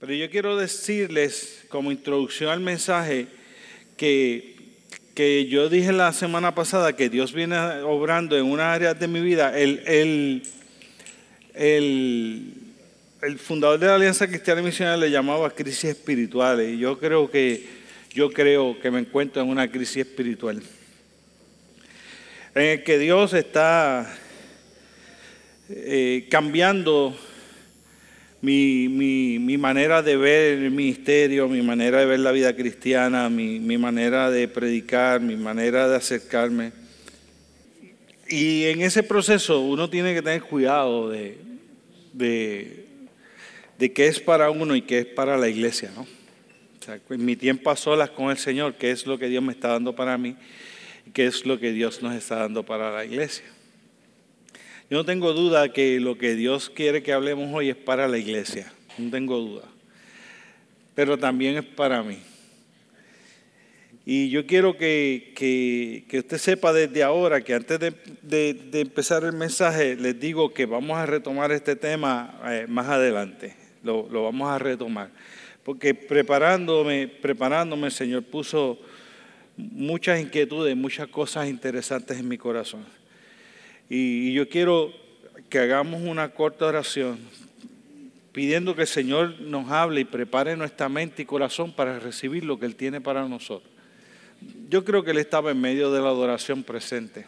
Pero 0.00 0.14
yo 0.14 0.30
quiero 0.30 0.56
decirles 0.56 1.66
como 1.68 1.92
introducción 1.92 2.48
al 2.48 2.60
mensaje 2.60 3.26
que, 3.98 4.56
que 5.14 5.44
yo 5.44 5.68
dije 5.68 5.92
la 5.92 6.14
semana 6.14 6.54
pasada 6.54 6.96
que 6.96 7.10
Dios 7.10 7.34
viene 7.34 7.58
obrando 7.82 8.38
en 8.38 8.46
una 8.46 8.72
área 8.72 8.94
de 8.94 9.06
mi 9.06 9.20
vida. 9.20 9.54
El, 9.58 9.82
el, 9.86 10.42
el, 11.52 12.54
el 13.20 13.38
fundador 13.38 13.78
de 13.78 13.88
la 13.88 13.96
Alianza 13.96 14.26
Cristiana 14.26 14.62
Misionera 14.62 14.96
le 14.96 15.10
llamaba 15.10 15.50
crisis 15.50 15.84
espirituales 15.84 16.72
y 16.72 16.78
yo 16.78 16.98
creo 16.98 17.30
que 17.30 17.66
yo 18.14 18.30
creo 18.30 18.80
que 18.80 18.90
me 18.90 19.00
encuentro 19.00 19.42
en 19.42 19.50
una 19.50 19.70
crisis 19.70 19.98
espiritual 19.98 20.62
en 22.54 22.62
el 22.62 22.84
que 22.84 22.98
Dios 22.98 23.34
está 23.34 24.16
eh, 25.68 26.26
cambiando 26.30 27.14
mi, 28.42 28.88
mi, 28.88 29.58
manera 29.58 30.02
de 30.02 30.16
ver 30.16 30.58
el 30.58 30.70
ministerio, 30.70 31.48
mi 31.48 31.62
manera 31.62 32.00
de 32.00 32.06
ver 32.06 32.20
la 32.20 32.32
vida 32.32 32.56
cristiana, 32.56 33.28
mi, 33.28 33.58
mi 33.60 33.76
manera 33.76 34.30
de 34.30 34.48
predicar, 34.48 35.20
mi 35.20 35.36
manera 35.36 35.88
de 35.88 35.96
acercarme. 35.96 36.72
Y 38.28 38.64
en 38.66 38.80
ese 38.80 39.02
proceso 39.02 39.60
uno 39.60 39.90
tiene 39.90 40.14
que 40.14 40.22
tener 40.22 40.42
cuidado 40.42 41.10
de, 41.10 41.36
de, 42.12 42.86
de 43.78 43.92
qué 43.92 44.06
es 44.06 44.20
para 44.20 44.50
uno 44.50 44.74
y 44.74 44.82
qué 44.82 45.00
es 45.00 45.06
para 45.06 45.36
la 45.36 45.48
iglesia, 45.48 45.90
¿no? 45.94 46.02
O 46.02 46.82
sea, 46.82 46.98
en 47.10 47.24
mi 47.24 47.36
tiempo 47.36 47.70
a 47.70 47.76
solas 47.76 48.08
con 48.10 48.30
el 48.30 48.38
Señor, 48.38 48.74
qué 48.76 48.90
es 48.90 49.06
lo 49.06 49.18
que 49.18 49.28
Dios 49.28 49.42
me 49.42 49.52
está 49.52 49.68
dando 49.68 49.94
para 49.94 50.16
mí 50.16 50.34
y 51.06 51.10
qué 51.10 51.26
es 51.26 51.44
lo 51.44 51.58
que 51.60 51.72
Dios 51.72 52.00
nos 52.02 52.14
está 52.14 52.36
dando 52.36 52.64
para 52.64 52.90
la 52.90 53.04
iglesia. 53.04 53.44
Yo 54.90 54.96
no 54.96 55.04
tengo 55.04 55.32
duda 55.32 55.72
que 55.72 56.00
lo 56.00 56.18
que 56.18 56.34
Dios 56.34 56.68
quiere 56.68 57.00
que 57.00 57.12
hablemos 57.12 57.48
hoy 57.54 57.70
es 57.70 57.76
para 57.76 58.08
la 58.08 58.18
iglesia, 58.18 58.72
no 58.98 59.08
tengo 59.08 59.38
duda, 59.38 59.62
pero 60.96 61.16
también 61.16 61.56
es 61.58 61.64
para 61.64 62.02
mí. 62.02 62.18
Y 64.04 64.30
yo 64.30 64.46
quiero 64.46 64.76
que, 64.76 65.32
que, 65.36 66.18
usted 66.18 66.38
sepa 66.38 66.72
desde 66.72 67.04
ahora 67.04 67.40
que 67.40 67.54
antes 67.54 67.78
de, 67.78 67.92
de, 68.20 68.80
empezar 68.80 69.22
el 69.22 69.32
mensaje, 69.32 69.94
les 69.94 70.18
digo 70.18 70.52
que 70.52 70.66
vamos 70.66 70.98
a 70.98 71.06
retomar 71.06 71.52
este 71.52 71.76
tema 71.76 72.40
eh, 72.46 72.66
más 72.68 72.88
adelante, 72.88 73.54
lo, 73.84 74.08
lo, 74.10 74.24
vamos 74.24 74.50
a 74.50 74.58
retomar. 74.58 75.10
Porque 75.62 75.94
preparándome, 75.94 77.06
preparándome, 77.06 77.86
el 77.86 77.92
Señor 77.92 78.24
puso 78.24 78.80
muchas 79.56 80.20
inquietudes, 80.20 80.76
muchas 80.76 81.06
cosas 81.06 81.48
interesantes 81.48 82.18
en 82.18 82.26
mi 82.26 82.38
corazón. 82.38 82.84
Y, 83.90 84.32
yo 84.32 84.48
quiero 84.48 84.92
que 85.48 85.58
hagamos 85.58 86.00
una 86.02 86.28
corta 86.28 86.66
oración 86.66 87.18
pidiendo 88.32 88.76
que 88.76 88.82
el 88.82 88.88
Señor 88.88 89.40
nos 89.40 89.68
hable 89.68 90.02
y 90.02 90.04
prepare 90.04 90.56
nuestra 90.56 90.88
mente 90.88 91.22
y 91.22 91.24
corazón 91.24 91.72
para 91.72 91.98
recibir 91.98 92.44
lo 92.44 92.60
que 92.60 92.66
Él 92.66 92.76
tiene 92.76 93.00
para 93.00 93.26
nosotros. 93.26 93.68
Yo 94.68 94.84
creo 94.84 95.02
que 95.02 95.10
Él 95.10 95.18
estaba 95.18 95.50
en 95.50 95.60
medio 95.60 95.90
de 95.90 96.00
la 96.00 96.06
adoración 96.06 96.62
presente 96.62 97.26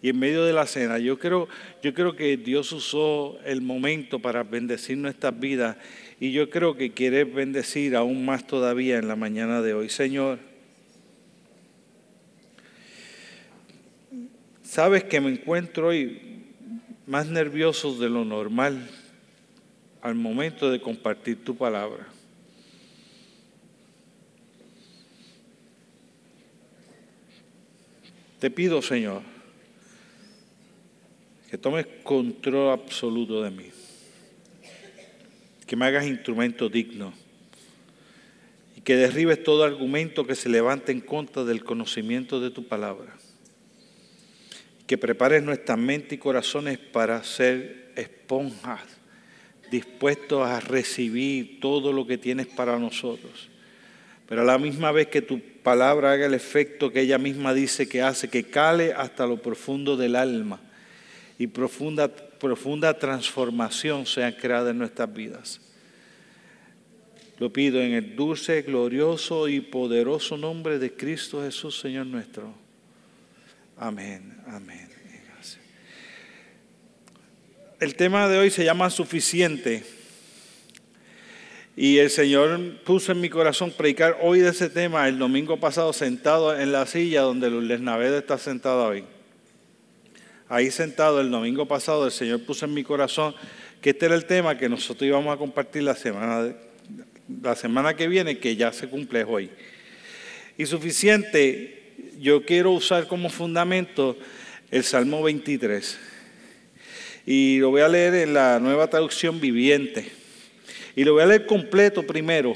y 0.00 0.08
en 0.08 0.18
medio 0.18 0.42
de 0.46 0.54
la 0.54 0.66
cena. 0.66 0.98
Yo 0.98 1.18
creo, 1.18 1.46
yo 1.82 1.92
creo 1.92 2.16
que 2.16 2.38
Dios 2.38 2.72
usó 2.72 3.38
el 3.44 3.60
momento 3.60 4.20
para 4.20 4.44
bendecir 4.44 4.96
nuestras 4.96 5.38
vidas 5.38 5.76
y 6.18 6.32
yo 6.32 6.48
creo 6.48 6.78
que 6.78 6.92
quiere 6.92 7.24
bendecir 7.24 7.94
aún 7.94 8.24
más 8.24 8.46
todavía 8.46 8.96
en 8.96 9.06
la 9.06 9.16
mañana 9.16 9.60
de 9.60 9.74
hoy. 9.74 9.90
Señor, 9.90 10.38
Sabes 14.72 15.04
que 15.04 15.20
me 15.20 15.28
encuentro 15.30 15.88
hoy 15.88 16.18
más 17.06 17.26
nervioso 17.26 17.94
de 17.98 18.08
lo 18.08 18.24
normal 18.24 18.88
al 20.00 20.14
momento 20.14 20.70
de 20.70 20.80
compartir 20.80 21.44
tu 21.44 21.54
palabra. 21.54 22.06
Te 28.38 28.50
pido, 28.50 28.80
Señor, 28.80 29.20
que 31.50 31.58
tomes 31.58 31.86
control 32.02 32.70
absoluto 32.70 33.42
de 33.42 33.50
mí, 33.50 33.66
que 35.66 35.76
me 35.76 35.84
hagas 35.84 36.06
instrumento 36.06 36.70
digno 36.70 37.12
y 38.74 38.80
que 38.80 38.96
derribes 38.96 39.44
todo 39.44 39.64
argumento 39.64 40.26
que 40.26 40.34
se 40.34 40.48
levante 40.48 40.92
en 40.92 41.02
contra 41.02 41.44
del 41.44 41.62
conocimiento 41.62 42.40
de 42.40 42.50
tu 42.50 42.66
palabra 42.66 43.18
que 44.92 44.98
prepares 44.98 45.42
nuestra 45.42 45.74
mente 45.74 46.16
y 46.16 46.18
corazones 46.18 46.76
para 46.76 47.24
ser 47.24 47.92
esponjas, 47.96 48.82
dispuestos 49.70 50.46
a 50.46 50.60
recibir 50.60 51.60
todo 51.60 51.94
lo 51.94 52.06
que 52.06 52.18
tienes 52.18 52.46
para 52.46 52.78
nosotros. 52.78 53.48
Pero 54.28 54.42
a 54.42 54.44
la 54.44 54.58
misma 54.58 54.92
vez 54.92 55.06
que 55.06 55.22
tu 55.22 55.40
palabra 55.62 56.12
haga 56.12 56.26
el 56.26 56.34
efecto 56.34 56.92
que 56.92 57.00
ella 57.00 57.16
misma 57.16 57.54
dice 57.54 57.88
que 57.88 58.02
hace, 58.02 58.28
que 58.28 58.44
cale 58.44 58.92
hasta 58.92 59.26
lo 59.26 59.40
profundo 59.40 59.96
del 59.96 60.14
alma 60.14 60.60
y 61.38 61.46
profunda, 61.46 62.14
profunda 62.14 62.98
transformación 62.98 64.04
sea 64.04 64.36
creada 64.36 64.72
en 64.72 64.78
nuestras 64.78 65.10
vidas. 65.10 65.62
Lo 67.38 67.50
pido 67.50 67.80
en 67.80 67.92
el 67.94 68.14
dulce, 68.14 68.60
glorioso 68.60 69.48
y 69.48 69.62
poderoso 69.62 70.36
nombre 70.36 70.78
de 70.78 70.94
Cristo 70.94 71.40
Jesús, 71.40 71.80
Señor 71.80 72.04
nuestro. 72.04 72.61
Amén, 73.82 74.32
amén. 74.46 74.88
El 77.80 77.96
tema 77.96 78.28
de 78.28 78.38
hoy 78.38 78.48
se 78.48 78.64
llama 78.64 78.88
suficiente. 78.90 79.82
Y 81.76 81.98
el 81.98 82.08
Señor 82.08 82.78
puso 82.84 83.10
en 83.10 83.20
mi 83.20 83.28
corazón 83.28 83.72
predicar 83.76 84.18
hoy 84.22 84.38
de 84.38 84.50
ese 84.50 84.70
tema 84.70 85.08
el 85.08 85.18
domingo 85.18 85.58
pasado 85.58 85.92
sentado 85.92 86.56
en 86.56 86.70
la 86.70 86.86
silla 86.86 87.22
donde 87.22 87.50
Lourdes 87.50 87.80
Naveda 87.80 88.18
está 88.18 88.38
sentada 88.38 88.86
hoy. 88.86 89.02
Ahí 90.48 90.70
sentado 90.70 91.20
el 91.20 91.32
domingo 91.32 91.66
pasado 91.66 92.06
el 92.06 92.12
Señor 92.12 92.44
puso 92.44 92.66
en 92.66 92.74
mi 92.74 92.84
corazón 92.84 93.34
que 93.80 93.90
este 93.90 94.06
era 94.06 94.14
el 94.14 94.26
tema 94.26 94.56
que 94.56 94.68
nosotros 94.68 95.08
íbamos 95.08 95.34
a 95.34 95.38
compartir 95.38 95.82
la 95.82 95.96
semana, 95.96 96.54
la 97.42 97.56
semana 97.56 97.96
que 97.96 98.06
viene, 98.06 98.38
que 98.38 98.54
ya 98.54 98.72
se 98.72 98.88
cumple 98.88 99.24
hoy. 99.24 99.50
Y 100.56 100.66
suficiente 100.66 101.81
yo 102.20 102.44
quiero 102.44 102.72
usar 102.72 103.08
como 103.08 103.28
fundamento 103.28 104.16
el 104.70 104.84
Salmo 104.84 105.22
23. 105.22 105.98
Y 107.26 107.58
lo 107.58 107.70
voy 107.70 107.82
a 107.82 107.88
leer 107.88 108.14
en 108.14 108.34
la 108.34 108.58
nueva 108.58 108.88
traducción 108.88 109.40
viviente. 109.40 110.10
Y 110.96 111.04
lo 111.04 111.14
voy 111.14 111.22
a 111.22 111.26
leer 111.26 111.46
completo 111.46 112.02
primero. 112.04 112.54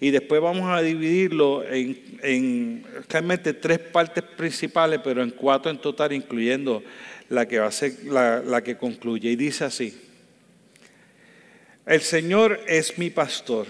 Y 0.00 0.10
después 0.10 0.40
vamos 0.40 0.70
a 0.70 0.80
dividirlo 0.80 1.62
en, 1.64 2.84
realmente 3.08 3.52
tres 3.52 3.78
partes 3.78 4.24
principales, 4.24 5.00
pero 5.04 5.22
en 5.22 5.30
cuatro 5.30 5.70
en 5.70 5.78
total, 5.78 6.12
incluyendo 6.12 6.82
la 7.28 7.46
que 7.46 7.58
va 7.58 7.66
a 7.66 7.72
ser 7.72 8.04
la 8.04 8.62
que 8.64 8.76
concluye. 8.76 9.30
Y 9.30 9.36
dice 9.36 9.64
así: 9.64 10.00
El 11.84 12.00
Señor 12.00 12.60
es 12.66 12.98
mi 12.98 13.10
pastor. 13.10 13.66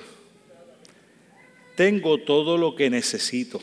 Tengo 1.74 2.18
todo 2.18 2.56
lo 2.56 2.76
que 2.76 2.90
necesito. 2.90 3.60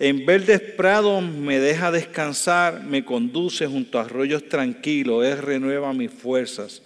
En 0.00 0.24
verdes 0.24 0.62
prados 0.62 1.22
me 1.22 1.60
deja 1.60 1.92
descansar, 1.92 2.84
me 2.84 3.04
conduce 3.04 3.66
junto 3.66 3.98
a 3.98 4.04
arroyos 4.04 4.48
tranquilos, 4.48 5.26
Él 5.26 5.36
renueva 5.36 5.92
mis 5.92 6.10
fuerzas, 6.10 6.80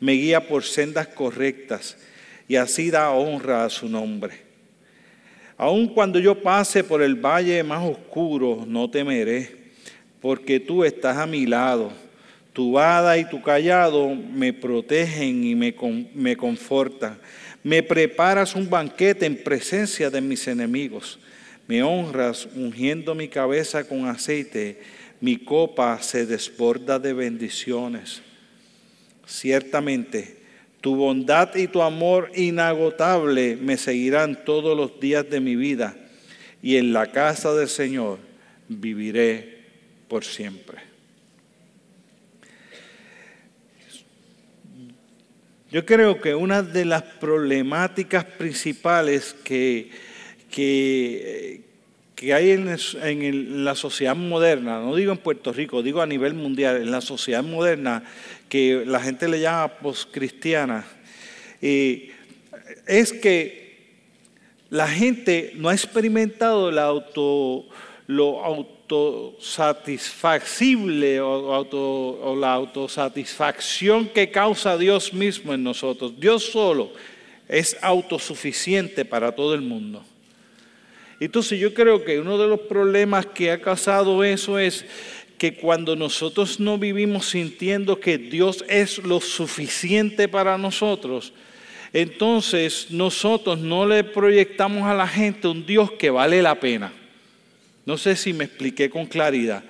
me 0.00 0.12
guía 0.12 0.46
por 0.46 0.64
sendas 0.64 1.08
correctas 1.08 1.96
y 2.46 2.56
así 2.56 2.90
da 2.90 3.10
honra 3.10 3.64
a 3.64 3.70
su 3.70 3.88
nombre. 3.88 4.42
Aun 5.56 5.88
cuando 5.88 6.18
yo 6.18 6.42
pase 6.42 6.84
por 6.84 7.00
el 7.00 7.14
valle 7.14 7.62
más 7.62 7.82
oscuro, 7.82 8.66
no 8.68 8.90
temeré, 8.90 9.50
porque 10.20 10.60
tú 10.60 10.84
estás 10.84 11.16
a 11.16 11.26
mi 11.26 11.46
lado. 11.46 11.90
Tu 12.52 12.72
vada 12.72 13.16
y 13.16 13.24
tu 13.24 13.40
callado 13.40 14.14
me 14.14 14.52
protegen 14.52 15.42
y 15.42 15.54
me, 15.54 15.74
me 16.14 16.36
confortan. 16.36 17.18
Me 17.62 17.82
preparas 17.82 18.54
un 18.54 18.68
banquete 18.68 19.24
en 19.24 19.42
presencia 19.42 20.10
de 20.10 20.20
mis 20.20 20.46
enemigos 20.46 21.18
me 21.68 21.82
honras 21.82 22.48
ungiendo 22.56 23.14
mi 23.14 23.28
cabeza 23.28 23.86
con 23.86 24.06
aceite, 24.06 24.80
mi 25.20 25.36
copa 25.36 26.02
se 26.02 26.24
desborda 26.24 26.98
de 26.98 27.12
bendiciones. 27.12 28.22
Ciertamente, 29.26 30.38
tu 30.80 30.96
bondad 30.96 31.54
y 31.54 31.68
tu 31.68 31.82
amor 31.82 32.32
inagotable 32.34 33.56
me 33.56 33.76
seguirán 33.76 34.44
todos 34.46 34.74
los 34.76 34.98
días 34.98 35.28
de 35.28 35.40
mi 35.40 35.56
vida, 35.56 35.94
y 36.62 36.76
en 36.76 36.92
la 36.94 37.12
casa 37.12 37.52
del 37.54 37.68
Señor 37.68 38.18
viviré 38.68 39.58
por 40.08 40.24
siempre. 40.24 40.78
Yo 45.70 45.84
creo 45.84 46.18
que 46.18 46.34
una 46.34 46.62
de 46.62 46.86
las 46.86 47.02
problemáticas 47.02 48.24
principales 48.24 49.36
que 49.44 49.90
que, 50.50 51.62
que 52.14 52.34
hay 52.34 52.50
en, 52.50 53.64
la 53.64 53.74
sociedad 53.74 54.16
moderna, 54.16 54.80
no 54.80 54.96
digo 54.96 55.12
en 55.12 55.18
Puerto 55.18 55.52
Rico, 55.52 55.82
digo 55.82 56.00
a 56.00 56.06
nivel 56.06 56.34
mundial, 56.34 56.82
en 56.82 56.90
la 56.90 57.00
sociedad 57.00 57.44
moderna, 57.44 58.02
que 58.48 58.84
la 58.84 59.00
gente 59.00 59.28
le 59.28 59.40
llama 59.40 59.78
postcristiana, 59.78 60.84
eh, 61.62 62.10
es 62.86 63.12
que 63.12 63.68
la 64.70 64.88
gente 64.88 65.52
no 65.54 65.68
ha 65.68 65.74
experimentado 65.74 66.70
la 66.70 66.84
auto, 66.84 67.66
lo 68.06 68.44
autosatisfacible 68.44 71.20
o, 71.20 72.36
la 72.38 72.52
autosatisfacción 72.52 74.08
que 74.08 74.30
causa 74.30 74.76
Dios 74.76 75.14
mismo 75.14 75.54
en 75.54 75.62
nosotros. 75.62 76.18
Dios 76.18 76.44
solo 76.44 76.92
es 77.48 77.76
autosuficiente 77.80 79.04
para 79.04 79.30
todo 79.32 79.54
el 79.54 79.62
mundo. 79.62 80.04
Entonces 81.20 81.58
yo 81.58 81.74
creo 81.74 82.04
que 82.04 82.20
uno 82.20 82.38
de 82.38 82.46
los 82.46 82.60
problemas 82.60 83.26
que 83.26 83.50
ha 83.50 83.60
causado 83.60 84.22
eso 84.22 84.58
es 84.58 84.84
que 85.36 85.54
cuando 85.54 85.96
nosotros 85.96 86.60
no 86.60 86.78
vivimos 86.78 87.26
sintiendo 87.26 88.00
que 88.00 88.18
Dios 88.18 88.64
es 88.68 88.98
lo 88.98 89.20
suficiente 89.20 90.28
para 90.28 90.58
nosotros, 90.58 91.32
entonces 91.92 92.88
nosotros 92.90 93.58
no 93.58 93.86
le 93.86 94.04
proyectamos 94.04 94.84
a 94.84 94.94
la 94.94 95.08
gente 95.08 95.48
un 95.48 95.64
Dios 95.64 95.92
que 95.92 96.10
vale 96.10 96.42
la 96.42 96.58
pena. 96.58 96.92
No 97.86 97.96
sé 97.96 98.16
si 98.16 98.32
me 98.32 98.44
expliqué 98.44 98.90
con 98.90 99.06
claridad. 99.06 99.64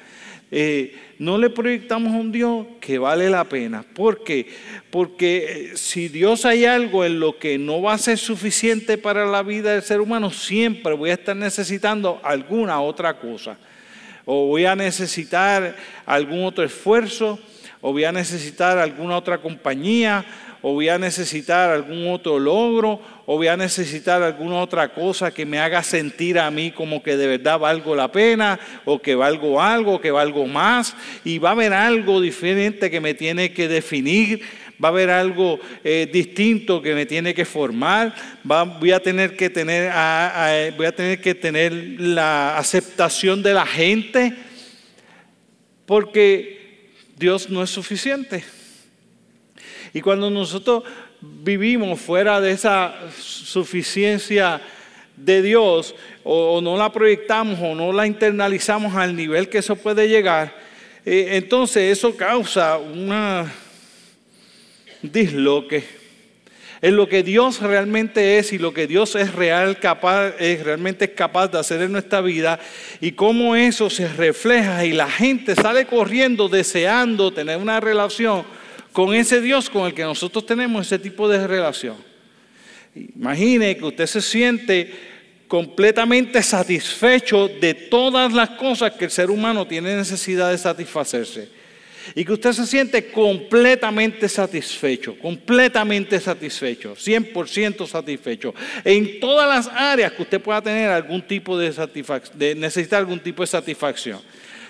Eh, 0.50 0.97
no 1.19 1.37
le 1.37 1.50
proyectamos 1.50 2.12
un 2.15 2.33
Dios 2.33 2.67
que 2.81 2.99
vale 2.99 3.29
la 3.29 3.45
pena. 3.45 3.83
¿Por 3.83 4.25
qué? 4.25 4.47
Porque 4.91 5.71
eh, 5.73 5.77
si 5.77 6.09
Dios 6.09 6.45
hay 6.45 6.65
algo 6.65 7.05
en 7.05 7.21
lo 7.21 7.39
que 7.39 7.59
no 7.59 7.83
va 7.83 7.95
a 7.95 7.99
ser 7.99 8.19
suficiente 8.19 8.97
para 8.97 9.27
la 9.27 9.43
vida 9.43 9.73
del 9.73 9.83
ser 9.83 10.00
humano, 10.00 10.31
siempre 10.31 10.95
voy 10.95 11.11
a 11.11 11.15
estar 11.15 11.37
necesitando 11.37 12.21
alguna 12.23 12.81
otra 12.81 13.19
cosa 13.19 13.59
o 14.31 14.47
voy 14.47 14.67
a 14.67 14.77
necesitar 14.77 15.75
algún 16.05 16.45
otro 16.45 16.62
esfuerzo, 16.62 17.39
o 17.81 17.93
voy 17.93 18.05
a 18.05 18.12
necesitar 18.12 18.77
alguna 18.77 19.17
otra 19.17 19.39
compañía, 19.39 20.23
o 20.63 20.73
voy 20.73 20.89
a 20.89 20.99
necesitar 20.99 21.71
algún 21.71 22.09
otro 22.09 22.39
logro, 22.39 23.01
o 23.27 23.37
voy 23.37 23.49
a 23.49 23.57
necesitar 23.57 24.23
alguna 24.23 24.61
otra 24.61 24.93
cosa 24.93 25.33
que 25.33 25.47
me 25.47 25.59
haga 25.59 25.83
sentir 25.83 26.39
a 26.39 26.51
mí 26.51 26.71
como 26.71 27.03
que 27.03 27.17
de 27.17 27.27
verdad 27.27 27.59
valgo 27.59 27.95
la 27.95 28.11
pena, 28.11 28.59
o 28.85 29.01
que 29.01 29.15
valgo 29.15 29.61
algo, 29.61 30.01
que 30.01 30.11
valgo 30.11 30.47
más, 30.47 30.97
y 31.25 31.39
va 31.39 31.51
a 31.51 31.53
haber 31.53 31.73
algo 31.73 32.21
diferente 32.21 32.91
que 32.91 33.01
me 33.01 33.15
tiene 33.15 33.53
que 33.53 33.69
definir 33.69 34.43
va 34.83 34.89
a 34.89 34.93
haber 34.93 35.11
algo 35.11 35.59
eh, 35.83 36.09
distinto 36.13 36.81
que 36.81 36.95
me 36.95 37.05
tiene 37.05 37.35
que 37.35 37.45
formar, 37.45 38.15
voy, 38.45 38.93
a 38.93 39.01
tener 39.01 39.37
que 39.37 39.51
tener, 39.51 39.91
voy 40.77 40.87
a 40.87 40.95
tener 40.95 41.21
que 41.21 41.35
tener 41.35 41.73
la 41.99 42.57
aceptación 42.57 43.43
de 43.43 43.55
la 43.55 43.67
gente, 43.67 44.35
porque 45.85 46.93
Dios 47.17 47.51
no 47.51 47.63
es 47.63 47.71
suficiente. 47.71 48.45
Y 49.93 50.00
cuando 50.00 50.31
nosotros 50.31 50.85
vivimos 51.20 52.00
fuera 52.00 52.40
de 52.40 52.52
esa 52.52 52.94
suficiencia 53.19 54.61
de 55.17 55.43
Dios, 55.43 55.94
o, 56.25 56.61
no 56.61 56.76
la 56.76 56.93
proyectamos 56.93 57.58
o 57.61 57.75
no 57.75 57.93
la 57.93 58.06
internalizamos 58.06 58.94
al 58.94 59.17
nivel 59.17 59.49
que 59.49 59.58
eso 59.58 59.76
puede 59.76 60.08
llegar, 60.08 60.55
eh, 61.05 61.31
entonces 61.32 61.96
eso 61.99 62.17
causa 62.17 62.79
una 62.79 63.52
disloque. 65.02 65.99
En 66.81 66.94
lo 66.94 67.08
que 67.08 67.25
Dios 67.25 67.61
realmente 67.61 68.38
es 68.38 68.52
y 68.52 68.58
lo 68.58 68.73
que 68.73 68.87
Dios 68.87 69.17
es 69.17 69.35
real 69.35 69.79
es 70.38 70.62
realmente 70.62 71.06
es 71.06 71.11
capaz 71.11 71.49
de 71.49 71.58
hacer 71.58 71.82
en 71.82 71.90
nuestra 71.90 72.20
vida 72.20 72.61
y 73.00 73.12
cómo 73.12 73.56
eso 73.56 73.90
se 73.90 74.06
refleja 74.06 74.85
y 74.85 74.93
la 74.93 75.11
gente 75.11 75.56
sale 75.56 75.87
corriendo 75.87 76.49
deseando 76.49 77.32
tener 77.32 77.56
una 77.56 77.81
relación 77.81 78.44
con 78.99 79.15
ese 79.15 79.41
Dios 79.41 79.71
con 79.71 79.87
el 79.87 79.95
que 79.95 80.03
nosotros 80.03 80.45
tenemos 80.45 80.85
ese 80.85 80.99
tipo 80.99 81.29
de 81.29 81.47
relación. 81.47 81.95
Imagine 82.97 83.77
que 83.77 83.85
usted 83.85 84.06
se 84.06 84.21
siente 84.21 84.93
completamente 85.47 86.43
satisfecho 86.43 87.47
de 87.47 87.75
todas 87.75 88.33
las 88.33 88.50
cosas 88.50 88.95
que 88.95 89.05
el 89.05 89.12
ser 89.12 89.31
humano 89.31 89.69
tiene 89.69 89.95
necesidad 89.95 90.50
de 90.50 90.59
satisfacerse 90.59 91.49
y 92.12 92.25
que 92.25 92.33
usted 92.33 92.50
se 92.50 92.67
siente 92.67 93.12
completamente 93.12 94.29
satisfecho, 94.29 95.17
completamente 95.17 96.19
satisfecho, 96.19 96.97
100% 96.97 97.87
satisfecho, 97.87 98.53
en 98.83 99.21
todas 99.21 99.49
las 99.49 99.73
áreas 99.77 100.11
que 100.11 100.23
usted 100.23 100.41
pueda 100.41 100.61
tener 100.61 100.91
algún 100.91 101.23
tipo 101.23 101.56
de, 101.56 101.73
de 102.35 102.55
necesitar 102.56 102.99
algún 102.99 103.21
tipo 103.21 103.45
de 103.45 103.47
satisfacción 103.47 104.21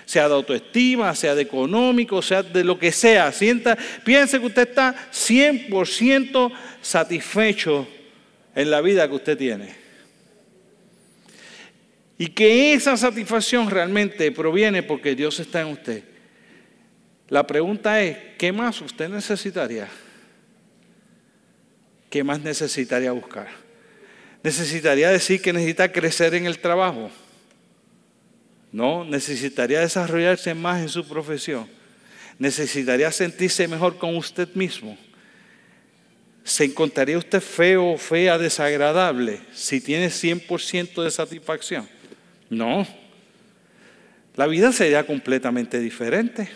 sea 0.09 0.27
de 0.27 0.33
autoestima, 0.33 1.13
sea 1.13 1.35
de 1.35 1.43
económico, 1.43 2.19
sea 2.23 2.41
de 2.41 2.63
lo 2.63 2.79
que 2.79 2.91
sea. 2.91 3.31
Sienta, 3.31 3.77
piense 4.03 4.39
que 4.39 4.47
usted 4.47 4.67
está 4.67 4.95
100% 5.11 6.51
satisfecho 6.81 7.87
en 8.55 8.71
la 8.71 8.81
vida 8.81 9.07
que 9.07 9.13
usted 9.13 9.37
tiene. 9.37 9.75
Y 12.17 12.25
que 12.29 12.73
esa 12.73 12.97
satisfacción 12.97 13.69
realmente 13.69 14.31
proviene 14.31 14.81
porque 14.81 15.13
Dios 15.13 15.39
está 15.39 15.61
en 15.61 15.67
usted. 15.67 16.03
La 17.27 17.45
pregunta 17.45 18.01
es, 18.01 18.17
¿qué 18.39 18.51
más 18.51 18.81
usted 18.81 19.09
necesitaría? 19.09 19.87
¿Qué 22.09 22.23
más 22.23 22.39
necesitaría 22.41 23.11
buscar? 23.11 23.49
¿Necesitaría 24.41 25.11
decir 25.11 25.39
que 25.39 25.53
necesita 25.53 25.91
crecer 25.91 26.33
en 26.33 26.47
el 26.47 26.57
trabajo? 26.57 27.11
No, 28.71 29.03
necesitaría 29.03 29.79
desarrollarse 29.79 30.53
más 30.53 30.81
en 30.81 30.89
su 30.89 31.07
profesión. 31.07 31.67
Necesitaría 32.37 33.11
sentirse 33.11 33.67
mejor 33.67 33.97
con 33.97 34.15
usted 34.15 34.47
mismo. 34.53 34.97
¿Se 36.43 36.63
encontraría 36.63 37.17
usted 37.17 37.41
feo, 37.41 37.97
fea, 37.97 38.37
desagradable 38.37 39.41
si 39.53 39.81
tiene 39.81 40.07
100% 40.07 41.03
de 41.03 41.11
satisfacción? 41.11 41.87
No. 42.49 42.87
La 44.35 44.47
vida 44.47 44.71
sería 44.71 45.05
completamente 45.05 45.79
diferente. 45.79 46.49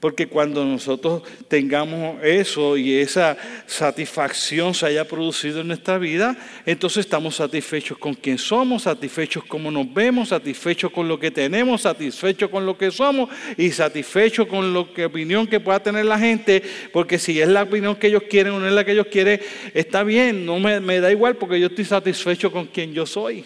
Porque 0.00 0.28
cuando 0.28 0.64
nosotros 0.64 1.22
tengamos 1.46 2.24
eso 2.24 2.78
y 2.78 2.94
esa 2.94 3.36
satisfacción 3.66 4.72
se 4.72 4.86
haya 4.86 5.06
producido 5.06 5.60
en 5.60 5.68
nuestra 5.68 5.98
vida, 5.98 6.38
entonces 6.64 7.04
estamos 7.04 7.36
satisfechos 7.36 7.98
con 7.98 8.14
quien 8.14 8.38
somos, 8.38 8.84
satisfechos 8.84 9.44
como 9.44 9.70
nos 9.70 9.92
vemos, 9.92 10.30
satisfechos 10.30 10.90
con 10.90 11.06
lo 11.06 11.20
que 11.20 11.30
tenemos, 11.30 11.82
satisfechos 11.82 12.48
con 12.48 12.64
lo 12.64 12.78
que 12.78 12.90
somos 12.90 13.28
y 13.58 13.70
satisfechos 13.72 14.46
con 14.46 14.72
la 14.72 14.80
opinión 14.80 15.46
que 15.46 15.60
pueda 15.60 15.82
tener 15.82 16.06
la 16.06 16.18
gente. 16.18 16.62
Porque 16.94 17.18
si 17.18 17.38
es 17.38 17.48
la 17.48 17.64
opinión 17.64 17.94
que 17.96 18.06
ellos 18.06 18.22
quieren 18.22 18.54
o 18.54 18.58
no 18.58 18.66
es 18.66 18.72
la 18.72 18.86
que 18.86 18.92
ellos 18.92 19.08
quieren, 19.12 19.38
está 19.74 20.02
bien, 20.02 20.46
no 20.46 20.58
me, 20.58 20.80
me 20.80 21.00
da 21.00 21.12
igual 21.12 21.36
porque 21.36 21.60
yo 21.60 21.66
estoy 21.66 21.84
satisfecho 21.84 22.50
con 22.50 22.66
quien 22.66 22.94
yo 22.94 23.04
soy 23.04 23.44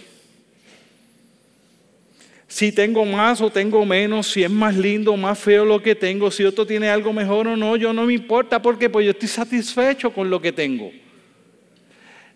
si 2.54 2.70
tengo 2.70 3.04
más 3.04 3.40
o 3.40 3.50
tengo 3.50 3.84
menos, 3.84 4.28
si 4.28 4.44
es 4.44 4.50
más 4.50 4.76
lindo 4.76 5.12
o 5.12 5.16
más 5.16 5.36
feo 5.36 5.64
lo 5.64 5.82
que 5.82 5.96
tengo, 5.96 6.30
si 6.30 6.44
otro 6.44 6.64
tiene 6.64 6.88
algo 6.88 7.12
mejor 7.12 7.48
o 7.48 7.56
no, 7.56 7.74
yo 7.74 7.92
no 7.92 8.06
me 8.06 8.14
importa 8.14 8.62
porque 8.62 8.88
pues 8.88 9.04
yo 9.04 9.10
estoy 9.10 9.26
satisfecho 9.26 10.12
con 10.12 10.30
lo 10.30 10.40
que 10.40 10.52
tengo. 10.52 10.92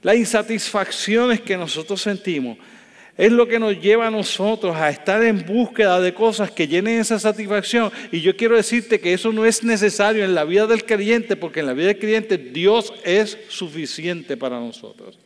Las 0.02 0.16
insatisfacciones 0.16 1.40
que 1.40 1.56
nosotros 1.56 2.02
sentimos 2.02 2.58
es 3.16 3.30
lo 3.30 3.46
que 3.46 3.60
nos 3.60 3.80
lleva 3.80 4.08
a 4.08 4.10
nosotros 4.10 4.74
a 4.74 4.90
estar 4.90 5.22
en 5.22 5.46
búsqueda 5.46 6.00
de 6.00 6.12
cosas 6.12 6.50
que 6.50 6.66
llenen 6.66 6.98
esa 6.98 7.20
satisfacción. 7.20 7.92
Y 8.10 8.20
yo 8.20 8.36
quiero 8.36 8.56
decirte 8.56 8.98
que 8.98 9.12
eso 9.12 9.32
no 9.32 9.44
es 9.44 9.62
necesario 9.62 10.24
en 10.24 10.34
la 10.34 10.42
vida 10.42 10.66
del 10.66 10.84
creyente, 10.84 11.36
porque 11.36 11.60
en 11.60 11.66
la 11.66 11.74
vida 11.74 11.86
del 11.86 11.98
creyente 12.00 12.38
Dios 12.38 12.92
es 13.04 13.38
suficiente 13.50 14.36
para 14.36 14.58
nosotros. 14.58 15.16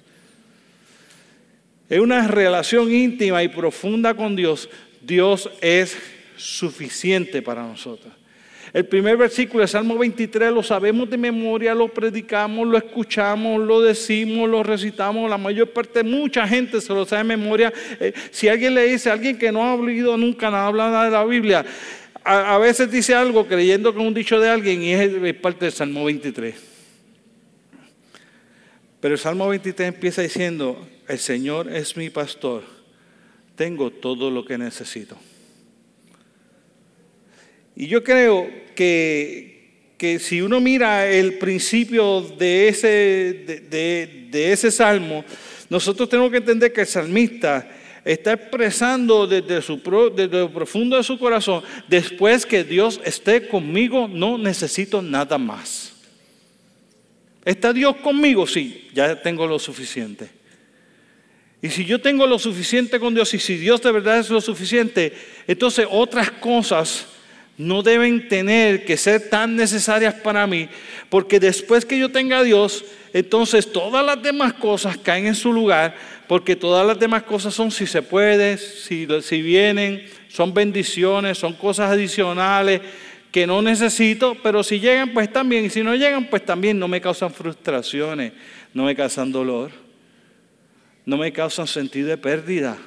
Es 1.92 2.00
una 2.00 2.26
relación 2.26 2.90
íntima 2.90 3.42
y 3.42 3.48
profunda 3.48 4.14
con 4.14 4.34
Dios. 4.34 4.70
Dios 5.02 5.50
es 5.60 5.94
suficiente 6.38 7.42
para 7.42 7.64
nosotros. 7.64 8.10
El 8.72 8.86
primer 8.86 9.18
versículo 9.18 9.60
de 9.60 9.68
Salmo 9.68 9.98
23 9.98 10.52
lo 10.52 10.62
sabemos 10.62 11.10
de 11.10 11.18
memoria, 11.18 11.74
lo 11.74 11.88
predicamos, 11.88 12.66
lo 12.66 12.78
escuchamos, 12.78 13.60
lo 13.60 13.82
decimos, 13.82 14.48
lo 14.48 14.62
recitamos. 14.62 15.28
La 15.28 15.36
mayor 15.36 15.68
parte, 15.68 16.02
mucha 16.02 16.48
gente 16.48 16.80
se 16.80 16.94
lo 16.94 17.04
sabe 17.04 17.24
de 17.24 17.36
memoria. 17.36 17.70
Eh, 18.00 18.14
si 18.30 18.48
alguien 18.48 18.74
le 18.74 18.84
dice, 18.84 19.10
alguien 19.10 19.36
que 19.36 19.52
no 19.52 19.62
ha 19.62 19.74
oído 19.74 20.16
nunca 20.16 20.50
nada, 20.50 20.68
habla 20.68 20.90
nada 20.90 21.04
de 21.04 21.10
la 21.10 21.26
Biblia, 21.26 21.62
a, 22.24 22.56
veces 22.56 22.90
dice 22.90 23.14
algo 23.14 23.46
creyendo 23.46 23.92
que 23.92 24.00
es 24.00 24.06
un 24.06 24.14
dicho 24.14 24.40
de 24.40 24.48
alguien 24.48 24.82
y 24.82 24.94
es 24.94 25.34
parte 25.34 25.66
del 25.66 25.72
Salmo 25.72 26.06
23. 26.06 26.54
Pero 28.98 29.12
el 29.12 29.20
Salmo 29.20 29.46
23 29.46 29.88
empieza 29.88 30.22
diciendo, 30.22 30.88
el 31.08 31.18
Señor 31.18 31.72
es 31.72 31.96
mi 31.96 32.10
pastor, 32.10 32.62
tengo 33.56 33.90
todo 33.90 34.30
lo 34.30 34.44
que 34.44 34.58
necesito. 34.58 35.16
Y 37.74 37.86
yo 37.86 38.04
creo 38.04 38.48
que, 38.74 39.94
que 39.96 40.18
si 40.18 40.42
uno 40.42 40.60
mira 40.60 41.08
el 41.08 41.38
principio 41.38 42.20
de 42.20 42.68
ese, 42.68 42.88
de, 43.70 44.52
ese 44.52 44.70
salmo, 44.70 45.24
nosotros 45.70 46.08
tenemos 46.08 46.30
que 46.30 46.38
entender 46.38 46.72
que 46.72 46.82
el 46.82 46.86
salmista 46.86 47.68
está 48.04 48.32
expresando 48.32 49.26
desde, 49.26 49.62
su, 49.62 49.80
desde 50.14 50.40
lo 50.40 50.52
profundo 50.52 50.96
de 50.96 51.02
su 51.02 51.18
corazón, 51.18 51.62
después 51.88 52.44
que 52.44 52.64
Dios 52.64 53.00
esté 53.04 53.48
conmigo, 53.48 54.08
no 54.08 54.36
necesito 54.36 55.00
nada 55.00 55.38
más. 55.38 55.92
¿Está 57.44 57.72
Dios 57.72 57.96
conmigo? 57.96 58.46
Sí, 58.46 58.88
ya 58.94 59.20
tengo 59.20 59.46
lo 59.46 59.58
suficiente. 59.58 60.41
Y 61.62 61.70
si 61.70 61.84
yo 61.84 62.00
tengo 62.00 62.26
lo 62.26 62.40
suficiente 62.40 62.98
con 62.98 63.14
Dios 63.14 63.32
y 63.34 63.38
si 63.38 63.56
Dios 63.56 63.80
de 63.80 63.92
verdad 63.92 64.18
es 64.18 64.28
lo 64.28 64.40
suficiente, 64.40 65.12
entonces 65.46 65.86
otras 65.88 66.28
cosas 66.32 67.06
no 67.56 67.82
deben 67.82 68.28
tener 68.28 68.84
que 68.84 68.96
ser 68.96 69.30
tan 69.30 69.54
necesarias 69.54 70.14
para 70.14 70.44
mí, 70.48 70.68
porque 71.08 71.38
después 71.38 71.84
que 71.84 71.98
yo 71.98 72.10
tenga 72.10 72.38
a 72.38 72.42
Dios, 72.42 72.84
entonces 73.12 73.70
todas 73.70 74.04
las 74.04 74.20
demás 74.20 74.54
cosas 74.54 74.98
caen 74.98 75.26
en 75.26 75.36
su 75.36 75.52
lugar, 75.52 75.94
porque 76.26 76.56
todas 76.56 76.84
las 76.84 76.98
demás 76.98 77.22
cosas 77.22 77.54
son 77.54 77.70
si 77.70 77.86
se 77.86 78.02
puede, 78.02 78.58
si, 78.58 79.06
si 79.22 79.42
vienen, 79.42 80.04
son 80.28 80.52
bendiciones, 80.52 81.38
son 81.38 81.52
cosas 81.52 81.92
adicionales 81.92 82.80
que 83.30 83.46
no 83.46 83.62
necesito, 83.62 84.36
pero 84.42 84.64
si 84.64 84.80
llegan, 84.80 85.12
pues 85.12 85.32
también, 85.32 85.66
y 85.66 85.70
si 85.70 85.82
no 85.82 85.94
llegan, 85.94 86.28
pues 86.28 86.44
también 86.44 86.78
no 86.78 86.88
me 86.88 87.00
causan 87.00 87.32
frustraciones, 87.32 88.32
no 88.74 88.84
me 88.84 88.96
causan 88.96 89.30
dolor, 89.30 89.70
no 91.04 91.16
me 91.16 91.32
causan 91.32 91.66
sentido 91.66 92.08
de 92.08 92.16
pérdida. 92.16 92.78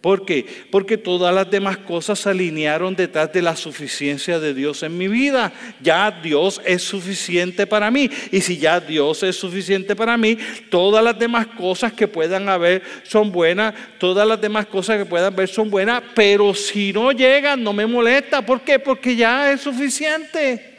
¿Por 0.00 0.24
qué? 0.24 0.46
Porque 0.70 0.96
todas 0.96 1.34
las 1.34 1.50
demás 1.50 1.78
cosas 1.78 2.20
se 2.20 2.30
alinearon 2.30 2.94
detrás 2.94 3.32
de 3.32 3.42
la 3.42 3.56
suficiencia 3.56 4.38
de 4.38 4.54
Dios 4.54 4.84
en 4.84 4.96
mi 4.96 5.08
vida. 5.08 5.52
Ya 5.82 6.08
Dios 6.22 6.60
es 6.64 6.82
suficiente 6.84 7.66
para 7.66 7.90
mí. 7.90 8.08
Y 8.30 8.40
si 8.40 8.58
ya 8.58 8.78
Dios 8.78 9.24
es 9.24 9.34
suficiente 9.34 9.96
para 9.96 10.16
mí, 10.16 10.38
todas 10.70 11.02
las 11.02 11.18
demás 11.18 11.48
cosas 11.48 11.92
que 11.92 12.06
puedan 12.06 12.48
haber 12.48 12.82
son 13.02 13.32
buenas. 13.32 13.74
Todas 13.98 14.26
las 14.26 14.40
demás 14.40 14.66
cosas 14.66 14.98
que 14.98 15.04
puedan 15.04 15.32
haber 15.32 15.48
son 15.48 15.68
buenas. 15.68 16.00
Pero 16.14 16.54
si 16.54 16.92
no 16.92 17.10
llegan, 17.10 17.64
no 17.64 17.72
me 17.72 17.84
molesta. 17.84 18.46
¿Por 18.46 18.60
qué? 18.60 18.78
Porque 18.78 19.16
ya 19.16 19.50
es 19.50 19.62
suficiente. 19.62 20.76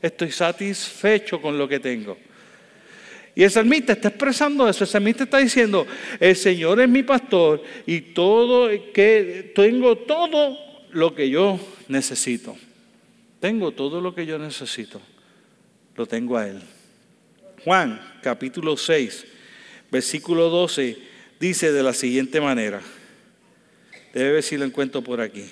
Estoy 0.00 0.30
satisfecho 0.30 1.42
con 1.42 1.58
lo 1.58 1.68
que 1.68 1.80
tengo. 1.80 2.16
Y 3.34 3.44
el 3.44 3.50
salmista 3.50 3.92
está 3.92 4.08
expresando 4.08 4.68
eso. 4.68 4.84
El 4.84 4.90
salmista 4.90 5.24
está 5.24 5.38
diciendo, 5.38 5.86
el 6.18 6.36
Señor 6.36 6.80
es 6.80 6.88
mi 6.88 7.02
pastor 7.02 7.62
y 7.86 8.00
todo 8.00 8.68
que 8.92 9.52
tengo 9.54 9.96
todo 9.96 10.58
lo 10.90 11.14
que 11.14 11.30
yo 11.30 11.58
necesito. 11.88 12.56
Tengo 13.40 13.72
todo 13.72 14.00
lo 14.00 14.14
que 14.14 14.26
yo 14.26 14.38
necesito. 14.38 15.00
Lo 15.96 16.06
tengo 16.06 16.36
a 16.36 16.48
Él. 16.48 16.60
Juan 17.64 18.00
capítulo 18.22 18.76
6, 18.76 19.26
versículo 19.90 20.48
12, 20.48 20.96
dice 21.38 21.72
de 21.72 21.82
la 21.82 21.92
siguiente 21.92 22.40
manera. 22.40 22.80
Debe 24.12 24.32
ver 24.32 24.42
si 24.42 24.56
lo 24.56 24.64
encuentro 24.64 25.02
por 25.02 25.20
aquí. 25.20 25.44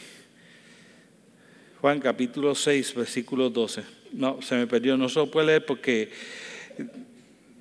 Juan 1.80 2.00
capítulo 2.00 2.54
6, 2.54 2.94
versículo 2.94 3.50
12. 3.50 3.82
No, 4.12 4.42
se 4.42 4.56
me 4.56 4.66
perdió, 4.66 4.96
no 4.96 5.08
se 5.08 5.20
lo 5.20 5.30
puedo 5.30 5.46
leer 5.46 5.64
porque 5.64 6.10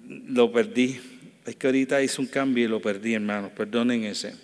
lo 0.08 0.52
perdí. 0.52 1.00
Es 1.46 1.56
que 1.56 1.68
ahorita 1.68 2.02
hice 2.02 2.22
un 2.22 2.28
cambio 2.28 2.66
y 2.66 2.68
lo 2.68 2.82
perdí, 2.82 3.14
hermanos. 3.14 3.52
Perdonen 3.52 4.04
ese. 4.04 4.36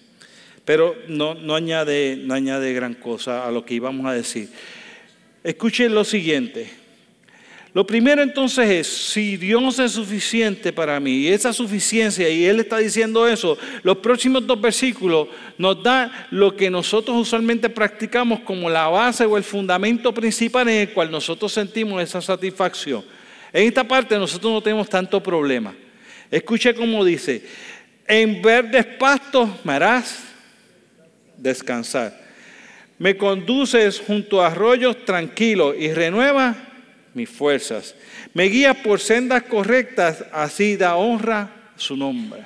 Pero 0.66 0.96
no, 1.08 1.34
no, 1.34 1.56
añade, 1.56 2.18
no 2.18 2.34
añade 2.34 2.74
gran 2.74 2.94
cosa 2.94 3.46
a 3.46 3.52
lo 3.52 3.66
que 3.66 3.74
íbamos 3.74 4.06
a 4.06 4.14
decir. 4.14 4.50
Escuchen 5.44 5.94
lo 5.94 6.06
siguiente. 6.06 6.84
Lo 7.74 7.88
primero 7.88 8.22
entonces 8.22 8.70
es, 8.70 8.88
si 8.88 9.36
Dios 9.36 9.80
es 9.80 9.94
suficiente 9.94 10.72
para 10.72 11.00
mí, 11.00 11.22
y 11.22 11.28
esa 11.30 11.52
suficiencia, 11.52 12.30
y 12.30 12.46
Él 12.46 12.60
está 12.60 12.78
diciendo 12.78 13.28
eso, 13.28 13.58
los 13.82 13.98
próximos 13.98 14.46
dos 14.46 14.62
versículos 14.62 15.28
nos 15.58 15.82
da 15.82 16.28
lo 16.30 16.56
que 16.56 16.70
nosotros 16.70 17.18
usualmente 17.18 17.70
practicamos 17.70 18.42
como 18.42 18.70
la 18.70 18.90
base 18.90 19.26
o 19.26 19.38
el 19.38 19.44
fundamento 19.44 20.14
principal 20.14 20.70
en 20.70 20.82
el 20.82 20.90
cual 20.92 21.10
nosotros 21.10 21.52
sentimos 21.52 22.02
esa 22.02 22.22
satisfacción. 22.22 23.04
En 23.54 23.68
esta 23.68 23.88
parte 23.88 24.18
nosotros 24.18 24.52
no 24.52 24.62
tenemos 24.62 24.90
tanto 24.90 25.22
problema. 25.22 25.76
Escuche 26.32 26.74
cómo 26.74 27.06
dice, 27.06 27.46
en 28.08 28.42
verdes 28.42 28.86
pastos 28.86 29.48
me 29.64 29.74
harás 29.74 30.24
descansar. 31.38 32.20
Me 32.98 33.16
conduces 33.16 34.00
junto 34.00 34.42
a 34.42 34.48
arroyos 34.48 35.06
tranquilos 35.06 35.76
y 35.78 35.94
renueva 35.94 36.56
mis 37.14 37.30
fuerzas. 37.30 37.96
Me 38.34 38.46
guías 38.46 38.76
por 38.78 39.00
sendas 39.00 39.44
correctas, 39.44 40.26
así 40.32 40.76
da 40.76 40.96
honra 40.96 41.72
su 41.76 41.96
nombre. 41.96 42.42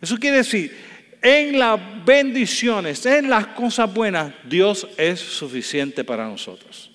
Eso 0.00 0.16
quiere 0.18 0.38
decir, 0.38 0.76
en 1.22 1.58
las 1.58 1.80
bendiciones, 2.04 3.04
en 3.06 3.28
las 3.28 3.48
cosas 3.48 3.92
buenas, 3.92 4.32
Dios 4.44 4.86
es 4.96 5.18
suficiente 5.18 6.04
para 6.04 6.28
nosotros. 6.28 6.92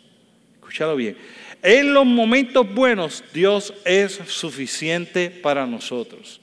Escúchalo 0.55 0.95
bien. 0.95 1.17
En 1.63 1.93
los 1.93 2.05
momentos 2.05 2.73
buenos 2.73 3.23
Dios 3.33 3.73
es 3.85 4.19
suficiente 4.27 5.29
para 5.29 5.65
nosotros. 5.67 6.41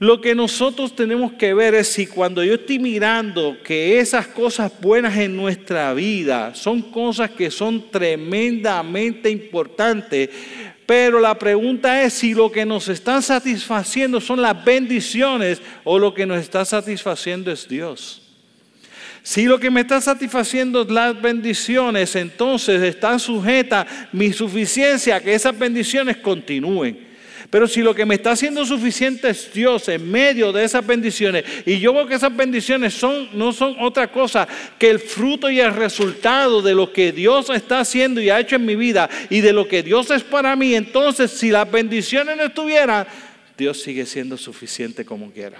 Lo 0.00 0.20
que 0.20 0.34
nosotros 0.34 0.94
tenemos 0.94 1.32
que 1.34 1.54
ver 1.54 1.74
es 1.74 1.88
si 1.88 2.06
cuando 2.06 2.44
yo 2.44 2.54
estoy 2.54 2.78
mirando 2.78 3.56
que 3.62 4.00
esas 4.00 4.26
cosas 4.26 4.70
buenas 4.80 5.16
en 5.16 5.36
nuestra 5.36 5.94
vida 5.94 6.54
son 6.54 6.82
cosas 6.82 7.30
que 7.30 7.50
son 7.50 7.90
tremendamente 7.90 9.30
importantes, 9.30 10.28
pero 10.84 11.20
la 11.20 11.38
pregunta 11.38 12.02
es 12.02 12.12
si 12.12 12.34
lo 12.34 12.52
que 12.52 12.66
nos 12.66 12.88
están 12.88 13.22
satisfaciendo 13.22 14.20
son 14.20 14.42
las 14.42 14.62
bendiciones 14.62 15.62
o 15.84 15.98
lo 15.98 16.12
que 16.12 16.26
nos 16.26 16.40
está 16.40 16.64
satisfaciendo 16.66 17.50
es 17.50 17.66
Dios. 17.66 18.23
Si 19.26 19.46
lo 19.46 19.58
que 19.58 19.70
me 19.70 19.80
está 19.80 20.02
satisfaciendo 20.02 20.82
es 20.82 20.90
las 20.90 21.20
bendiciones, 21.20 22.14
entonces 22.14 22.82
está 22.82 23.18
sujeta 23.18 23.86
mi 24.12 24.34
suficiencia 24.34 25.16
a 25.16 25.20
que 25.22 25.32
esas 25.32 25.58
bendiciones 25.58 26.18
continúen. 26.18 27.08
Pero 27.48 27.66
si 27.66 27.80
lo 27.80 27.94
que 27.94 28.04
me 28.04 28.16
está 28.16 28.32
haciendo 28.32 28.66
suficiente 28.66 29.30
es 29.30 29.50
Dios 29.50 29.88
en 29.88 30.10
medio 30.10 30.52
de 30.52 30.62
esas 30.62 30.86
bendiciones, 30.86 31.42
y 31.64 31.78
yo 31.78 31.94
veo 31.94 32.06
que 32.06 32.16
esas 32.16 32.36
bendiciones 32.36 32.92
son, 32.92 33.30
no 33.32 33.54
son 33.54 33.76
otra 33.80 34.12
cosa 34.12 34.46
que 34.78 34.90
el 34.90 34.98
fruto 34.98 35.48
y 35.48 35.58
el 35.58 35.74
resultado 35.74 36.60
de 36.60 36.74
lo 36.74 36.92
que 36.92 37.10
Dios 37.10 37.48
está 37.48 37.80
haciendo 37.80 38.20
y 38.20 38.28
ha 38.28 38.40
hecho 38.40 38.56
en 38.56 38.66
mi 38.66 38.76
vida 38.76 39.08
y 39.30 39.40
de 39.40 39.54
lo 39.54 39.66
que 39.66 39.82
Dios 39.82 40.10
es 40.10 40.22
para 40.22 40.54
mí, 40.54 40.74
entonces 40.74 41.30
si 41.30 41.50
las 41.50 41.70
bendiciones 41.70 42.36
no 42.36 42.42
estuvieran, 42.42 43.06
Dios 43.56 43.80
sigue 43.80 44.04
siendo 44.04 44.36
suficiente 44.36 45.02
como 45.02 45.30
quiera. 45.30 45.56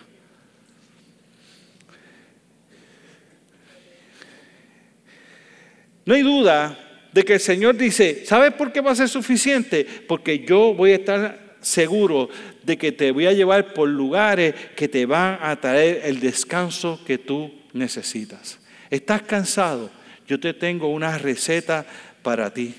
No 6.06 6.14
hay 6.14 6.23
duda 6.23 6.78
de 7.12 7.25
que 7.25 7.34
el 7.34 7.40
Señor 7.40 7.76
dice, 7.76 8.25
¿sabes 8.26 8.52
por 8.52 8.73
qué 8.73 8.80
va 8.80 8.90
a 8.90 8.96
ser 8.96 9.08
suficiente? 9.08 9.87
Porque 10.06 10.40
yo 10.40 10.75
voy 10.75 10.92
a 10.92 10.96
estar 10.96 11.56
seguro 11.61 12.28
de 12.62 12.76
que 12.76 12.92
te 12.92 13.11
voy 13.11 13.26
a 13.26 13.32
llevar 13.32 13.73
por 13.73 13.88
lugares 13.88 14.54
que 14.76 14.88
te 14.88 15.06
van 15.06 15.38
a 15.40 15.56
traer 15.61 16.02
el 16.04 16.20
descanso 16.20 17.00
que 17.06 17.18
tú 17.18 17.52
necesitas. 17.73 18.58
¿Estás 18.90 19.23
cansado? 19.23 19.90
Yo 20.26 20.40
te 20.40 20.54
tengo 20.54 20.88
una 20.88 21.16
receta 21.18 21.87
para 22.23 22.52
ti. 22.52 22.75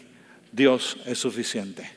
Dios 0.52 0.98
es 1.06 1.18
suficiente. 1.18 1.90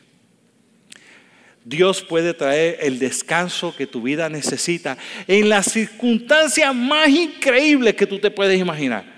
Dios 1.65 2.03
puede 2.03 2.33
traer 2.33 2.79
el 2.81 2.99
descanso 2.99 3.77
que 3.77 3.87
tu 3.87 4.01
vida 4.01 4.29
necesita 4.29 4.97
en 5.27 5.49
las 5.49 5.71
circunstancias 5.71 6.75
más 6.75 7.09
increíbles 7.09 7.95
que 7.95 8.07
tú 8.07 8.19
te 8.19 8.31
puedes 8.31 8.59
imaginar. 8.59 9.18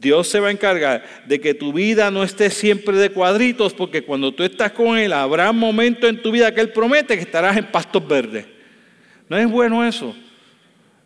Dios 0.00 0.28
se 0.28 0.40
va 0.40 0.48
a 0.48 0.52
encargar 0.52 1.04
de 1.26 1.40
que 1.40 1.52
tu 1.52 1.72
vida 1.72 2.10
no 2.10 2.22
esté 2.22 2.48
siempre 2.50 2.96
de 2.96 3.10
cuadritos, 3.10 3.74
porque 3.74 4.02
cuando 4.02 4.32
tú 4.32 4.42
estás 4.42 4.72
con 4.72 4.96
Él, 4.96 5.12
habrá 5.12 5.52
momentos 5.52 6.08
en 6.08 6.22
tu 6.22 6.32
vida 6.32 6.54
que 6.54 6.62
Él 6.62 6.70
promete 6.70 7.16
que 7.16 7.22
estarás 7.22 7.56
en 7.58 7.66
pastos 7.66 8.06
verdes. 8.08 8.46
¿No 9.28 9.36
es 9.36 9.48
bueno 9.48 9.84
eso? 9.86 10.16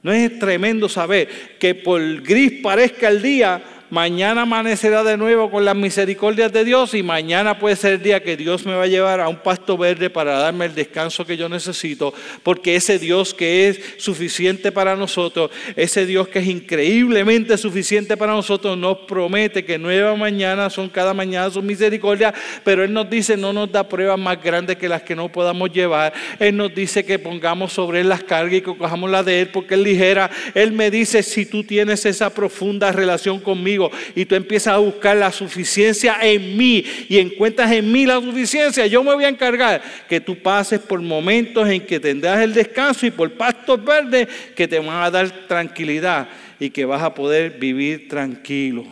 ¿No 0.03 0.13
es 0.13 0.39
tremendo 0.39 0.89
saber 0.89 1.57
que 1.59 1.75
por 1.75 2.23
gris 2.23 2.61
parezca 2.63 3.09
el 3.09 3.21
día, 3.21 3.63
mañana 3.91 4.43
amanecerá 4.43 5.05
de 5.05 5.17
nuevo 5.17 5.51
con 5.51 5.65
las 5.65 5.77
misericordias 5.77 6.53
de 6.53 6.65
Dios 6.65 6.95
y 6.95 7.03
mañana 7.03 7.59
puede 7.59 7.77
ser 7.77 7.95
el 7.95 8.03
día 8.03 8.23
que 8.23 8.37
Dios 8.37 8.65
me 8.67 8.75
va 8.75 8.85
a 8.85 8.87
llevar 8.87 9.21
a 9.21 9.29
un 9.29 9.37
pasto 9.37 9.77
verde 9.77 10.11
para 10.11 10.39
darme 10.39 10.67
el 10.67 10.75
descanso 10.75 11.25
que 11.25 11.37
yo 11.37 11.49
necesito, 11.49 12.15
porque 12.43 12.77
ese 12.77 12.99
Dios 12.99 13.35
que 13.35 13.69
es 13.69 13.81
suficiente 13.99 14.73
para 14.73 14.97
nosotros, 14.97 15.51
ese 15.77 16.07
Dios 16.07 16.29
que 16.29 16.41
es 16.41 16.47
increíblemente 16.47 17.57
suficiente 17.57 18.17
para 18.17 18.33
nosotros, 18.33 18.77
nos 18.77 18.99
promete 18.99 19.65
que 19.65 19.79
nueva 19.79 20.17
mañana 20.17 20.71
son 20.71 20.89
cada 20.89 21.15
mañana 21.15 21.51
sus 21.51 21.63
misericordias, 21.63 22.35
pero 22.65 22.85
Él 22.85 22.93
nos 22.93 23.09
dice 23.11 23.37
no 23.37 23.53
nos 23.53 23.71
da 23.71 23.89
pruebas 23.89 24.19
más 24.19 24.43
grandes 24.43 24.77
que 24.77 24.89
las 24.89 25.03
que 25.03 25.15
no 25.15 25.29
podamos 25.29 25.73
llevar. 25.73 26.13
Él 26.39 26.57
nos 26.57 26.75
dice 26.75 27.05
que 27.05 27.19
pongamos 27.19 27.73
sobre 27.73 28.01
Él 28.01 28.09
las 28.09 28.23
cargas 28.23 28.55
y 28.55 28.61
que 28.63 28.77
cojamos 28.77 29.11
la 29.11 29.23
de 29.23 29.43
Él 29.43 29.49
porque 29.49 29.75
Él 29.75 29.83
ligera. 29.83 30.31
Él 30.55 30.73
me 30.73 30.91
dice 30.91 31.23
si 31.23 31.47
tú 31.47 31.65
tienes 31.65 32.07
esa 32.07 32.31
profunda 32.31 32.93
relación 32.93 33.41
conmigo, 33.41 33.74
y 34.15 34.25
tú 34.25 34.35
empiezas 34.35 34.75
a 34.75 34.79
buscar 34.79 35.17
la 35.17 35.31
suficiencia 35.33 36.17
en 36.23 36.57
mí 36.57 36.85
y 37.09 37.19
encuentras 37.19 37.71
en 37.73 37.91
mí 37.91 38.07
la 38.07 38.21
suficiencia, 38.21 38.87
yo 38.87 39.03
me 39.03 39.15
voy 39.15 39.25
a 39.25 39.29
encargar 39.29 39.83
que 40.09 40.21
tú 40.21 40.41
pases 40.43 40.81
por 40.81 41.01
momentos 41.01 41.69
en 41.69 41.85
que 41.85 42.01
tendrás 42.01 42.41
el 42.41 42.55
descanso 42.55 43.07
y 43.07 43.11
por 43.11 43.33
pastos 43.33 43.85
verdes 43.85 44.29
que 44.55 44.69
te 44.69 44.79
van 44.79 45.03
a 45.03 45.11
dar 45.11 45.47
tranquilidad 45.47 46.29
y 46.59 46.71
que 46.71 46.85
vas 46.85 47.03
a 47.03 47.15
poder 47.15 47.53
vivir 47.59 48.09
tranquilo. 48.09 48.87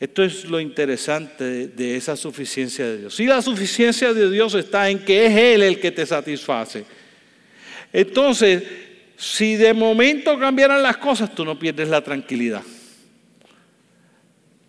Esto 0.00 0.24
es 0.24 0.46
lo 0.46 0.58
interesante 0.58 1.68
de 1.68 1.96
esa 1.96 2.16
suficiencia 2.16 2.86
de 2.86 2.98
Dios. 2.98 3.14
Si 3.14 3.26
la 3.26 3.42
suficiencia 3.42 4.14
de 4.14 4.30
Dios 4.30 4.54
está 4.54 4.88
en 4.88 5.00
que 5.00 5.26
es 5.26 5.36
Él 5.36 5.62
el 5.62 5.78
que 5.78 5.90
te 5.90 6.06
satisface. 6.06 6.86
Entonces, 7.92 8.62
si 9.20 9.56
de 9.56 9.74
momento 9.74 10.38
cambiaran 10.38 10.82
las 10.82 10.96
cosas, 10.96 11.34
tú 11.34 11.44
no 11.44 11.58
pierdes 11.58 11.90
la 11.90 12.00
tranquilidad. 12.00 12.62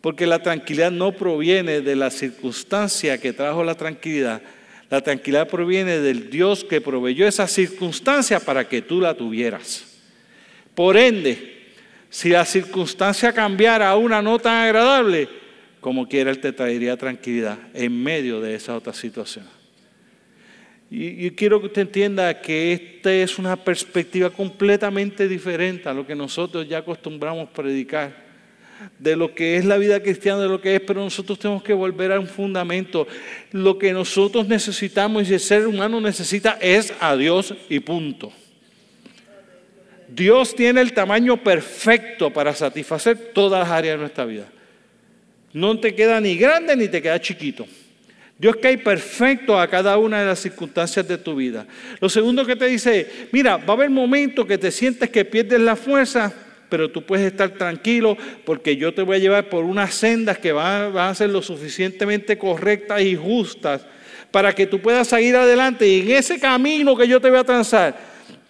Porque 0.02 0.28
la 0.28 0.44
tranquilidad 0.44 0.92
no 0.92 1.14
proviene 1.14 1.80
de 1.80 1.96
la 1.96 2.10
circunstancia 2.10 3.18
que 3.18 3.32
trajo 3.32 3.64
la 3.64 3.76
tranquilidad. 3.76 4.42
La 4.90 5.00
tranquilidad 5.00 5.48
proviene 5.48 6.00
del 6.00 6.30
Dios 6.30 6.66
que 6.66 6.82
proveyó 6.82 7.26
esa 7.26 7.48
circunstancia 7.48 8.42
para 8.42 8.68
que 8.68 8.82
tú 8.82 9.00
la 9.00 9.14
tuvieras. 9.14 9.86
Por 10.76 10.98
ende, 10.98 11.70
si 12.10 12.28
la 12.28 12.44
circunstancia 12.44 13.32
cambiara 13.32 13.90
a 13.90 13.96
una 13.96 14.22
no 14.22 14.38
tan 14.38 14.66
agradable, 14.66 15.30
como 15.80 16.10
quiera 16.10 16.30
Él 16.30 16.42
te 16.42 16.52
traería 16.52 16.98
tranquilidad 16.98 17.58
en 17.74 18.04
medio 18.04 18.42
de 18.42 18.56
esa 18.56 18.76
otra 18.76 18.92
situación. 18.92 19.61
Y, 20.94 21.32
quiero 21.32 21.62
que 21.62 21.68
usted 21.68 21.84
entienda 21.84 22.42
que 22.42 22.74
esta 22.74 23.14
es 23.14 23.40
una 23.40 23.56
perspectiva 23.56 24.30
completamente 24.30 25.26
diferente 25.30 25.88
a 25.88 25.94
lo 25.94 26.06
que 26.06 26.16
nosotros 26.16 26.68
ya 26.68 26.80
acostumbramos 26.80 27.48
predicar, 27.52 28.14
de 29.00 29.16
lo 29.16 29.34
que 29.34 29.56
es 29.56 29.64
la 29.64 29.78
vida 29.78 30.02
cristiana, 30.02 30.42
de 30.42 30.50
lo 30.50 30.60
que 30.60 30.76
es, 30.76 30.82
pero 30.82 31.02
nosotros 31.02 31.40
tenemos 31.40 31.64
que 31.64 31.72
volver 31.72 32.12
a 32.12 32.20
un 32.20 32.28
fundamento. 32.28 33.08
Lo 33.54 33.80
que 33.80 33.94
nosotros 33.94 34.50
necesitamos 34.50 35.30
y 35.30 35.36
el 35.36 35.40
ser 35.40 35.66
humano 35.66 36.02
necesita 36.02 36.58
es 36.60 36.94
a 37.00 37.16
Dios 37.16 37.56
y 37.70 37.80
punto. 37.80 38.34
Dios 40.10 40.54
tiene 40.54 40.82
el 40.82 40.92
tamaño 40.92 41.42
perfecto 41.42 42.34
para 42.34 42.54
satisfacer 42.54 43.32
todas 43.34 43.62
las 43.62 43.70
áreas 43.70 43.96
de 43.96 44.00
nuestra 44.02 44.26
vida. 44.26 44.50
No 45.54 45.80
te 45.80 45.96
queda 45.96 46.20
ni 46.20 46.36
grande 46.36 46.76
ni 46.76 46.90
te 46.90 47.02
queda 47.02 47.22
chiquito. 47.22 47.66
Dios 48.42 48.56
cae 48.60 48.80
perfecto 48.80 49.60
a 49.60 49.68
cada 49.68 50.00
una 50.00 50.20
de 50.20 50.26
las 50.26 50.40
circunstancias 50.40 51.08
de 51.08 51.20
tu 51.20 51.36
vida. 51.36 51.68
Lo 52.00 52.10
segundo 52.10 52.44
que 52.44 52.56
te 52.56 52.66
dice, 52.66 53.28
mira, 53.32 53.58
va 53.58 53.68
a 53.68 53.72
haber 53.74 53.92
momentos 53.92 54.48
que 54.48 54.58
te 54.58 54.72
sientes 54.72 55.12
que 55.12 55.24
pierdes 55.24 55.60
la 55.60 55.76
fuerza, 55.76 56.34
pero 56.68 56.90
tú 56.90 57.04
puedes 57.04 57.32
estar 57.32 57.52
tranquilo 57.52 58.18
porque 58.44 58.76
yo 58.76 58.96
te 58.96 59.04
voy 59.04 59.18
a 59.18 59.20
llevar 59.20 59.48
por 59.48 59.64
unas 59.64 59.94
sendas 59.94 60.40
que 60.40 60.54
van, 60.54 60.98
a 60.98 61.14
ser 61.14 61.30
lo 61.30 61.44
suficientemente 61.44 62.40
correctas 62.40 63.04
y 63.04 63.16
justas 63.16 63.86
para 64.32 64.56
que 64.56 64.66
tú 64.66 64.80
puedas 64.80 65.08
seguir 65.08 65.36
adelante 65.36 65.88
y 65.88 66.02
en 66.02 66.18
ese 66.18 66.40
camino 66.40 66.98
que 66.98 67.08
yo 67.08 67.22
te 67.22 67.30
voy 67.30 67.38
a 67.38 67.44
transar, 67.44 67.96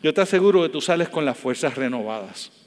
yo 0.01 0.13
te 0.13 0.21
aseguro 0.21 0.63
que 0.63 0.69
tú 0.69 0.79
sales 0.79 1.09
con 1.09 1.25
las 1.25 1.37
fuerzas 1.37 1.75
renovadas. 1.75 2.60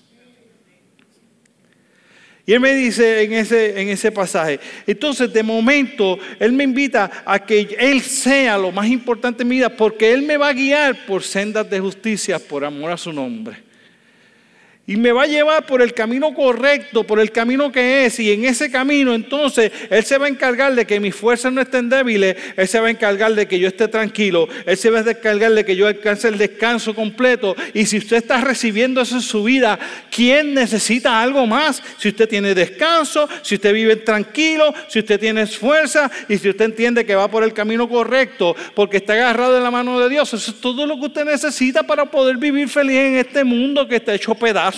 Y 2.47 2.53
él 2.53 2.61
me 2.61 2.75
dice 2.75 3.23
en 3.23 3.33
ese, 3.33 3.81
en 3.81 3.89
ese 3.89 4.13
pasaje, 4.13 4.61
entonces 4.87 5.33
de 5.33 5.43
momento 5.43 6.19
él 6.39 6.53
me 6.53 6.65
invita 6.65 7.23
a 7.25 7.39
que 7.39 7.75
él 7.79 8.03
sea 8.03 8.59
lo 8.59 8.71
más 8.71 8.87
importante 8.87 9.43
en 9.43 9.49
mi 9.49 9.57
vida 9.57 9.71
porque 9.71 10.13
él 10.13 10.23
me 10.23 10.37
va 10.37 10.49
a 10.49 10.53
guiar 10.53 11.07
por 11.07 11.23
sendas 11.23 11.69
de 11.71 11.81
justicia 11.81 12.39
por 12.39 12.65
amor 12.65 12.93
a 12.93 12.99
su 12.99 13.13
nombre. 13.13 13.57
Y 14.87 14.97
me 14.97 15.12
va 15.12 15.23
a 15.23 15.26
llevar 15.26 15.64
por 15.64 15.81
el 15.81 15.95
camino 15.95 16.35
correcto, 16.35 17.05
por 17.05 17.19
el 17.19 17.33
camino 17.33 17.73
que 17.73 18.05
es. 18.05 18.21
Y 18.21 18.33
en 18.33 18.45
ese 18.45 18.71
camino 18.71 19.14
entonces 19.14 19.73
Él 19.88 20.05
se 20.05 20.19
va 20.19 20.26
a 20.26 20.29
encargar 20.29 20.75
de 20.75 20.87
que 20.87 21.00
mis 21.00 21.14
fuerzas 21.14 21.50
no 21.55 21.62
estén 21.62 21.88
débiles. 21.88 22.37
Él 22.55 22.69
se 22.69 22.79
va 22.79 22.88
a 22.88 22.91
encargar 22.91 23.35
de 23.35 23.49
que 23.49 23.59
yo 23.59 23.67
esté 23.67 23.88
tranquilo. 23.88 24.47
Él 24.67 24.76
se 24.76 24.91
va 24.91 24.99
a 24.99 25.11
encargar 25.11 25.53
de 25.53 25.64
que 25.64 25.75
yo 25.75 25.87
alcance 25.87 26.29
el 26.29 26.37
descanso 26.37 26.95
completo. 26.95 27.57
Y 27.73 27.87
si 27.87 27.97
usted 27.97 28.19
está 28.19 28.43
recibiendo 28.43 29.00
eso 29.00 29.14
en 29.14 29.23
su 29.23 29.43
vida, 29.43 29.79
¿quién 30.11 30.53
necesita 30.53 31.19
algo 31.19 31.47
más? 31.47 31.83
Si 31.97 32.09
usted 32.09 32.29
tiene 32.29 32.55
descanso, 32.55 33.26
si 33.41 33.55
usted 33.55 33.73
vive 33.73 33.97
tranquilo, 33.97 34.75
si 34.88 34.99
usted 34.99 35.19
tiene 35.19 35.47
fuerza 35.47 36.11
y 36.29 36.37
si 36.37 36.50
usted 36.50 36.67
entiende 36.67 37.07
que 37.07 37.14
va 37.14 37.29
por 37.29 37.43
el 37.43 37.55
camino 37.55 37.88
correcto 37.88 38.55
porque 38.75 38.99
está 38.99 39.14
agarrado 39.14 39.57
en 39.57 39.62
la 39.62 39.71
mano 39.71 39.99
de 39.99 40.11
Dios. 40.11 40.35
Eso 40.35 40.50
es 40.50 40.61
todo 40.61 40.87
lo 40.87 41.01
que 41.01 41.07
usted 41.07 41.25
necesita 41.25 41.83
para 41.83 42.05
poder 42.05 42.37
vivir 42.37 42.68
feliz 42.68 42.99
en 42.99 43.16
este 43.16 43.44
mundo 43.44 43.88
que 43.88 43.97
está 43.97 44.14
hecho 44.14 44.35
pedazos. 44.35 44.74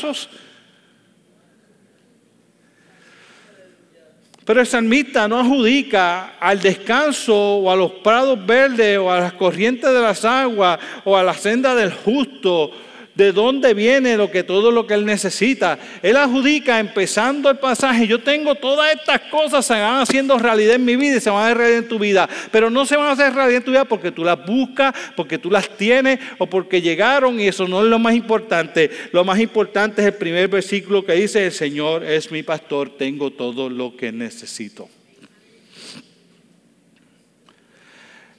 Pero 4.45 4.61
el 4.61 4.67
salmista 4.67 5.27
no 5.27 5.41
adjudica 5.41 6.37
al 6.39 6.61
descanso 6.61 7.35
o 7.35 7.71
a 7.71 7.75
los 7.75 7.91
prados 7.93 8.47
verdes 8.47 8.97
o 8.97 9.11
a 9.11 9.19
las 9.19 9.33
corrientes 9.33 9.93
de 9.93 10.01
las 10.01 10.25
aguas 10.25 10.79
o 11.05 11.17
a 11.17 11.23
la 11.25 11.35
senda 11.35 11.75
del 11.75 11.93
justo 11.93 12.71
de 13.17 13.33
dónde 13.33 13.73
viene 13.75 14.17
lo 14.17 14.31
que 14.31 14.45
todo 14.45 14.71
lo 14.71 14.87
que 14.87 14.95
él 14.95 15.07
necesita. 15.07 15.79
Él 16.03 16.17
adjudica 16.17 16.79
empezando 16.79 17.51
el 17.51 17.59
pasaje, 17.59 18.07
yo 18.07 18.21
tengo 18.21 18.55
todas 18.55 18.95
estas 18.95 19.23
cosas 19.31 19.65
se 19.65 19.73
van 19.73 20.03
haciendo 20.03 20.39
realidad 20.39 20.75
en 20.75 20.85
mi 20.85 20.97
vida 20.97 21.17
y 21.17 21.21
se 21.21 21.31
van 21.31 21.43
a 21.43 21.47
hacer 21.47 21.57
realidad 21.57 21.79
en 21.83 21.89
tu 21.89 21.99
vida, 21.99 22.29
pero 22.53 22.71
no 22.71 22.85
se 22.85 22.97
van 22.97 23.07
a 23.07 23.13
hacer 23.13 23.33
realidad 23.33 23.59
en 23.59 23.65
tu 23.65 23.71
vida 23.71 23.85
porque 23.87 24.13
tú 24.13 24.23
las 24.23 24.45
buscas, 24.45 24.95
porque 25.17 25.39
tú 25.39 25.51
las 25.51 25.69
tienes 25.77 26.21
o 26.39 26.47
porque 26.47 26.83
llegaron 26.83 27.41
y 27.41 27.49
eso 27.49 27.67
no 27.67 27.83
es 27.83 27.89
lo 27.89 27.99
más 27.99 28.15
importante. 28.15 28.91
Lo 29.13 29.25
más 29.25 29.41
importante 29.41 30.03
es 30.03 30.09
el 30.09 30.15
primer 30.15 30.49
versículo 30.49 31.05
que 31.05 31.15
dice, 31.15 31.47
el 31.47 31.53
Señor 31.53 32.05
es 32.05 32.31
mi 32.31 32.43
pastor, 32.43 32.91
tengo 32.99 33.33
todo 33.33 33.71
lo 33.71 33.97
que 33.97 34.13
necesito. 34.13 34.91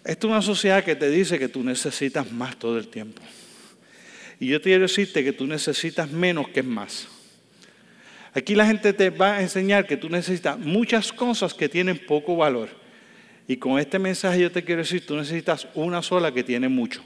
Esta 0.05 0.27
es 0.27 0.31
una 0.31 0.41
sociedad 0.41 0.83
que 0.83 0.95
te 0.95 1.09
dice 1.09 1.39
que 1.39 1.49
tú 1.49 1.63
necesitas 1.63 2.31
más 2.31 2.55
todo 2.57 2.77
el 2.77 2.87
tiempo. 2.87 3.21
Y 4.39 4.47
yo 4.47 4.59
te 4.59 4.69
quiero 4.69 4.83
decirte 4.83 5.23
que 5.23 5.33
tú 5.33 5.47
necesitas 5.47 6.11
menos 6.11 6.49
que 6.49 6.63
más. 6.63 7.07
Aquí 8.33 8.53
la 8.53 8.67
gente 8.67 8.93
te 8.93 9.09
va 9.09 9.37
a 9.37 9.41
enseñar 9.41 9.87
que 9.87 9.97
tú 9.97 10.09
necesitas 10.09 10.59
muchas 10.59 11.11
cosas 11.11 11.53
que 11.55 11.67
tienen 11.67 11.97
poco 11.97 12.35
valor. 12.35 12.69
Y 13.47 13.57
con 13.57 13.79
este 13.79 13.97
mensaje 13.97 14.41
yo 14.41 14.51
te 14.51 14.63
quiero 14.63 14.81
decir, 14.81 15.05
tú 15.05 15.15
necesitas 15.15 15.67
una 15.73 16.01
sola 16.01 16.31
que 16.31 16.43
tiene 16.43 16.67
mucho. 16.69 17.01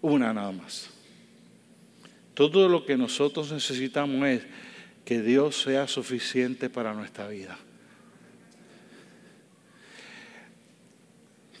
Una 0.00 0.32
nada 0.32 0.52
más. 0.52 0.90
Todo 2.34 2.68
lo 2.68 2.86
que 2.86 2.96
nosotros 2.96 3.50
necesitamos 3.50 4.24
es 4.28 4.42
que 5.04 5.20
Dios 5.22 5.60
sea 5.60 5.88
suficiente 5.88 6.70
para 6.70 6.94
nuestra 6.94 7.26
vida. 7.26 7.58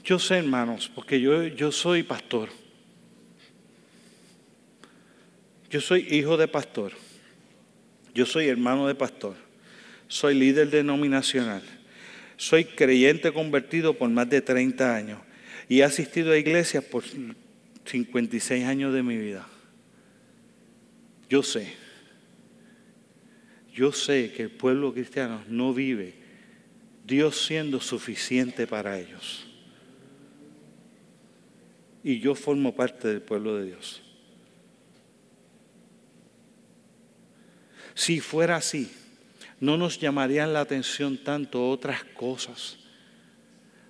Yo 0.04 0.18
sé, 0.18 0.38
hermanos, 0.38 0.90
porque 0.94 1.20
yo, 1.20 1.48
yo 1.48 1.72
soy 1.72 2.02
pastor. 2.02 2.59
Yo 5.70 5.80
soy 5.80 6.06
hijo 6.10 6.36
de 6.36 6.48
pastor. 6.48 6.92
Yo 8.12 8.26
soy 8.26 8.48
hermano 8.48 8.88
de 8.88 8.96
pastor. 8.96 9.36
Soy 10.08 10.34
líder 10.34 10.68
denominacional. 10.68 11.62
Soy 12.36 12.64
creyente 12.64 13.32
convertido 13.32 13.94
por 13.94 14.10
más 14.10 14.28
de 14.28 14.40
30 14.40 14.94
años. 14.94 15.20
Y 15.68 15.80
he 15.80 15.84
asistido 15.84 16.32
a 16.32 16.36
iglesias 16.36 16.82
por 16.82 17.04
56 17.84 18.64
años 18.64 18.92
de 18.92 19.04
mi 19.04 19.16
vida. 19.16 19.46
Yo 21.28 21.44
sé. 21.44 21.72
Yo 23.72 23.92
sé 23.92 24.32
que 24.32 24.42
el 24.42 24.50
pueblo 24.50 24.92
cristiano 24.92 25.44
no 25.48 25.72
vive 25.72 26.14
Dios 27.06 27.46
siendo 27.46 27.80
suficiente 27.80 28.66
para 28.66 28.98
ellos. 28.98 29.46
Y 32.02 32.18
yo 32.18 32.34
formo 32.34 32.74
parte 32.74 33.06
del 33.06 33.22
pueblo 33.22 33.56
de 33.56 33.66
Dios. 33.66 34.09
Si 38.00 38.18
fuera 38.18 38.56
así, 38.56 38.90
no 39.60 39.76
nos 39.76 39.98
llamarían 39.98 40.54
la 40.54 40.60
atención 40.60 41.18
tanto 41.18 41.68
otras 41.68 42.02
cosas. 42.02 42.78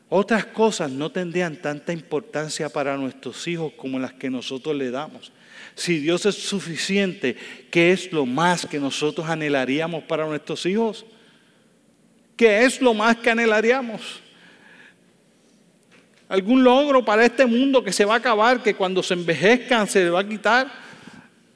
Otras 0.08 0.46
cosas 0.46 0.90
no 0.90 1.12
tendrían 1.12 1.54
tanta 1.54 1.92
importancia 1.92 2.68
para 2.68 2.96
nuestros 2.96 3.46
hijos 3.46 3.72
como 3.76 4.00
las 4.00 4.12
que 4.12 4.28
nosotros 4.28 4.74
le 4.74 4.90
damos. 4.90 5.30
Si 5.76 6.00
Dios 6.00 6.26
es 6.26 6.34
suficiente, 6.34 7.36
¿qué 7.70 7.92
es 7.92 8.10
lo 8.10 8.26
más 8.26 8.66
que 8.66 8.80
nosotros 8.80 9.28
anhelaríamos 9.28 10.02
para 10.02 10.26
nuestros 10.26 10.66
hijos? 10.66 11.06
¿Qué 12.36 12.64
es 12.64 12.80
lo 12.80 12.92
más 12.92 13.16
que 13.18 13.30
anhelaríamos? 13.30 14.00
¿Algún 16.28 16.64
logro 16.64 17.04
para 17.04 17.24
este 17.24 17.46
mundo 17.46 17.84
que 17.84 17.92
se 17.92 18.04
va 18.04 18.14
a 18.14 18.18
acabar, 18.18 18.60
que 18.60 18.74
cuando 18.74 19.04
se 19.04 19.14
envejezcan 19.14 19.86
se 19.86 20.02
le 20.02 20.10
va 20.10 20.18
a 20.18 20.28
quitar? 20.28 20.89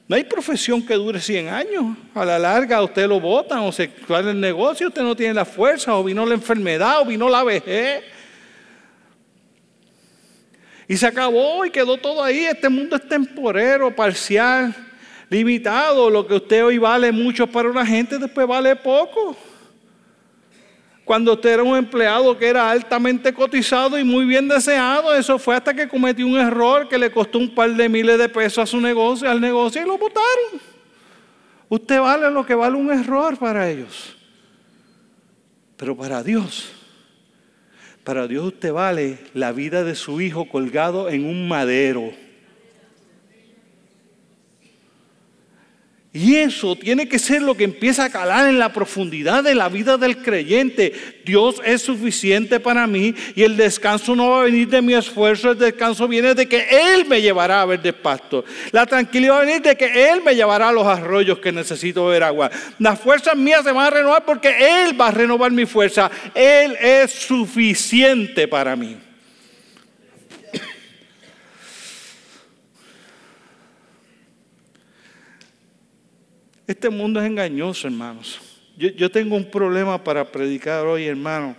No 0.07 0.15
hay 0.15 0.23
profesión 0.23 0.85
que 0.85 0.93
dure 0.93 1.19
100 1.19 1.49
años. 1.49 1.97
A 2.13 2.23
la 2.23 2.37
larga 2.37 2.83
usted 2.83 3.07
lo 3.07 3.19
botan 3.19 3.59
o 3.59 3.71
se 3.71 3.89
sale 4.07 4.31
el 4.31 4.39
negocio, 4.39 4.87
usted 4.87 5.01
no 5.01 5.15
tiene 5.15 5.33
la 5.33 5.45
fuerza, 5.45 5.95
o 5.95 6.03
vino 6.03 6.25
la 6.25 6.35
enfermedad, 6.35 7.01
o 7.01 7.05
vino 7.05 7.27
la 7.27 7.43
vejez. 7.43 8.03
Y 10.87 10.95
se 10.95 11.07
acabó 11.07 11.65
y 11.65 11.71
quedó 11.71 11.97
todo 11.97 12.23
ahí. 12.23 12.45
Este 12.45 12.69
mundo 12.69 12.95
es 12.95 13.07
temporero, 13.07 13.95
parcial, 13.95 14.75
limitado. 15.29 16.11
Lo 16.11 16.27
que 16.27 16.35
usted 16.35 16.63
hoy 16.63 16.77
vale 16.77 17.11
mucho 17.11 17.47
para 17.47 17.67
una 17.67 17.85
gente, 17.85 18.19
después 18.19 18.45
vale 18.45 18.75
poco. 18.75 19.35
Cuando 21.05 21.33
usted 21.33 21.51
era 21.51 21.63
un 21.63 21.77
empleado 21.77 22.35
que 22.35 22.47
era 22.47 22.71
altamente 22.71 23.31
cotizado 23.31 23.97
y 23.99 24.03
muy 24.03 24.25
bien 24.25 24.47
deseado, 24.47 25.13
eso 25.13 25.37
fue 25.37 25.55
hasta 25.55 25.71
que 25.71 25.87
cometió 25.87 26.25
un 26.25 26.35
error 26.35 26.89
que 26.89 26.97
le 26.97 27.11
costó 27.11 27.37
un 27.37 27.53
par 27.53 27.71
de 27.71 27.87
miles 27.87 28.17
de 28.17 28.27
pesos 28.27 28.57
a 28.57 28.65
su 28.65 28.81
negocio, 28.81 29.29
al 29.29 29.39
negocio 29.39 29.83
y 29.83 29.85
lo 29.85 29.99
votaron. 29.99 30.59
Usted 31.69 31.99
vale 31.99 32.31
lo 32.31 32.43
que 32.43 32.55
vale 32.55 32.75
un 32.75 32.91
error 32.91 33.37
para 33.37 33.69
ellos. 33.69 34.15
Pero 35.77 35.95
para 35.95 36.23
Dios, 36.23 36.71
para 38.03 38.27
Dios 38.27 38.45
usted 38.45 38.73
vale 38.73 39.19
la 39.35 39.51
vida 39.51 39.83
de 39.83 39.93
su 39.93 40.21
hijo 40.21 40.49
colgado 40.49 41.09
en 41.09 41.25
un 41.25 41.47
madero. 41.47 42.13
Y 46.15 46.37
eso 46.37 46.77
tiene 46.77 47.09
que 47.09 47.19
ser 47.19 47.41
lo 47.41 47.57
que 47.57 47.65
empieza 47.65 48.05
a 48.05 48.09
calar 48.09 48.47
en 48.47 48.57
la 48.57 48.71
profundidad 48.71 49.43
de 49.43 49.53
la 49.53 49.67
vida 49.67 49.97
del 49.97 50.19
creyente. 50.19 50.93
Dios 51.25 51.61
es 51.65 51.81
suficiente 51.81 52.61
para 52.61 52.87
mí 52.87 53.13
y 53.35 53.43
el 53.43 53.57
descanso 53.57 54.15
no 54.15 54.29
va 54.29 54.39
a 54.39 54.43
venir 54.45 54.69
de 54.69 54.81
mi 54.81 54.93
esfuerzo, 54.93 55.51
el 55.51 55.57
descanso 55.57 56.07
viene 56.07 56.33
de 56.33 56.47
que 56.47 56.67
Él 56.71 57.05
me 57.05 57.21
llevará 57.21 57.61
a 57.61 57.65
ver 57.65 57.81
de 57.81 57.91
pasto. 57.91 58.45
La 58.71 58.85
tranquilidad 58.85 59.33
va 59.33 59.37
a 59.39 59.45
venir 59.45 59.61
de 59.61 59.75
que 59.75 60.09
Él 60.09 60.21
me 60.23 60.33
llevará 60.33 60.69
a 60.69 60.71
los 60.71 60.87
arroyos 60.87 61.39
que 61.39 61.51
necesito 61.51 62.05
ver 62.05 62.23
agua. 62.23 62.49
Las 62.79 62.97
fuerzas 62.97 63.35
mías 63.35 63.65
se 63.65 63.73
van 63.73 63.87
a 63.87 63.89
renovar 63.89 64.23
porque 64.23 64.55
Él 64.57 64.99
va 64.99 65.09
a 65.09 65.11
renovar 65.11 65.51
mi 65.51 65.65
fuerza. 65.65 66.09
Él 66.33 66.77
es 66.79 67.11
suficiente 67.11 68.47
para 68.47 68.77
mí. 68.77 68.95
Este 76.67 76.89
mundo 76.89 77.19
es 77.19 77.27
engañoso, 77.27 77.87
hermanos. 77.87 78.41
Yo, 78.77 79.09
tengo 79.09 79.35
un 79.35 79.49
problema 79.49 80.03
para 80.03 80.29
predicar 80.29 80.85
hoy, 80.85 81.05
hermano. 81.05 81.55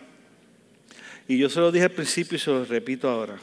Y 1.29 1.39
yo 1.39 1.49
se 1.49 1.61
lo 1.61 1.73
dije 1.73 1.85
al 1.85 1.93
principio 1.93 2.37
y 2.37 2.39
se 2.39 2.51
lo 2.51 2.65
repito 2.65 3.09
ahora. 3.09 3.39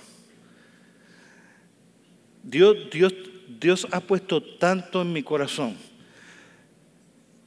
Dios, 2.44 2.78
Dios, 2.92 3.14
Dios 3.60 3.88
ha 3.92 4.00
puesto 4.02 4.44
tanto 4.44 5.02
en 5.02 5.12
mi 5.12 5.24
corazón 5.24 5.76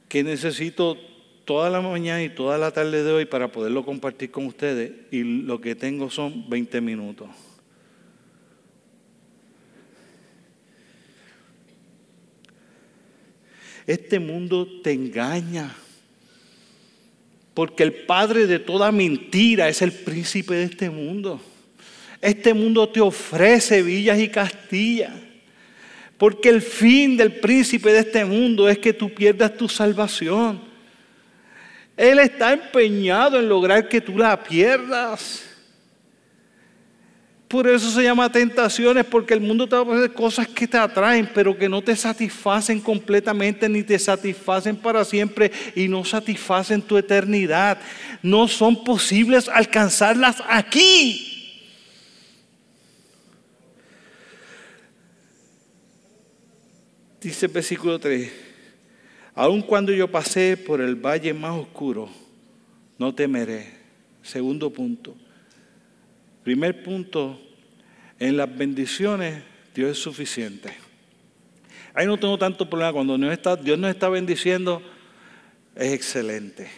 que 0.09 0.23
necesito 0.23 0.97
toda 1.45 1.69
la 1.69 1.79
mañana 1.79 2.23
y 2.23 2.29
toda 2.29 2.57
la 2.57 2.71
tarde 2.71 3.03
de 3.03 3.11
hoy 3.11 3.25
para 3.25 3.51
poderlo 3.51 3.85
compartir 3.85 4.31
con 4.31 4.47
ustedes 4.47 4.91
y 5.11 5.23
lo 5.23 5.61
que 5.61 5.75
tengo 5.75 6.09
son 6.09 6.49
20 6.49 6.81
minutos. 6.81 7.29
Este 13.87 14.19
mundo 14.19 14.67
te 14.83 14.91
engaña. 14.91 15.73
Porque 17.53 17.83
el 17.83 17.93
padre 17.93 18.45
de 18.45 18.59
toda 18.59 18.91
mentira 18.91 19.69
es 19.69 19.81
el 19.81 19.93
príncipe 19.93 20.53
de 20.53 20.63
este 20.65 20.89
mundo. 20.89 21.41
Este 22.21 22.53
mundo 22.53 22.87
te 22.89 22.99
ofrece 22.99 23.81
villas 23.81 24.19
y 24.19 24.27
castillas. 24.27 25.13
Porque 26.17 26.49
el 26.49 26.61
fin 26.61 27.15
del 27.15 27.39
príncipe 27.39 27.91
de 27.93 27.99
este 27.99 28.25
mundo 28.25 28.67
es 28.67 28.77
que 28.77 28.93
tú 28.93 29.09
pierdas 29.13 29.55
tu 29.55 29.69
salvación. 29.69 30.61
Él 31.95 32.19
está 32.19 32.53
empeñado 32.53 33.39
en 33.39 33.47
lograr 33.47 33.87
que 33.87 34.01
tú 34.01 34.17
la 34.17 34.43
pierdas. 34.43 35.46
Por 37.47 37.65
eso 37.65 37.89
se 37.89 38.03
llama 38.03 38.29
tentaciones, 38.29 39.05
porque 39.05 39.33
el 39.33 39.39
mundo 39.39 39.67
te 39.67 39.75
va 39.75 39.81
a 39.81 39.85
poner 39.85 40.11
cosas 40.11 40.47
que 40.47 40.67
te 40.67 40.77
atraen, 40.77 41.29
pero 41.33 41.57
que 41.57 41.69
no 41.69 41.81
te 41.81 41.95
satisfacen 41.95 42.81
completamente, 42.81 43.69
ni 43.69 43.83
te 43.83 43.97
satisfacen 43.97 44.75
para 44.75 45.05
siempre 45.05 45.51
y 45.73 45.87
no 45.87 46.03
satisfacen 46.03 46.81
tu 46.81 46.97
eternidad. 46.97 47.79
No 48.21 48.49
son 48.49 48.83
posibles 48.83 49.47
alcanzarlas 49.47 50.43
aquí. 50.49 51.23
Dice 57.21 57.45
el 57.45 57.51
versículo 57.53 57.97
3, 57.97 58.29
aun 59.35 59.61
cuando 59.61 59.93
yo 59.93 60.11
pasé 60.11 60.57
por 60.57 60.81
el 60.81 60.95
valle 60.95 61.33
más 61.33 61.57
oscuro, 61.57 62.09
no 62.97 63.15
temeré. 63.15 63.77
Segundo 64.21 64.69
punto 64.69 65.15
Primer 66.47 66.81
punto, 66.81 67.37
en 68.17 68.37
las 68.37 68.57
bendiciones 68.57 69.43
Dios 69.75 69.91
es 69.91 69.97
suficiente. 69.97 70.69
Ahí 71.93 72.07
no 72.07 72.15
tengo 72.15 72.37
tanto 72.37 72.69
problema. 72.69 72.93
Cuando 72.93 73.17
Dios 73.17 73.77
nos 73.77 73.91
está 73.91 74.07
bendiciendo, 74.07 74.81
es 75.75 75.91
excelente. 75.91 76.69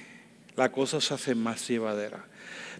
La 0.56 0.72
cosa 0.72 1.00
se 1.00 1.14
hace 1.14 1.36
más 1.36 1.68
llevadera. 1.68 2.26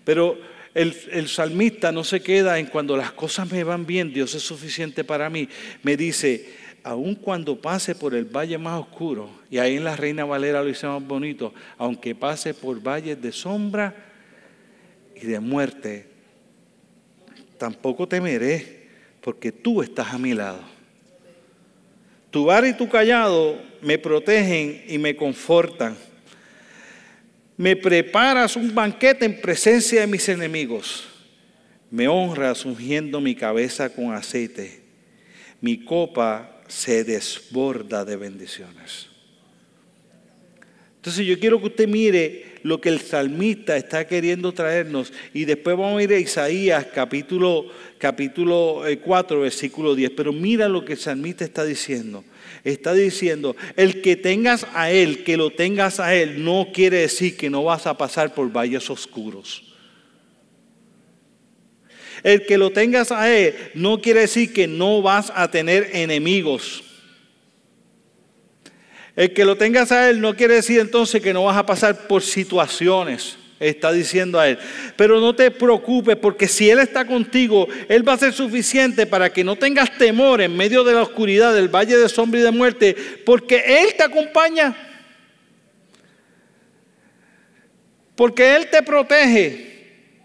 Pero 0.04 0.40
el, 0.74 0.98
el, 1.12 1.28
salmista 1.28 1.92
no 1.92 2.04
se 2.04 2.22
queda 2.22 2.58
en 2.58 2.66
cuando 2.66 2.98
las 2.98 3.12
cosas 3.12 3.52
me 3.52 3.64
van 3.64 3.86
bien, 3.86 4.12
Dios 4.12 4.34
es 4.34 4.42
suficiente 4.42 5.04
para 5.04 5.30
mí. 5.30 5.48
Me 5.84 5.96
dice, 5.96 6.56
aun 6.82 7.14
cuando 7.14 7.62
pase 7.62 7.94
por 7.94 8.16
el 8.16 8.26
valle 8.26 8.58
más 8.58 8.80
oscuro, 8.80 9.30
y 9.52 9.60
ahí 9.60 9.76
en 9.76 9.84
la 9.84 9.96
Reina 9.96 10.26
Valera 10.26 10.64
lo 10.64 10.66
dice 10.70 10.88
más 10.88 11.06
bonito, 11.06 11.54
aunque 11.78 12.16
pase 12.16 12.56
por 12.56 12.82
valles 12.82 13.22
de 13.22 13.32
sombra 13.32 13.94
y 15.16 15.28
de 15.28 15.40
muerte, 15.40 16.09
tampoco 17.60 18.08
temeré, 18.08 18.88
porque 19.22 19.52
tú 19.52 19.84
estás 19.84 20.14
a 20.14 20.18
mi 20.18 20.34
lado. 20.34 20.62
Tu 22.32 22.46
bar 22.46 22.66
y 22.66 22.74
tu 22.74 22.90
callado 22.90 23.62
me 23.82 24.00
protegen 24.00 24.84
y 24.88 24.98
me 24.98 25.16
confortan. 25.16 25.96
Me 27.58 27.76
preparas 27.76 28.56
un 28.56 28.74
banquete 28.74 29.26
en 29.26 29.42
presencia 29.42 30.02
de 30.02 30.08
mis 30.08 30.28
enemigos. 30.30 31.08
Me 31.92 32.08
honras 32.08 32.66
ungiendo 32.66 33.20
mi 33.20 33.36
cabeza 33.36 33.90
con 33.90 34.14
aceite. 34.14 34.82
Mi 35.60 35.84
copa 35.84 36.62
se 36.68 37.04
desborda 37.04 38.06
de 38.06 38.16
bendiciones. 38.16 39.10
Entonces 41.00 41.26
yo 41.26 41.40
quiero 41.40 41.62
que 41.62 41.68
usted 41.68 41.88
mire 41.88 42.56
lo 42.64 42.82
que 42.82 42.90
el 42.90 43.00
salmista 43.00 43.78
está 43.78 44.06
queriendo 44.06 44.52
traernos 44.52 45.14
y 45.34 45.46
después 45.46 45.78
vamos 45.78 45.98
a 45.98 46.04
ir 46.04 46.12
a 46.12 46.20
Isaías 46.20 46.88
capítulo, 46.94 47.68
capítulo 47.98 48.84
4 49.02 49.38
eh, 49.38 49.42
versículo 49.42 49.96
10. 49.96 50.12
Pero 50.12 50.34
mira 50.34 50.68
lo 50.68 50.84
que 50.84 50.94
el 50.94 51.00
salmista 51.00 51.46
está 51.46 51.64
diciendo. 51.64 52.26
Está 52.66 52.94
diciendo, 52.94 53.56
el 53.78 54.02
que 54.02 54.18
tengas 54.18 54.68
a 54.74 54.92
Él, 54.92 55.24
que 55.24 55.38
lo 55.38 55.52
tengas 55.52 56.02
a 56.02 56.14
Él, 56.14 56.44
no 56.44 56.68
quiere 56.74 56.98
decir 56.98 57.38
que 57.38 57.50
no 57.50 57.64
vas 57.64 57.88
a 57.88 57.98
pasar 57.98 58.34
por 58.34 58.52
valles 58.52 58.90
oscuros. 58.90 59.74
El 62.24 62.46
que 62.46 62.58
lo 62.58 62.72
tengas 62.72 63.14
a 63.14 63.34
Él 63.34 63.56
no 63.74 64.02
quiere 64.02 64.20
decir 64.22 64.52
que 64.52 64.68
no 64.68 65.02
vas 65.02 65.32
a 65.34 65.50
tener 65.50 65.92
enemigos. 65.94 66.84
El 69.20 69.34
que 69.34 69.44
lo 69.44 69.58
tengas 69.58 69.92
a 69.92 70.10
Él 70.10 70.22
no 70.22 70.34
quiere 70.34 70.54
decir 70.54 70.80
entonces 70.80 71.22
que 71.22 71.34
no 71.34 71.44
vas 71.44 71.58
a 71.58 71.66
pasar 71.66 72.08
por 72.08 72.22
situaciones. 72.22 73.38
Está 73.60 73.92
diciendo 73.92 74.40
a 74.40 74.48
Él. 74.48 74.58
Pero 74.96 75.20
no 75.20 75.36
te 75.36 75.52
preocupes 75.52 76.16
porque 76.16 76.48
si 76.48 76.70
Él 76.70 76.80
está 76.80 77.04
contigo, 77.04 77.68
Él 77.90 78.08
va 78.08 78.14
a 78.14 78.18
ser 78.18 78.32
suficiente 78.32 79.06
para 79.06 79.30
que 79.30 79.44
no 79.44 79.58
tengas 79.58 79.98
temor 79.98 80.40
en 80.40 80.56
medio 80.56 80.86
de 80.86 80.94
la 80.94 81.02
oscuridad 81.02 81.54
del 81.54 81.68
valle 81.68 81.98
de 81.98 82.08
sombra 82.08 82.40
y 82.40 82.44
de 82.44 82.52
muerte, 82.52 82.96
porque 83.26 83.62
Él 83.82 83.94
te 83.98 84.04
acompaña. 84.04 84.74
Porque 88.16 88.56
Él 88.56 88.70
te 88.70 88.82
protege. 88.84 90.16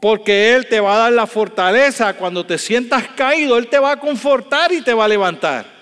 Porque 0.00 0.56
Él 0.56 0.66
te 0.66 0.80
va 0.80 0.96
a 0.96 0.98
dar 0.98 1.12
la 1.12 1.28
fortaleza 1.28 2.14
cuando 2.14 2.44
te 2.44 2.58
sientas 2.58 3.06
caído. 3.14 3.56
Él 3.56 3.68
te 3.68 3.78
va 3.78 3.92
a 3.92 4.00
confortar 4.00 4.72
y 4.72 4.82
te 4.82 4.92
va 4.92 5.04
a 5.04 5.08
levantar. 5.08 5.79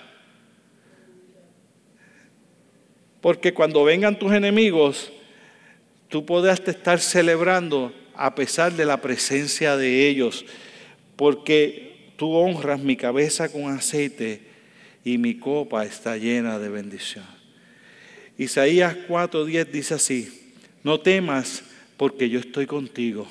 Porque 3.21 3.53
cuando 3.53 3.83
vengan 3.83 4.17
tus 4.17 4.33
enemigos, 4.33 5.11
tú 6.07 6.25
podrás 6.25 6.61
estar 6.65 6.99
celebrando 6.99 7.93
a 8.15 8.35
pesar 8.35 8.73
de 8.73 8.85
la 8.85 9.01
presencia 9.01 9.77
de 9.77 10.07
ellos, 10.07 10.45
porque 11.15 12.11
tú 12.17 12.33
honras 12.33 12.79
mi 12.79 12.97
cabeza 12.97 13.49
con 13.49 13.71
aceite 13.71 14.41
y 15.05 15.17
mi 15.17 15.35
copa 15.35 15.85
está 15.85 16.17
llena 16.17 16.59
de 16.59 16.69
bendición. 16.69 17.25
Isaías 18.37 18.95
4:10 19.07 19.65
dice 19.71 19.93
así, 19.93 20.53
no 20.83 20.99
temas 20.99 21.63
porque 21.97 22.29
yo 22.29 22.39
estoy 22.39 22.65
contigo. 22.65 23.27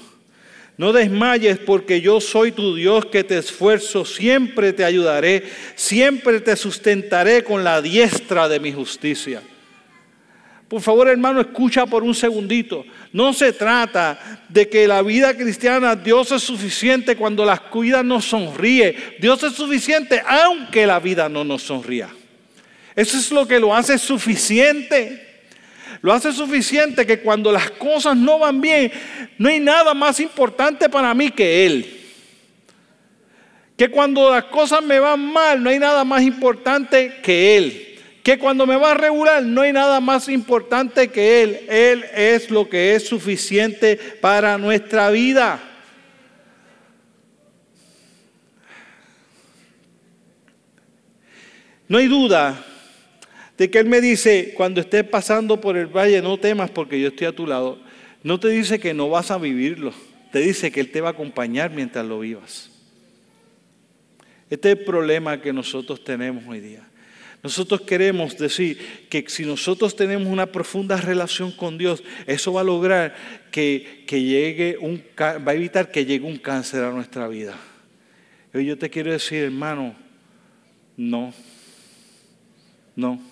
No 0.76 0.92
desmayes 0.92 1.58
porque 1.58 2.00
yo 2.00 2.20
soy 2.20 2.52
tu 2.52 2.76
Dios 2.76 3.06
que 3.06 3.24
te 3.24 3.36
esfuerzo, 3.36 4.04
siempre 4.04 4.72
te 4.72 4.84
ayudaré, 4.84 5.42
siempre 5.74 6.40
te 6.40 6.54
sustentaré 6.54 7.42
con 7.42 7.64
la 7.64 7.82
diestra 7.82 8.48
de 8.48 8.60
mi 8.60 8.72
justicia. 8.72 9.42
Por 10.68 10.82
favor, 10.82 11.08
hermano, 11.08 11.40
escucha 11.40 11.86
por 11.86 12.02
un 12.02 12.14
segundito. 12.14 12.84
No 13.10 13.32
se 13.32 13.54
trata 13.54 14.42
de 14.50 14.68
que 14.68 14.86
la 14.86 15.00
vida 15.00 15.34
cristiana 15.34 15.96
Dios 15.96 16.30
es 16.30 16.42
suficiente 16.42 17.16
cuando 17.16 17.44
las 17.44 17.60
cuidas 17.60 18.04
nos 18.04 18.26
sonríe. 18.26 19.16
Dios 19.18 19.42
es 19.44 19.54
suficiente 19.54 20.22
aunque 20.26 20.86
la 20.86 21.00
vida 21.00 21.26
no 21.30 21.42
nos 21.42 21.62
sonría. 21.62 22.10
Eso 22.94 23.16
es 23.16 23.30
lo 23.30 23.48
que 23.48 23.58
lo 23.58 23.74
hace 23.74 23.96
suficiente. 23.96 25.24
Lo 26.02 26.12
hace 26.12 26.32
suficiente 26.32 27.06
que 27.06 27.20
cuando 27.20 27.50
las 27.50 27.70
cosas 27.70 28.14
no 28.14 28.38
van 28.38 28.60
bien, 28.60 28.92
no 29.38 29.48
hay 29.48 29.60
nada 29.60 29.94
más 29.94 30.20
importante 30.20 30.88
para 30.90 31.14
mí 31.14 31.30
que 31.30 31.64
Él. 31.64 32.00
Que 33.74 33.88
cuando 33.88 34.30
las 34.30 34.44
cosas 34.44 34.82
me 34.82 35.00
van 35.00 35.32
mal, 35.32 35.62
no 35.62 35.70
hay 35.70 35.78
nada 35.78 36.04
más 36.04 36.22
importante 36.22 37.20
que 37.22 37.56
Él 37.56 37.87
que 38.28 38.38
cuando 38.38 38.66
me 38.66 38.76
va 38.76 38.90
a 38.90 38.94
regular 38.94 39.42
no 39.42 39.62
hay 39.62 39.72
nada 39.72 40.00
más 40.00 40.28
importante 40.28 41.08
que 41.08 41.42
Él. 41.42 41.60
Él 41.66 42.04
es 42.14 42.50
lo 42.50 42.68
que 42.68 42.94
es 42.94 43.08
suficiente 43.08 43.96
para 44.20 44.58
nuestra 44.58 45.08
vida. 45.08 45.58
No 51.88 51.96
hay 51.96 52.06
duda 52.06 52.62
de 53.56 53.70
que 53.70 53.78
Él 53.78 53.86
me 53.86 54.02
dice, 54.02 54.52
cuando 54.54 54.82
estés 54.82 55.04
pasando 55.04 55.58
por 55.58 55.78
el 55.78 55.86
valle, 55.86 56.20
no 56.20 56.36
temas 56.36 56.70
porque 56.70 57.00
yo 57.00 57.08
estoy 57.08 57.28
a 57.28 57.32
tu 57.32 57.46
lado. 57.46 57.78
No 58.22 58.38
te 58.38 58.48
dice 58.48 58.78
que 58.78 58.92
no 58.92 59.08
vas 59.08 59.30
a 59.30 59.38
vivirlo, 59.38 59.94
te 60.32 60.40
dice 60.40 60.70
que 60.70 60.80
Él 60.80 60.90
te 60.90 61.00
va 61.00 61.08
a 61.08 61.12
acompañar 61.12 61.70
mientras 61.70 62.04
lo 62.04 62.20
vivas. 62.20 62.70
Este 64.50 64.72
es 64.72 64.78
el 64.80 64.84
problema 64.84 65.40
que 65.40 65.50
nosotros 65.50 66.04
tenemos 66.04 66.44
hoy 66.46 66.60
día. 66.60 66.87
Nosotros 67.42 67.82
queremos 67.82 68.36
decir 68.36 69.06
que 69.08 69.24
si 69.28 69.44
nosotros 69.44 69.94
tenemos 69.94 70.26
una 70.26 70.46
profunda 70.46 70.96
relación 70.96 71.52
con 71.52 71.78
Dios, 71.78 72.02
eso 72.26 72.52
va 72.52 72.62
a 72.62 72.64
lograr 72.64 73.14
que, 73.52 74.04
llegue 74.08 74.76
un, 74.80 75.02
va 75.18 75.52
a 75.52 75.54
evitar 75.54 75.90
que 75.92 76.04
llegue 76.04 76.26
un 76.26 76.38
cáncer 76.38 76.82
a 76.82 76.90
nuestra 76.90 77.28
vida. 77.28 77.56
yo 78.52 78.76
te 78.76 78.90
quiero 78.90 79.12
decir, 79.12 79.44
hermano, 79.44 79.94
no, 80.96 81.32
no, 82.96 83.22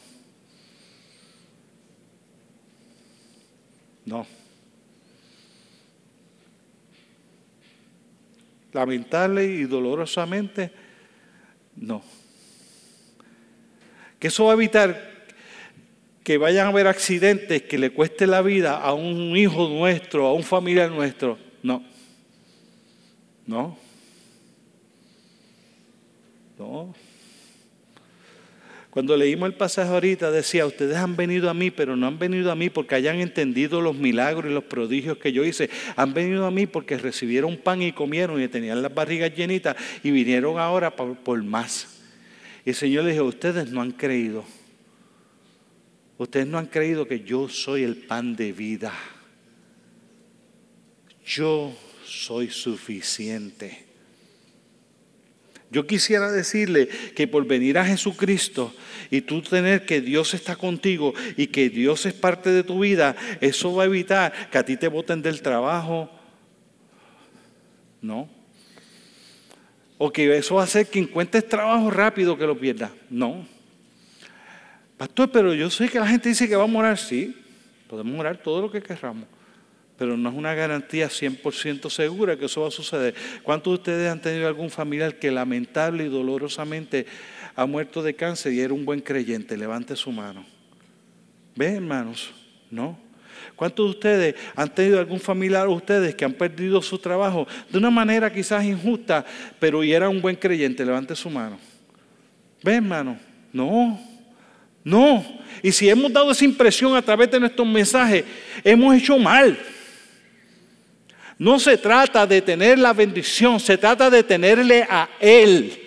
no. 4.04 4.26
Lamentable 8.72 9.46
y 9.46 9.64
dolorosamente, 9.64 10.70
no. 11.74 12.04
Que 14.18 14.28
eso 14.28 14.44
va 14.44 14.52
a 14.52 14.54
evitar 14.54 15.16
que 16.26 16.38
vayan 16.38 16.66
a 16.66 16.70
haber 16.70 16.88
accidentes 16.88 17.62
que 17.62 17.78
le 17.78 17.90
cueste 17.90 18.26
la 18.26 18.42
vida 18.42 18.80
a 18.80 18.92
un 18.94 19.36
hijo 19.36 19.68
nuestro, 19.68 20.26
a 20.26 20.32
un 20.32 20.42
familiar 20.42 20.90
nuestro. 20.90 21.38
No. 21.62 21.84
No. 23.46 23.78
No. 26.58 26.94
Cuando 28.90 29.16
leímos 29.16 29.48
el 29.48 29.54
pasaje 29.54 29.92
ahorita 29.92 30.30
decía, 30.30 30.66
ustedes 30.66 30.96
han 30.96 31.14
venido 31.14 31.48
a 31.48 31.54
mí, 31.54 31.70
pero 31.70 31.94
no 31.94 32.08
han 32.08 32.18
venido 32.18 32.50
a 32.50 32.56
mí 32.56 32.70
porque 32.70 32.96
hayan 32.96 33.20
entendido 33.20 33.80
los 33.80 33.94
milagros 33.94 34.50
y 34.50 34.54
los 34.54 34.64
prodigios 34.64 35.18
que 35.18 35.32
yo 35.32 35.44
hice. 35.44 35.70
Han 35.94 36.12
venido 36.12 36.44
a 36.44 36.50
mí 36.50 36.66
porque 36.66 36.98
recibieron 36.98 37.56
pan 37.56 37.82
y 37.82 37.92
comieron 37.92 38.42
y 38.42 38.48
tenían 38.48 38.82
las 38.82 38.92
barrigas 38.92 39.32
llenitas 39.32 39.76
y 40.02 40.10
vinieron 40.10 40.58
ahora 40.58 40.96
por, 40.96 41.14
por 41.18 41.40
más. 41.44 41.95
Y 42.66 42.70
el 42.70 42.74
Señor 42.74 43.04
le 43.04 43.12
dijo, 43.12 43.24
ustedes 43.24 43.70
no 43.70 43.80
han 43.80 43.92
creído. 43.92 44.44
Ustedes 46.18 46.48
no 46.48 46.58
han 46.58 46.66
creído 46.66 47.06
que 47.06 47.20
yo 47.20 47.48
soy 47.48 47.84
el 47.84 47.96
pan 47.96 48.34
de 48.34 48.52
vida. 48.52 48.92
Yo 51.24 51.72
soy 52.04 52.50
suficiente. 52.50 53.84
Yo 55.70 55.86
quisiera 55.86 56.32
decirle 56.32 56.88
que 57.14 57.28
por 57.28 57.46
venir 57.46 57.78
a 57.78 57.84
Jesucristo 57.84 58.74
y 59.12 59.20
tú 59.20 59.42
tener 59.42 59.86
que 59.86 60.00
Dios 60.00 60.34
está 60.34 60.56
contigo 60.56 61.14
y 61.36 61.46
que 61.46 61.70
Dios 61.70 62.04
es 62.04 62.14
parte 62.14 62.50
de 62.50 62.64
tu 62.64 62.80
vida, 62.80 63.14
eso 63.40 63.72
va 63.74 63.84
a 63.84 63.86
evitar 63.86 64.50
que 64.50 64.58
a 64.58 64.64
ti 64.64 64.76
te 64.76 64.88
voten 64.88 65.22
del 65.22 65.40
trabajo. 65.40 66.10
No. 68.02 68.35
O 69.98 70.12
que 70.12 70.36
eso 70.36 70.56
va 70.56 70.62
a 70.62 70.64
hacer 70.64 70.86
que 70.88 70.98
encuentres 70.98 71.48
trabajo 71.48 71.90
rápido 71.90 72.36
que 72.36 72.46
lo 72.46 72.58
pierdas. 72.58 72.90
No. 73.08 73.46
Pastor, 74.96 75.30
pero 75.30 75.54
yo 75.54 75.70
sé 75.70 75.88
que 75.88 75.98
la 75.98 76.06
gente 76.06 76.28
dice 76.28 76.48
que 76.48 76.56
va 76.56 76.64
a 76.64 76.68
morar. 76.68 76.98
Sí, 76.98 77.36
podemos 77.88 78.14
morar 78.14 78.36
todo 78.36 78.62
lo 78.62 78.70
que 78.70 78.82
querramos. 78.82 79.24
Pero 79.98 80.16
no 80.16 80.28
es 80.28 80.34
una 80.34 80.54
garantía 80.54 81.08
100% 81.08 81.88
segura 81.88 82.36
que 82.36 82.44
eso 82.44 82.60
va 82.60 82.68
a 82.68 82.70
suceder. 82.70 83.14
¿Cuántos 83.42 83.72
de 83.72 83.74
ustedes 83.76 84.12
han 84.12 84.20
tenido 84.20 84.46
algún 84.46 84.68
familiar 84.68 85.18
que 85.18 85.30
lamentable 85.30 86.04
y 86.04 86.08
dolorosamente 86.08 87.06
ha 87.54 87.64
muerto 87.64 88.02
de 88.02 88.14
cáncer 88.14 88.52
y 88.52 88.60
era 88.60 88.74
un 88.74 88.84
buen 88.84 89.00
creyente? 89.00 89.56
Levante 89.56 89.96
su 89.96 90.12
mano. 90.12 90.44
¿Ven, 91.54 91.76
hermanos? 91.76 92.34
No. 92.70 93.05
¿Cuántos 93.56 93.86
de 93.86 93.90
ustedes 93.90 94.34
han 94.54 94.68
tenido 94.68 94.98
algún 94.98 95.18
familiar 95.18 95.66
ustedes 95.66 96.14
que 96.14 96.26
han 96.26 96.34
perdido 96.34 96.82
su 96.82 96.98
trabajo 96.98 97.48
de 97.70 97.78
una 97.78 97.90
manera 97.90 98.30
quizás 98.30 98.62
injusta, 98.62 99.24
pero 99.58 99.82
y 99.82 99.92
era 99.92 100.10
un 100.10 100.20
buen 100.20 100.36
creyente? 100.36 100.84
Levante 100.84 101.16
su 101.16 101.30
mano. 101.30 101.58
¿Ven, 102.62 102.76
hermano? 102.76 103.18
No. 103.52 103.98
No. 104.84 105.24
Y 105.62 105.72
si 105.72 105.88
hemos 105.88 106.12
dado 106.12 106.30
esa 106.30 106.44
impresión 106.44 106.94
a 106.94 107.02
través 107.02 107.30
de 107.30 107.40
nuestros 107.40 107.66
mensajes, 107.66 108.24
hemos 108.62 108.94
hecho 108.94 109.18
mal. 109.18 109.58
No 111.38 111.58
se 111.58 111.78
trata 111.78 112.26
de 112.26 112.42
tener 112.42 112.78
la 112.78 112.92
bendición, 112.92 113.58
se 113.58 113.78
trata 113.78 114.10
de 114.10 114.22
tenerle 114.22 114.86
a 114.88 115.08
Él. 115.18 115.82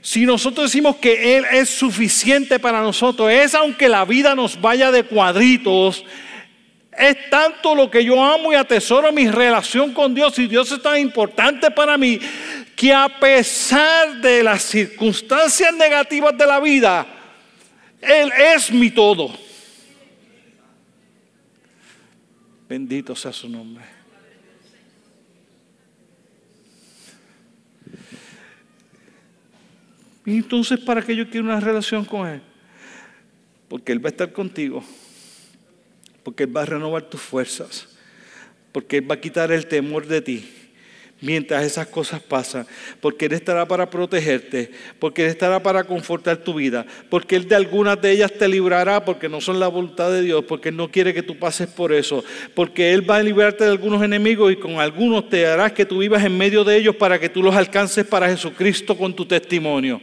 Si 0.00 0.24
nosotros 0.24 0.72
decimos 0.72 0.96
que 0.96 1.36
Él 1.36 1.44
es 1.52 1.68
suficiente 1.68 2.58
para 2.58 2.80
nosotros, 2.80 3.30
es 3.30 3.54
aunque 3.54 3.88
la 3.88 4.06
vida 4.06 4.34
nos 4.34 4.58
vaya 4.58 4.90
de 4.90 5.02
cuadritos, 5.02 6.04
es 7.00 7.30
tanto 7.30 7.74
lo 7.74 7.90
que 7.90 8.04
yo 8.04 8.22
amo 8.22 8.52
y 8.52 8.56
atesoro 8.56 9.10
mi 9.10 9.26
relación 9.26 9.94
con 9.94 10.14
Dios 10.14 10.38
y 10.38 10.46
Dios 10.46 10.70
es 10.70 10.82
tan 10.82 10.98
importante 10.98 11.70
para 11.70 11.96
mí 11.96 12.20
que 12.76 12.92
a 12.92 13.08
pesar 13.08 14.20
de 14.20 14.42
las 14.42 14.62
circunstancias 14.62 15.74
negativas 15.74 16.36
de 16.36 16.46
la 16.46 16.60
vida, 16.60 17.06
Él 18.02 18.30
es 18.54 18.70
mi 18.70 18.90
todo. 18.90 19.34
Bendito 22.68 23.16
sea 23.16 23.32
su 23.32 23.48
nombre. 23.48 23.84
Entonces, 30.26 30.78
¿para 30.78 31.00
qué 31.00 31.16
yo 31.16 31.28
quiero 31.30 31.46
una 31.46 31.60
relación 31.60 32.04
con 32.04 32.28
Él? 32.28 32.42
Porque 33.68 33.90
Él 33.90 34.04
va 34.04 34.08
a 34.08 34.12
estar 34.12 34.32
contigo 34.32 34.84
porque 36.22 36.44
Él 36.44 36.56
va 36.56 36.62
a 36.62 36.66
renovar 36.66 37.02
tus 37.02 37.20
fuerzas, 37.20 37.88
porque 38.72 38.98
Él 38.98 39.10
va 39.10 39.14
a 39.16 39.20
quitar 39.20 39.50
el 39.52 39.66
temor 39.66 40.06
de 40.06 40.20
ti 40.20 40.48
mientras 41.20 41.64
esas 41.64 41.86
cosas 41.86 42.20
pasan, 42.20 42.66
porque 43.00 43.26
Él 43.26 43.32
estará 43.32 43.66
para 43.66 43.90
protegerte, 43.90 44.70
porque 44.98 45.22
Él 45.22 45.28
estará 45.28 45.62
para 45.62 45.84
confortar 45.84 46.38
tu 46.38 46.54
vida, 46.54 46.86
porque 47.08 47.36
Él 47.36 47.46
de 47.46 47.54
algunas 47.54 48.00
de 48.00 48.12
ellas 48.12 48.32
te 48.32 48.48
librará 48.48 49.04
porque 49.04 49.28
no 49.28 49.40
son 49.40 49.60
la 49.60 49.68
voluntad 49.68 50.10
de 50.10 50.22
Dios, 50.22 50.44
porque 50.46 50.70
Él 50.70 50.76
no 50.76 50.90
quiere 50.90 51.12
que 51.12 51.22
tú 51.22 51.38
pases 51.38 51.68
por 51.68 51.92
eso, 51.92 52.24
porque 52.54 52.92
Él 52.92 53.08
va 53.08 53.16
a 53.16 53.22
librarte 53.22 53.64
de 53.64 53.70
algunos 53.70 54.02
enemigos 54.02 54.52
y 54.52 54.56
con 54.56 54.80
algunos 54.80 55.28
te 55.28 55.46
harás 55.46 55.72
que 55.72 55.84
tú 55.84 55.98
vivas 55.98 56.24
en 56.24 56.36
medio 56.36 56.64
de 56.64 56.76
ellos 56.76 56.96
para 56.96 57.18
que 57.18 57.28
tú 57.28 57.42
los 57.42 57.54
alcances 57.54 58.06
para 58.06 58.28
Jesucristo 58.28 58.96
con 58.96 59.14
tu 59.14 59.26
testimonio, 59.26 60.00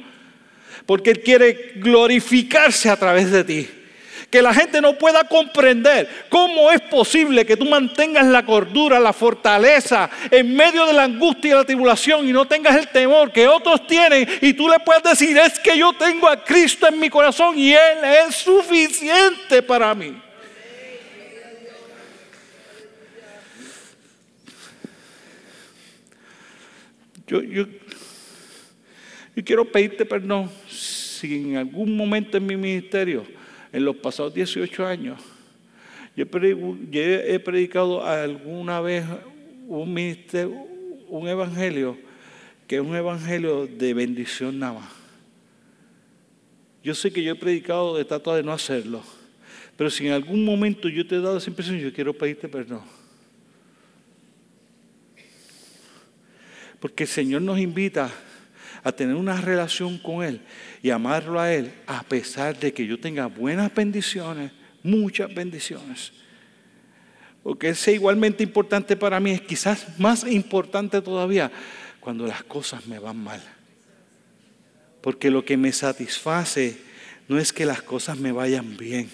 porque 0.86 1.12
Él 1.12 1.21
quiere 1.21 1.73
glorificarse 1.77 2.89
a 2.89 2.95
través 2.95 3.32
de 3.32 3.43
ti 3.43 3.69
que 4.30 4.42
la 4.42 4.54
gente 4.54 4.82
no 4.82 4.98
pueda 4.98 5.24
comprender 5.24 6.26
cómo 6.30 6.70
es 6.72 6.82
posible 6.82 7.46
que 7.46 7.56
tú 7.56 7.66
mantengas 7.66 8.26
la 8.26 8.46
cordura, 8.46 9.00
la 9.00 9.13
fortaleza 9.13 10.10
en 10.30 10.56
medio 10.56 10.86
de 10.86 10.94
la 10.94 11.04
angustia 11.04 11.52
y 11.52 11.54
la 11.54 11.63
tribulación 11.63 12.28
y 12.28 12.34
no 12.34 12.46
tengas 12.46 12.76
el 12.76 12.90
temor 12.90 13.32
que 13.32 13.48
otros 13.48 13.88
tienen 13.88 14.28
y 14.42 14.54
tú 14.54 14.68
le 14.68 14.80
puedes 14.80 15.04
decir, 15.04 15.38
es 15.38 15.60
que 15.60 15.78
yo 15.78 15.94
tengo 15.94 16.28
a 16.28 16.44
Cristo 16.44 16.88
en 16.88 17.00
mi 17.00 17.10
corazón 17.10 17.58
y 17.58 17.72
Él 17.72 18.00
es 18.28 18.36
suficiente 18.36 19.62
para 19.63 19.96
mí. 19.96 20.22
Yo, 27.28 27.42
yo, 27.42 27.66
yo 29.36 29.44
quiero 29.44 29.70
pedirte 29.70 30.06
perdón 30.06 30.50
si 30.70 31.36
en 31.36 31.58
algún 31.58 31.96
momento 31.96 32.38
en 32.38 32.46
mi 32.46 32.56
ministerio 32.56 33.37
en 33.78 33.86
los 33.86 33.96
pasados 33.98 34.34
18 34.34 34.88
años, 34.88 35.22
yo 36.16 36.26
he 36.26 37.40
predicado 37.40 38.04
alguna 38.04 38.82
vez 38.82 39.06
un, 39.68 40.18
un 41.10 41.28
evangelio 41.28 41.96
que 42.66 42.78
es 42.78 42.82
un 42.82 42.96
evangelio 42.96 43.68
de 43.68 43.94
bendición 43.94 44.58
nada 44.58 44.80
más. 44.80 44.90
Yo 46.84 46.96
sé 46.96 47.12
que 47.12 47.22
yo 47.22 47.34
he 47.34 47.36
predicado 47.36 47.96
de 47.96 48.04
trato 48.04 48.34
de 48.34 48.42
no 48.42 48.52
hacerlo, 48.52 49.04
pero 49.78 49.92
si 49.92 50.08
en 50.08 50.13
algún 50.13 50.44
momento 50.44 50.90
yo 50.90 51.06
te 51.06 51.13
he 51.13 51.22
dado 51.22 51.38
esa 51.38 51.52
impresión, 51.52 51.78
yo 51.78 51.94
quiero 51.94 52.18
pedirte 52.18 52.50
perdón. 52.50 52.82
Porque 56.80 57.04
el 57.04 57.10
Señor 57.10 57.44
nos 57.44 57.60
invita 57.60 58.12
a 58.84 58.92
tener 58.92 59.16
una 59.16 59.40
relación 59.40 59.98
con 59.98 60.24
Él 60.24 60.42
y 60.82 60.90
amarlo 60.90 61.40
a 61.40 61.54
Él, 61.54 61.74
a 61.86 62.04
pesar 62.04 62.60
de 62.60 62.74
que 62.74 62.86
yo 62.86 63.00
tenga 63.00 63.28
buenas 63.28 63.74
bendiciones, 63.74 64.52
muchas 64.84 65.34
bendiciones. 65.34 66.13
Porque 67.44 67.70
es 67.70 67.88
igualmente 67.88 68.44
importante 68.44 68.96
para 68.96 69.20
mí, 69.20 69.32
es 69.32 69.42
quizás 69.42 70.00
más 70.00 70.26
importante 70.26 71.02
todavía 71.02 71.52
cuando 72.00 72.28
las 72.28 72.44
cosas 72.44 72.88
me 72.88 73.00
van 73.00 73.18
mal. 73.18 73.42
Porque 75.02 75.30
lo 75.30 75.46
que 75.46 75.58
me 75.58 75.72
satisface 75.72 76.78
no 77.28 77.38
es 77.40 77.54
que 77.54 77.66
las 77.66 77.82
cosas 77.82 78.18
me 78.18 78.32
vayan 78.32 78.78
bien. 78.78 79.10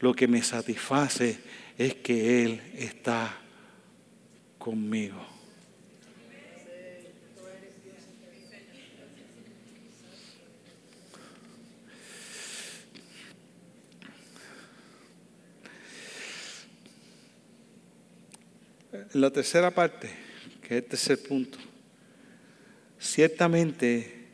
Lo 0.00 0.14
que 0.14 0.28
me 0.28 0.42
satisface 0.42 1.38
es 1.78 1.94
que 1.94 2.44
Él 2.44 2.62
está 2.74 3.38
conmigo. 4.58 5.33
La 19.12 19.30
tercera 19.30 19.70
parte, 19.70 20.10
que 20.60 20.78
es 20.78 20.82
el 20.82 20.88
tercer 20.88 21.22
punto, 21.22 21.58
ciertamente 22.98 24.24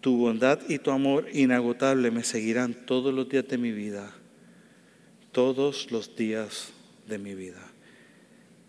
tu 0.00 0.16
bondad 0.16 0.60
y 0.68 0.78
tu 0.78 0.90
amor 0.90 1.28
inagotable 1.32 2.10
me 2.10 2.24
seguirán 2.24 2.74
todos 2.74 3.12
los 3.12 3.28
días 3.28 3.46
de 3.48 3.58
mi 3.58 3.72
vida, 3.72 4.10
todos 5.32 5.90
los 5.90 6.16
días 6.16 6.72
de 7.06 7.18
mi 7.18 7.34
vida. 7.34 7.62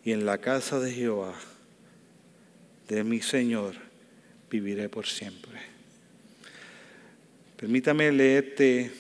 Y 0.04 0.12
en 0.12 0.26
la 0.26 0.40
casa 0.40 0.80
de 0.80 0.92
Jehová, 0.92 1.36
de 2.88 3.04
mi 3.04 3.22
Señor, 3.22 3.76
viviré 4.50 4.90
por 4.90 5.06
siempre. 5.06 5.60
Permítame 7.56 8.12
leerte 8.12 8.92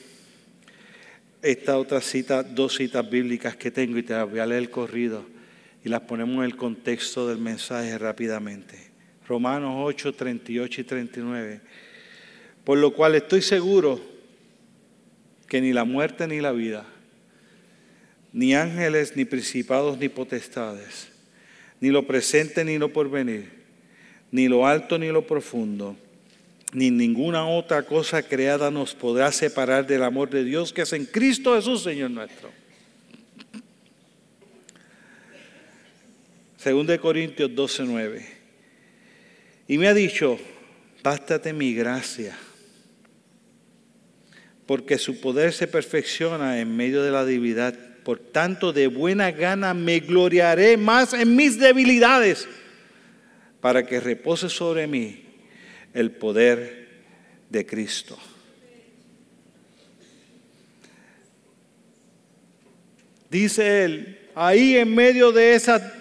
esta 1.41 1.77
otra 1.77 1.99
cita, 1.99 2.43
dos 2.43 2.75
citas 2.75 3.09
bíblicas 3.09 3.55
que 3.55 3.71
tengo 3.71 3.97
y 3.97 4.03
te 4.03 4.13
las 4.13 4.29
voy 4.29 4.39
a 4.39 4.45
leer 4.45 4.69
corrido 4.69 5.25
y 5.83 5.89
las 5.89 6.01
ponemos 6.01 6.37
en 6.37 6.43
el 6.43 6.55
contexto 6.55 7.27
del 7.27 7.39
mensaje 7.39 7.97
rápidamente. 7.97 8.91
Romanos 9.27 9.73
8, 9.77 10.13
38 10.13 10.81
y 10.81 10.83
39. 10.83 11.61
Por 12.63 12.77
lo 12.77 12.93
cual 12.93 13.15
estoy 13.15 13.41
seguro 13.41 13.99
que 15.47 15.61
ni 15.61 15.73
la 15.73 15.83
muerte 15.83 16.27
ni 16.27 16.39
la 16.39 16.51
vida, 16.51 16.85
ni 18.31 18.53
ángeles, 18.53 19.15
ni 19.15 19.25
principados, 19.25 19.97
ni 19.97 20.07
potestades, 20.09 21.11
ni 21.79 21.89
lo 21.89 22.05
presente 22.05 22.63
ni 22.63 22.77
lo 22.77 22.93
porvenir, 22.93 23.49
ni 24.31 24.47
lo 24.47 24.67
alto 24.67 24.97
ni 24.97 25.07
lo 25.07 25.25
profundo, 25.25 25.97
ni 26.73 26.91
ninguna 26.91 27.45
otra 27.45 27.83
cosa 27.83 28.23
creada 28.23 28.71
nos 28.71 28.95
podrá 28.95 29.31
separar 29.31 29.85
del 29.87 30.03
amor 30.03 30.29
de 30.29 30.43
Dios 30.43 30.71
que 30.71 30.83
es 30.83 30.93
en 30.93 31.05
Cristo 31.05 31.55
Jesús, 31.55 31.83
Señor 31.83 32.11
nuestro. 32.11 32.60
Según 36.61 36.85
de 36.85 36.99
Corintios 36.99 37.49
12:9. 37.55 38.23
Y 39.67 39.79
me 39.79 39.87
ha 39.87 39.95
dicho, 39.95 40.37
bástate 41.01 41.53
mi 41.53 41.73
gracia, 41.73 42.37
porque 44.67 44.99
su 44.99 45.19
poder 45.19 45.53
se 45.53 45.65
perfecciona 45.65 46.59
en 46.59 46.75
medio 46.77 47.01
de 47.01 47.09
la 47.09 47.25
debilidad. 47.25 47.73
Por 48.03 48.19
tanto, 48.19 48.73
de 48.73 48.85
buena 48.85 49.31
gana 49.31 49.73
me 49.73 50.01
gloriaré 50.01 50.77
más 50.77 51.13
en 51.13 51.35
mis 51.35 51.57
debilidades, 51.57 52.47
para 53.59 53.83
que 53.83 53.99
repose 53.99 54.47
sobre 54.47 54.85
mí 54.85 55.23
el 55.95 56.11
poder 56.11 56.89
de 57.49 57.65
Cristo. 57.65 58.19
Dice 63.31 63.83
él, 63.83 64.19
ahí 64.35 64.75
en 64.75 64.93
medio 64.93 65.31
de 65.31 65.55
esa 65.55 66.00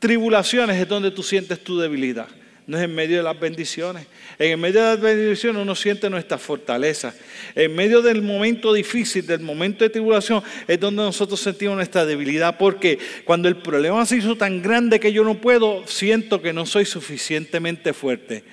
tribulaciones 0.00 0.80
es 0.80 0.88
donde 0.88 1.12
tú 1.12 1.22
sientes 1.22 1.62
tu 1.62 1.78
debilidad. 1.78 2.26
No 2.66 2.78
es 2.78 2.84
en 2.84 2.94
medio 2.94 3.18
de 3.18 3.22
las 3.22 3.38
bendiciones. 3.38 4.06
En 4.38 4.60
medio 4.60 4.80
de 4.80 4.86
las 4.90 5.00
bendiciones 5.00 5.60
uno 5.60 5.74
siente 5.74 6.08
nuestra 6.08 6.38
fortaleza. 6.38 7.14
En 7.54 7.74
medio 7.74 8.00
del 8.00 8.22
momento 8.22 8.72
difícil, 8.72 9.26
del 9.26 9.40
momento 9.40 9.84
de 9.84 9.90
tribulación, 9.90 10.42
es 10.68 10.78
donde 10.78 11.02
nosotros 11.02 11.40
sentimos 11.40 11.76
nuestra 11.76 12.04
debilidad. 12.04 12.56
Porque 12.58 12.98
cuando 13.24 13.48
el 13.48 13.56
problema 13.56 14.06
se 14.06 14.18
hizo 14.18 14.36
tan 14.36 14.62
grande 14.62 15.00
que 15.00 15.12
yo 15.12 15.24
no 15.24 15.40
puedo, 15.40 15.86
siento 15.86 16.40
que 16.40 16.52
no 16.52 16.64
soy 16.64 16.84
suficientemente 16.84 17.92
fuerte. 17.92 18.44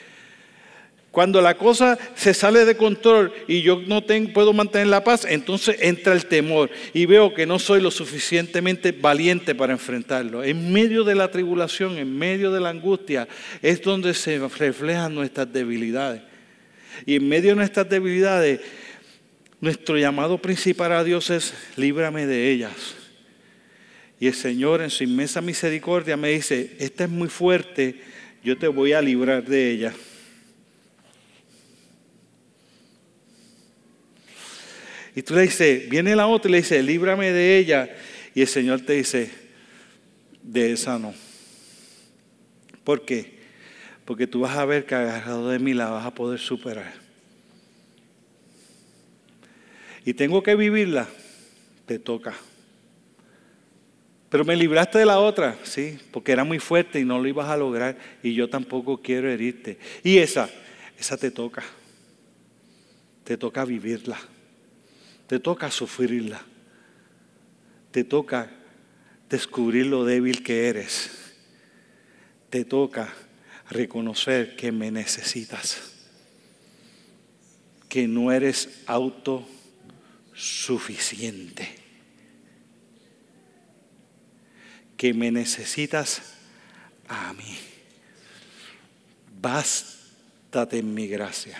Cuando 1.17 1.41
la 1.41 1.57
cosa 1.57 1.97
se 2.13 2.31
sale 2.35 2.63
de 2.63 2.77
control 2.77 3.33
y 3.47 3.63
yo 3.63 3.81
no 3.87 4.03
tengo, 4.03 4.33
puedo 4.33 4.53
mantener 4.53 4.85
la 4.85 5.03
paz, 5.03 5.25
entonces 5.27 5.77
entra 5.79 6.13
el 6.13 6.27
temor 6.27 6.69
y 6.93 7.07
veo 7.07 7.33
que 7.33 7.47
no 7.47 7.57
soy 7.57 7.81
lo 7.81 7.89
suficientemente 7.89 8.91
valiente 8.91 9.55
para 9.55 9.73
enfrentarlo. 9.73 10.43
En 10.43 10.71
medio 10.71 11.03
de 11.03 11.15
la 11.15 11.31
tribulación, 11.31 11.97
en 11.97 12.15
medio 12.15 12.51
de 12.51 12.59
la 12.59 12.69
angustia, 12.69 13.27
es 13.63 13.81
donde 13.81 14.13
se 14.13 14.37
reflejan 14.37 15.15
nuestras 15.15 15.51
debilidades. 15.51 16.21
Y 17.03 17.15
en 17.15 17.27
medio 17.27 17.49
de 17.49 17.55
nuestras 17.55 17.89
debilidades, 17.89 18.59
nuestro 19.59 19.97
llamado 19.97 20.37
principal 20.37 20.91
a 20.91 21.03
Dios 21.03 21.31
es 21.31 21.51
líbrame 21.77 22.27
de 22.27 22.51
ellas. 22.51 22.93
Y 24.19 24.27
el 24.27 24.35
Señor 24.35 24.83
en 24.83 24.91
su 24.91 25.03
inmensa 25.03 25.41
misericordia 25.41 26.15
me 26.15 26.29
dice, 26.29 26.75
esta 26.77 27.05
es 27.05 27.09
muy 27.09 27.27
fuerte, 27.27 28.03
yo 28.43 28.55
te 28.55 28.67
voy 28.67 28.93
a 28.93 29.01
librar 29.01 29.43
de 29.43 29.71
ella. 29.71 29.93
Y 35.17 35.23
tú 35.23 35.33
le 35.33 35.41
dices, 35.41 35.89
viene 35.89 36.15
la 36.15 36.27
otra 36.27 36.47
y 36.47 36.51
le 36.51 36.57
dice, 36.59 36.83
líbrame 36.83 37.31
de 37.31 37.57
ella. 37.57 37.89
Y 38.35 38.41
el 38.41 38.47
Señor 38.47 38.81
te 38.81 38.93
dice, 38.93 39.31
de 40.43 40.73
esa 40.73 40.99
no. 40.99 41.11
¿Por 42.83 43.03
qué? 43.03 43.39
Porque 44.05 44.27
tú 44.27 44.41
vas 44.41 44.55
a 44.55 44.65
ver 44.65 44.85
que 44.85 44.93
agarrado 44.93 45.49
de 45.49 45.57
mí 45.57 45.73
la 45.73 45.89
vas 45.89 46.05
a 46.05 46.13
poder 46.13 46.39
superar. 46.39 46.93
Y 50.05 50.13
tengo 50.13 50.43
que 50.43 50.53
vivirla, 50.53 51.07
te 51.87 51.97
toca. 51.97 52.35
Pero 54.29 54.45
me 54.45 54.55
libraste 54.55 54.99
de 54.99 55.07
la 55.07 55.17
otra, 55.17 55.57
sí, 55.63 55.97
porque 56.11 56.31
era 56.31 56.43
muy 56.43 56.59
fuerte 56.59 56.99
y 56.99 57.05
no 57.05 57.17
lo 57.17 57.27
ibas 57.27 57.49
a 57.49 57.57
lograr. 57.57 57.97
Y 58.21 58.35
yo 58.35 58.47
tampoco 58.47 59.01
quiero 59.01 59.31
herirte. 59.31 59.79
Y 60.03 60.19
esa, 60.19 60.47
esa 60.95 61.17
te 61.17 61.31
toca. 61.31 61.63
Te 63.23 63.35
toca 63.35 63.65
vivirla. 63.65 64.19
Te 65.27 65.39
toca 65.39 65.69
sufrirla. 65.69 66.41
Te 67.91 68.05
toca 68.05 68.49
descubrir 69.29 69.87
lo 69.87 70.05
débil 70.05 70.43
que 70.43 70.69
eres. 70.69 71.09
Te 72.49 72.63
toca 72.63 73.13
reconocer 73.69 74.55
que 74.55 74.71
me 74.71 74.89
necesitas. 74.89 75.81
Que 77.89 78.07
no 78.07 78.31
eres 78.31 78.69
autosuficiente. 78.85 81.75
Que 84.95 85.13
me 85.13 85.29
necesitas 85.29 86.21
a 87.09 87.33
mí. 87.33 87.57
Bástate 89.41 90.79
en 90.79 90.93
mi 90.93 91.07
gracia. 91.07 91.57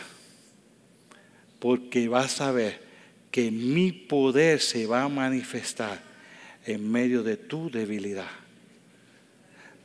Porque 1.59 2.07
vas 2.07 2.39
a 2.39 2.51
ver 2.51 2.86
que 3.37 3.51
mi 3.51 3.91
poder 3.91 4.59
se 4.59 4.87
va 4.87 5.03
a 5.03 5.07
manifestar 5.07 6.01
en 6.65 6.91
medio 6.91 7.21
de 7.21 7.37
tu 7.37 7.69
debilidad. 7.69 8.31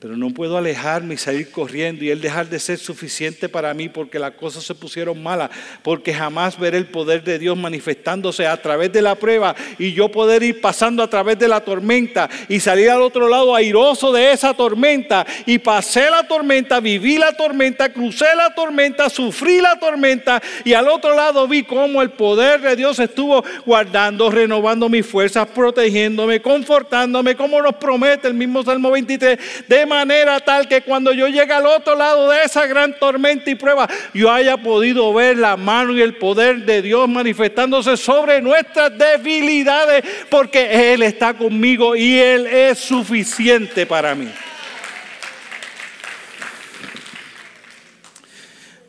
Pero 0.03 0.17
no 0.17 0.31
puedo 0.31 0.59
alejarme 0.59 1.15
y 1.15 1.17
salir 1.17 1.53
corriendo 1.53 2.05
y 2.05 2.11
Él 2.11 2.21
dejar 2.21 2.49
de 2.49 2.59
ser 2.59 2.77
suficiente 2.77 3.49
para 3.49 3.73
mí 3.73 3.89
porque 3.89 4.19
las 4.19 4.33
cosas 4.33 4.65
se 4.65 4.75
pusieron 4.75 5.23
malas. 5.23 5.51
Porque 5.85 6.13
jamás 6.13 6.59
veré 6.59 6.79
el 6.79 6.87
poder 6.87 7.23
de 7.23 7.39
Dios 7.39 7.57
manifestándose 7.57 8.45
a 8.45 8.61
través 8.61 8.93
de 8.93 9.01
la 9.01 9.15
prueba 9.15 9.55
y 9.79 9.93
yo 9.93 10.11
poder 10.11 10.43
ir 10.43 10.61
pasando 10.61 11.05
a 11.05 11.09
través 11.09 11.39
de 11.39 11.47
la 11.47 11.61
tormenta 11.61 12.29
y 12.49 12.59
salir 12.59 12.91
al 12.91 13.01
otro 13.01 13.29
lado 13.29 13.55
airoso 13.55 14.11
de 14.11 14.33
esa 14.33 14.55
tormenta. 14.55 15.25
Y 15.47 15.61
pasé 15.61 16.11
la 16.11 16.27
tormenta, 16.27 16.81
viví 16.81 17.17
la 17.17 17.37
tormenta, 17.37 17.93
crucé 17.93 18.27
la 18.37 18.53
tormenta, 18.53 19.09
sufrí 19.09 19.61
la 19.61 19.79
tormenta 19.79 20.43
y 20.65 20.73
al 20.73 20.89
otro 20.89 21.15
lado 21.15 21.47
vi 21.47 21.63
cómo 21.63 22.03
el 22.03 22.11
poder 22.11 22.61
de 22.61 22.75
Dios 22.75 22.99
estuvo 22.99 23.45
guardando, 23.65 24.33
renovando 24.33 24.89
mis 24.89 25.07
fuerzas, 25.07 25.47
protegiéndome, 25.47 26.43
confortándome, 26.43 27.37
como 27.37 27.63
nos 27.63 27.77
promete 27.77 28.27
el 28.27 28.35
mismo 28.35 28.65
Salmo 28.65 28.91
23. 28.91 29.39
De 29.69 29.92
manera 29.93 30.41
tal 30.41 30.67
que 30.67 30.81
cuando 30.81 31.13
yo 31.13 31.29
llegue 31.29 31.53
al 31.53 31.67
otro 31.67 31.95
lado 31.95 32.31
de 32.31 32.43
esa 32.45 32.67
gran 32.67 32.99
tormenta 32.99 33.51
y 33.51 33.55
prueba, 33.55 33.89
yo 34.15 34.31
haya 34.31 34.57
podido 34.57 35.13
ver 35.13 35.37
la 35.37 35.57
mano 35.57 35.93
y 35.93 36.01
el 36.01 36.17
poder 36.17 36.65
de 36.65 36.81
Dios 36.81 37.09
manifestándose 37.09 37.97
sobre 37.97 38.41
nuestras 38.41 38.97
debilidades, 38.97 40.03
porque 40.31 40.93
Él 40.93 41.03
está 41.03 41.35
conmigo 41.35 41.95
y 41.95 42.19
Él 42.19 42.47
es 42.47 42.79
suficiente 42.79 43.85
para 43.87 44.15
mí. 44.15 44.29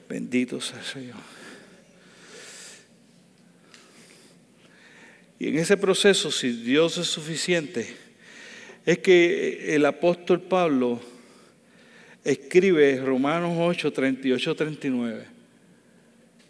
Bendito 0.07 0.61
sea 0.61 0.79
el 0.79 0.85
Señor. 0.85 1.33
Y 5.39 5.49
en 5.49 5.57
ese 5.57 5.75
proceso, 5.75 6.31
si 6.31 6.51
Dios 6.51 6.97
es 6.97 7.07
suficiente, 7.07 8.02
es 8.85 8.99
que 8.99 9.75
el 9.75 9.85
apóstol 9.85 10.41
Pablo 10.41 10.99
escribe 12.23 13.01
Romanos 13.03 13.55
8, 13.57 13.91
38, 13.91 14.55
39. 14.55 15.32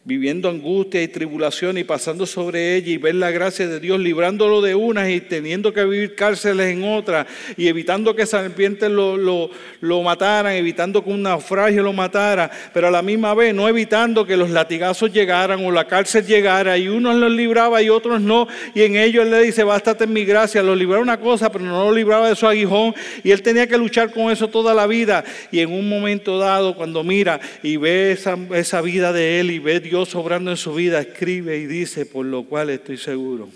Viviendo 0.05 0.49
angustia 0.49 1.01
y 1.01 1.07
tribulación 1.07 1.77
y 1.77 1.85
pasando 1.85 2.25
sobre 2.25 2.75
ella 2.75 2.91
y 2.91 2.97
ver 2.97 3.15
la 3.15 3.31
gracia 3.31 3.67
de 3.69 3.79
Dios, 3.79 4.01
librándolo 4.01 4.61
de 4.61 4.75
unas 4.75 5.09
y 5.09 5.21
teniendo 5.21 5.71
que 5.71 5.85
vivir 5.85 6.13
cárceles 6.13 6.73
en 6.73 6.83
otras 6.83 7.25
y 7.55 7.69
evitando 7.69 8.13
que 8.13 8.25
serpientes 8.25 8.91
lo, 8.91 9.15
lo, 9.15 9.49
lo, 9.79 10.01
mataran, 10.01 10.55
evitando 10.55 11.01
que 11.01 11.09
un 11.09 11.23
naufragio 11.23 11.83
lo 11.83 11.93
matara, 11.93 12.51
pero 12.73 12.89
a 12.89 12.91
la 12.91 13.01
misma 13.01 13.33
vez 13.33 13.55
no 13.55 13.69
evitando 13.69 14.25
que 14.25 14.35
los 14.35 14.49
latigazos 14.49 15.13
llegaran 15.13 15.65
o 15.65 15.71
la 15.71 15.87
cárcel 15.87 16.25
llegara 16.25 16.77
y 16.77 16.89
unos 16.89 17.15
los 17.15 17.31
libraba 17.31 17.81
y 17.81 17.89
otros 17.89 18.19
no, 18.19 18.47
y 18.75 18.81
en 18.81 18.97
ellos 18.97 19.23
él 19.23 19.31
le 19.31 19.41
dice, 19.41 19.63
bástate 19.63 20.03
en 20.03 20.11
mi 20.11 20.25
gracia, 20.25 20.61
lo 20.61 20.75
libraba 20.75 21.01
una 21.01 21.19
cosa, 21.19 21.49
pero 21.49 21.63
no 21.63 21.85
lo 21.85 21.93
libraba 21.93 22.27
de 22.27 22.35
su 22.35 22.45
aguijón 22.45 22.93
y 23.23 23.31
él 23.31 23.41
tenía 23.41 23.67
que 23.67 23.77
luchar 23.77 24.11
con 24.11 24.29
eso 24.31 24.49
toda 24.49 24.73
la 24.73 24.85
vida. 24.85 25.23
Y 25.49 25.59
en 25.59 25.71
un 25.71 25.87
momento 25.87 26.37
dado 26.37 26.75
cuando 26.75 27.05
mira 27.05 27.39
y 27.61 27.77
ve 27.77 28.11
esa, 28.11 28.37
esa 28.53 28.81
vida 28.81 29.13
de 29.13 29.39
él 29.39 29.51
y 29.51 29.59
ve 29.59 29.79
Dios, 29.79 29.92
Dios 29.93 30.15
obrando 30.15 30.49
en 30.49 30.57
su 30.57 30.73
vida, 30.73 30.99
escribe 30.99 31.59
y 31.59 31.67
dice, 31.67 32.07
por 32.07 32.25
lo 32.25 32.45
cual 32.45 32.71
estoy 32.71 32.97
seguro, 32.97 33.51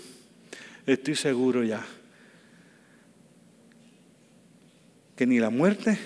estoy 0.86 1.16
seguro 1.16 1.64
ya, 1.64 1.84
que 5.16 5.26
ni 5.26 5.40
la 5.40 5.50
muerte, 5.50 5.98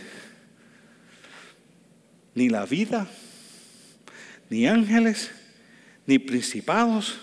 ni 2.35 2.49
la 2.49 2.64
vida, 2.64 3.07
ni 4.49 4.66
ángeles, 4.66 5.33
ni 6.07 6.18
principados, 6.18 7.20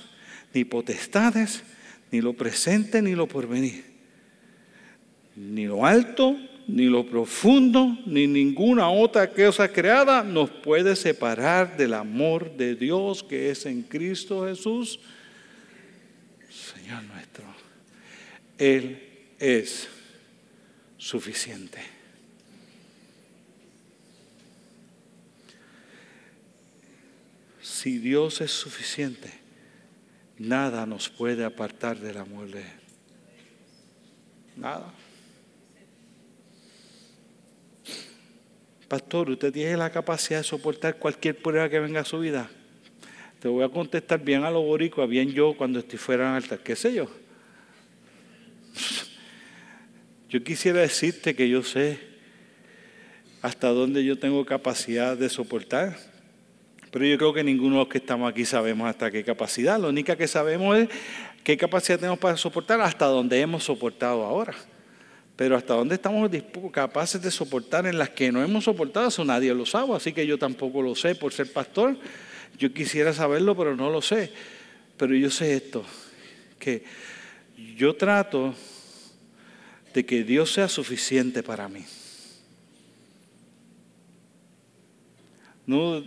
ni 0.53 0.63
potestades, 0.63 1.63
ni 2.11 2.21
lo 2.21 2.33
presente, 2.33 3.01
ni 3.01 3.15
lo 3.15 3.25
porvenir, 3.25 3.85
ni 5.35 5.65
lo 5.65 5.83
alto, 5.83 6.37
ni 6.69 6.85
lo 6.85 7.03
profundo, 7.05 7.97
ni 8.05 8.27
ninguna 8.27 8.89
otra 8.89 9.31
cosa 9.31 9.71
creada 9.71 10.23
nos 10.23 10.49
puede 10.49 10.95
separar 10.95 11.75
del 11.75 11.95
amor 11.95 12.55
de 12.55 12.75
Dios 12.75 13.23
que 13.23 13.49
es 13.49 13.65
en 13.65 13.81
Cristo 13.81 14.45
Jesús, 14.45 14.99
Señor 16.49 17.03
nuestro. 17.03 17.45
Él 18.57 19.01
es 19.39 19.87
suficiente. 20.97 21.79
Si 27.61 27.97
Dios 27.97 28.41
es 28.41 28.51
suficiente, 28.51 29.31
nada 30.37 30.85
nos 30.85 31.09
puede 31.09 31.45
apartar 31.45 31.97
del 31.99 32.17
amor 32.17 32.51
de 32.51 32.61
Él. 32.61 32.79
Nada. 34.57 34.93
Pastor, 38.89 39.29
¿usted 39.29 39.53
tiene 39.53 39.77
la 39.77 39.91
capacidad 39.91 40.39
de 40.39 40.43
soportar 40.43 40.97
cualquier 40.97 41.37
prueba 41.37 41.69
que 41.69 41.79
venga 41.79 42.01
a 42.01 42.05
su 42.05 42.17
vida? 42.17 42.49
Te 43.39 43.47
voy 43.47 43.63
a 43.63 43.69
contestar 43.69 44.19
bien 44.19 44.43
a 44.43 44.49
lo 44.49 44.63
boricua, 44.63 45.05
bien 45.05 45.31
yo 45.31 45.55
cuando 45.55 45.77
estoy 45.77 45.99
fuera 45.99 46.27
en 46.27 46.35
altar, 46.35 46.57
qué 46.59 46.75
sé 46.75 46.93
yo. 46.95 47.07
Yo 50.29 50.43
quisiera 50.43 50.81
decirte 50.81 51.35
que 51.35 51.49
yo 51.49 51.63
sé 51.63 51.97
hasta 53.41 53.69
dónde 53.69 54.05
yo 54.05 54.19
tengo 54.19 54.45
capacidad 54.45 55.17
de 55.17 55.27
soportar, 55.27 55.97
pero 56.91 57.03
yo 57.03 57.17
creo 57.17 57.33
que 57.33 57.43
ninguno 57.43 57.77
de 57.77 57.79
los 57.79 57.87
que 57.87 57.97
estamos 57.97 58.31
aquí 58.31 58.45
sabemos 58.45 58.87
hasta 58.87 59.09
qué 59.09 59.23
capacidad. 59.23 59.79
Lo 59.79 59.89
única 59.89 60.15
que 60.15 60.27
sabemos 60.27 60.77
es 60.77 60.89
qué 61.43 61.57
capacidad 61.57 61.97
tenemos 61.97 62.19
para 62.19 62.37
soportar 62.37 62.79
hasta 62.79 63.07
donde 63.07 63.41
hemos 63.41 63.63
soportado 63.63 64.23
ahora. 64.23 64.53
Pero 65.39 65.55
hasta 65.55 65.73
dónde 65.73 65.95
estamos 65.95 66.29
capaces 66.69 67.21
de 67.21 67.31
soportar 67.31 67.87
en 67.87 67.97
las 67.97 68.09
que 68.09 68.29
no 68.29 68.43
hemos 68.43 68.65
soportado, 68.65 69.07
eso 69.07 69.23
nadie 69.23 69.53
lo 69.53 69.65
sabe, 69.65 69.95
así 69.95 70.11
que 70.11 70.27
yo 70.27 70.37
tampoco 70.37 70.81
lo 70.81 70.95
sé 70.95 71.15
por 71.15 71.31
ser 71.31 71.53
pastor. 71.53 71.97
Yo 72.57 72.73
quisiera 72.73 73.13
saberlo, 73.13 73.55
pero 73.55 73.73
no 73.73 73.89
lo 73.89 74.01
sé. 74.01 74.33
Pero 74.97 75.15
yo 75.15 75.29
sé 75.29 75.55
esto, 75.55 75.85
que 76.59 76.83
yo 77.77 77.95
trato 77.95 78.53
de 79.93 80.05
que 80.05 80.25
Dios 80.25 80.51
sea 80.51 80.67
suficiente 80.67 81.41
para 81.41 81.69
mí. 81.69 81.85
No, 85.65 86.03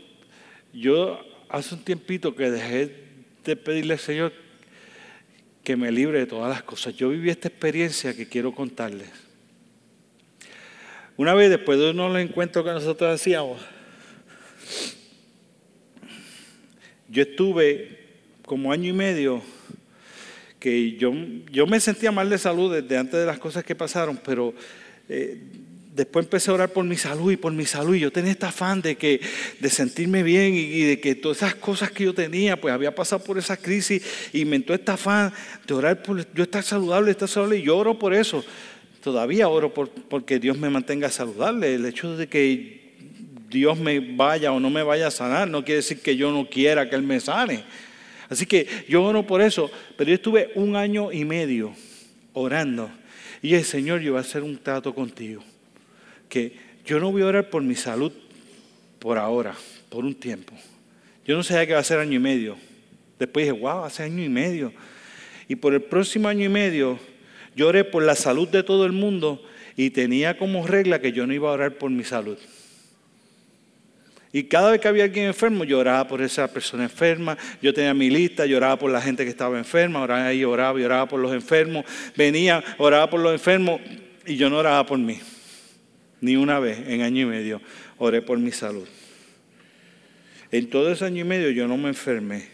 yo 0.74 1.24
hace 1.48 1.74
un 1.74 1.84
tiempito 1.84 2.34
que 2.36 2.50
dejé 2.50 3.06
de 3.46 3.56
pedirle 3.56 3.94
al 3.94 3.98
Señor 3.98 4.41
que 5.62 5.76
me 5.76 5.90
libre 5.92 6.18
de 6.18 6.26
todas 6.26 6.50
las 6.50 6.62
cosas. 6.62 6.94
Yo 6.96 7.08
viví 7.08 7.30
esta 7.30 7.48
experiencia 7.48 8.14
que 8.14 8.26
quiero 8.26 8.54
contarles. 8.54 9.08
Una 11.16 11.34
vez 11.34 11.50
después 11.50 11.78
de 11.78 11.90
uno 11.90 12.08
los 12.08 12.20
encuentros 12.20 12.64
que 12.64 12.72
nosotros 12.72 13.14
hacíamos, 13.14 13.60
yo 17.08 17.22
estuve 17.22 17.98
como 18.44 18.72
año 18.72 18.88
y 18.88 18.92
medio 18.92 19.42
que 20.58 20.92
yo, 20.92 21.12
yo 21.50 21.66
me 21.66 21.80
sentía 21.80 22.12
mal 22.12 22.30
de 22.30 22.38
salud 22.38 22.72
desde 22.72 22.96
antes 22.96 23.18
de 23.18 23.26
las 23.26 23.38
cosas 23.38 23.64
que 23.64 23.74
pasaron, 23.74 24.18
pero 24.24 24.54
eh, 25.08 25.40
después 25.94 26.24
empecé 26.24 26.50
a 26.50 26.54
orar 26.54 26.72
por 26.72 26.84
mi 26.84 26.96
salud 26.96 27.32
y 27.32 27.36
por 27.36 27.52
mi 27.52 27.66
salud. 27.66 27.94
Y 27.94 28.00
yo 28.00 28.10
tenía 28.10 28.32
este 28.32 28.46
afán 28.46 28.80
de, 28.82 28.96
que, 28.96 29.20
de 29.60 29.70
sentirme 29.70 30.22
bien 30.22 30.54
y, 30.54 30.80
de 30.82 31.00
que 31.00 31.14
todas 31.14 31.38
esas 31.38 31.54
cosas 31.54 31.90
que 31.90 32.04
yo 32.04 32.14
tenía, 32.14 32.60
pues 32.60 32.72
había 32.72 32.94
pasado 32.94 33.22
por 33.22 33.38
esa 33.38 33.56
crisis 33.56 34.02
y 34.32 34.44
me 34.44 34.56
entró 34.56 34.74
este 34.74 34.90
afán 34.90 35.32
de 35.66 35.74
orar 35.74 36.02
por 36.02 36.32
yo 36.34 36.42
estar 36.44 36.62
saludable, 36.62 37.10
estar 37.10 37.28
saludable. 37.28 37.58
Y 37.58 37.62
yo 37.62 37.76
oro 37.76 37.98
por 37.98 38.14
eso. 38.14 38.44
Todavía 39.02 39.48
oro 39.48 39.74
por, 39.74 39.90
porque 39.90 40.38
Dios 40.38 40.56
me 40.56 40.70
mantenga 40.70 41.10
saludable. 41.10 41.74
El 41.74 41.84
hecho 41.84 42.16
de 42.16 42.26
que 42.28 42.94
Dios 43.50 43.78
me 43.78 44.00
vaya 44.00 44.52
o 44.52 44.60
no 44.60 44.70
me 44.70 44.82
vaya 44.82 45.08
a 45.08 45.10
sanar 45.10 45.48
no 45.48 45.64
quiere 45.64 45.76
decir 45.76 46.00
que 46.00 46.16
yo 46.16 46.32
no 46.32 46.48
quiera 46.48 46.88
que 46.88 46.96
Él 46.96 47.02
me 47.02 47.20
sane. 47.20 47.64
Así 48.30 48.46
que 48.46 48.66
yo 48.88 49.04
oro 49.04 49.26
por 49.26 49.42
eso. 49.42 49.70
Pero 49.96 50.08
yo 50.08 50.14
estuve 50.14 50.52
un 50.54 50.74
año 50.74 51.12
y 51.12 51.24
medio 51.26 51.74
orando. 52.32 52.90
Y 53.42 53.54
el 53.54 53.64
Señor, 53.64 54.00
yo 54.00 54.12
voy 54.12 54.18
a 54.18 54.20
hacer 54.22 54.42
un 54.42 54.56
trato 54.56 54.94
contigo 54.94 55.42
que 56.32 56.56
yo 56.86 56.98
no 56.98 57.12
voy 57.12 57.20
a 57.20 57.26
orar 57.26 57.50
por 57.50 57.62
mi 57.62 57.74
salud 57.74 58.10
por 58.98 59.18
ahora, 59.18 59.54
por 59.90 60.02
un 60.06 60.14
tiempo. 60.14 60.54
Yo 61.26 61.36
no 61.36 61.42
sabía 61.42 61.66
que 61.66 61.74
va 61.74 61.80
a 61.80 61.84
ser 61.84 61.98
año 61.98 62.14
y 62.14 62.18
medio. 62.18 62.56
Después 63.18 63.44
dije, 63.44 63.60
wow, 63.60 63.84
hace 63.84 64.02
año 64.02 64.24
y 64.24 64.30
medio. 64.30 64.72
Y 65.46 65.56
por 65.56 65.74
el 65.74 65.82
próximo 65.82 66.28
año 66.28 66.46
y 66.46 66.48
medio, 66.48 66.98
yo 67.54 67.68
oré 67.68 67.84
por 67.84 68.02
la 68.02 68.14
salud 68.14 68.48
de 68.48 68.62
todo 68.62 68.86
el 68.86 68.92
mundo 68.92 69.44
y 69.76 69.90
tenía 69.90 70.38
como 70.38 70.66
regla 70.66 71.02
que 71.02 71.12
yo 71.12 71.26
no 71.26 71.34
iba 71.34 71.50
a 71.50 71.52
orar 71.52 71.74
por 71.74 71.90
mi 71.90 72.02
salud. 72.02 72.38
Y 74.32 74.44
cada 74.44 74.70
vez 74.70 74.80
que 74.80 74.88
había 74.88 75.04
alguien 75.04 75.26
enfermo, 75.26 75.64
yo 75.64 75.80
oraba 75.80 76.08
por 76.08 76.22
esa 76.22 76.50
persona 76.50 76.84
enferma. 76.84 77.36
Yo 77.60 77.74
tenía 77.74 77.92
mi 77.92 78.08
lista, 78.08 78.46
lloraba 78.46 78.78
por 78.78 78.90
la 78.90 79.02
gente 79.02 79.24
que 79.24 79.30
estaba 79.30 79.58
enferma, 79.58 80.00
oraba 80.00 80.32
y 80.32 80.42
oraba 80.46 80.80
y 80.80 80.84
oraba 80.84 81.06
por 81.06 81.20
los 81.20 81.34
enfermos. 81.34 81.84
Venía, 82.16 82.64
oraba 82.78 83.10
por 83.10 83.20
los 83.20 83.34
enfermos 83.34 83.82
y 84.24 84.36
yo 84.36 84.48
no 84.48 84.56
oraba 84.56 84.86
por 84.86 84.98
mí 84.98 85.20
ni 86.22 86.36
una 86.36 86.60
vez 86.60 86.78
en 86.86 87.02
año 87.02 87.22
y 87.22 87.26
medio 87.26 87.60
oré 87.98 88.22
por 88.22 88.38
mi 88.38 88.52
salud. 88.52 88.88
En 90.52 90.70
todo 90.70 90.90
ese 90.90 91.04
año 91.04 91.20
y 91.20 91.24
medio 91.24 91.50
yo 91.50 91.66
no 91.66 91.76
me 91.76 91.88
enfermé. 91.88 92.46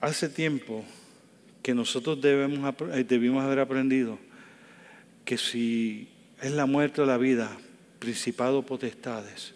Hace 0.00 0.28
tiempo 0.28 0.84
que 1.62 1.72
nosotros 1.72 2.20
debemos, 2.20 2.74
eh, 2.92 3.04
debimos 3.04 3.44
haber 3.44 3.60
aprendido 3.60 4.18
que 5.24 5.38
si 5.38 6.08
es 6.40 6.50
la 6.50 6.66
muerte 6.66 7.02
o 7.02 7.06
la 7.06 7.18
vida, 7.18 7.56
principado 8.00 8.62
potestades, 8.62 9.54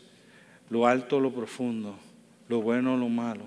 lo 0.70 0.86
alto 0.86 1.16
o 1.16 1.20
lo 1.20 1.32
profundo, 1.32 1.98
lo 2.48 2.60
bueno 2.60 2.94
o 2.94 2.96
lo 2.96 3.08
malo, 3.08 3.46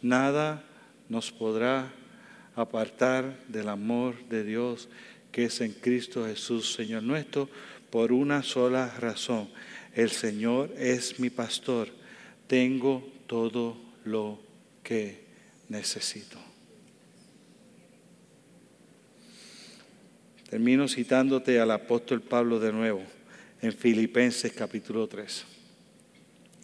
nada 0.00 0.64
nos 1.08 1.30
podrá 1.30 1.92
apartar 2.54 3.38
del 3.48 3.68
amor 3.68 4.16
de 4.28 4.44
Dios 4.44 4.88
que 5.32 5.46
es 5.46 5.60
en 5.62 5.72
Cristo 5.72 6.26
Jesús, 6.26 6.74
Señor 6.74 7.02
nuestro, 7.02 7.48
por 7.90 8.12
una 8.12 8.42
sola 8.42 8.94
razón. 9.00 9.48
El 9.94 10.10
Señor 10.10 10.72
es 10.76 11.18
mi 11.18 11.30
pastor. 11.30 11.88
Tengo 12.46 13.10
todo 13.26 13.78
lo 14.04 14.38
que 14.82 15.24
necesito. 15.68 16.38
Termino 20.50 20.86
citándote 20.86 21.58
al 21.58 21.70
apóstol 21.70 22.20
Pablo 22.20 22.60
de 22.60 22.72
nuevo 22.72 23.02
en 23.62 23.72
Filipenses 23.72 24.52
capítulo 24.52 25.08
3. 25.08 25.46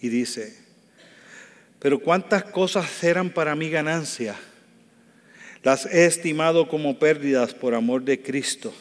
Y 0.02 0.10
dice, 0.10 0.58
pero 1.78 1.98
cuántas 1.98 2.44
cosas 2.44 3.02
eran 3.02 3.30
para 3.30 3.54
mi 3.54 3.70
ganancia 3.70 4.36
las 5.62 5.86
he 5.86 6.06
estimado 6.06 6.68
como 6.68 6.98
pérdidas 6.98 7.54
por 7.54 7.74
amor 7.74 8.02
de 8.02 8.20
Cristo. 8.22 8.72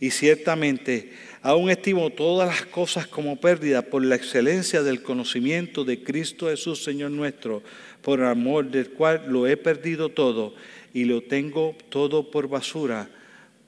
Y 0.00 0.10
ciertamente 0.10 1.12
aún 1.42 1.70
estimo 1.70 2.10
todas 2.10 2.48
las 2.48 2.66
cosas 2.66 3.06
como 3.06 3.40
pérdidas 3.40 3.84
por 3.84 4.04
la 4.04 4.14
excelencia 4.14 4.82
del 4.82 5.02
conocimiento 5.02 5.84
de 5.84 6.02
Cristo 6.02 6.48
Jesús, 6.48 6.82
Señor 6.82 7.10
nuestro, 7.10 7.62
por 8.00 8.22
amor 8.22 8.70
del 8.70 8.90
cual 8.90 9.24
lo 9.28 9.46
he 9.46 9.56
perdido 9.56 10.08
todo 10.08 10.54
y 10.94 11.04
lo 11.04 11.22
tengo 11.22 11.76
todo 11.88 12.30
por 12.30 12.48
basura 12.48 13.08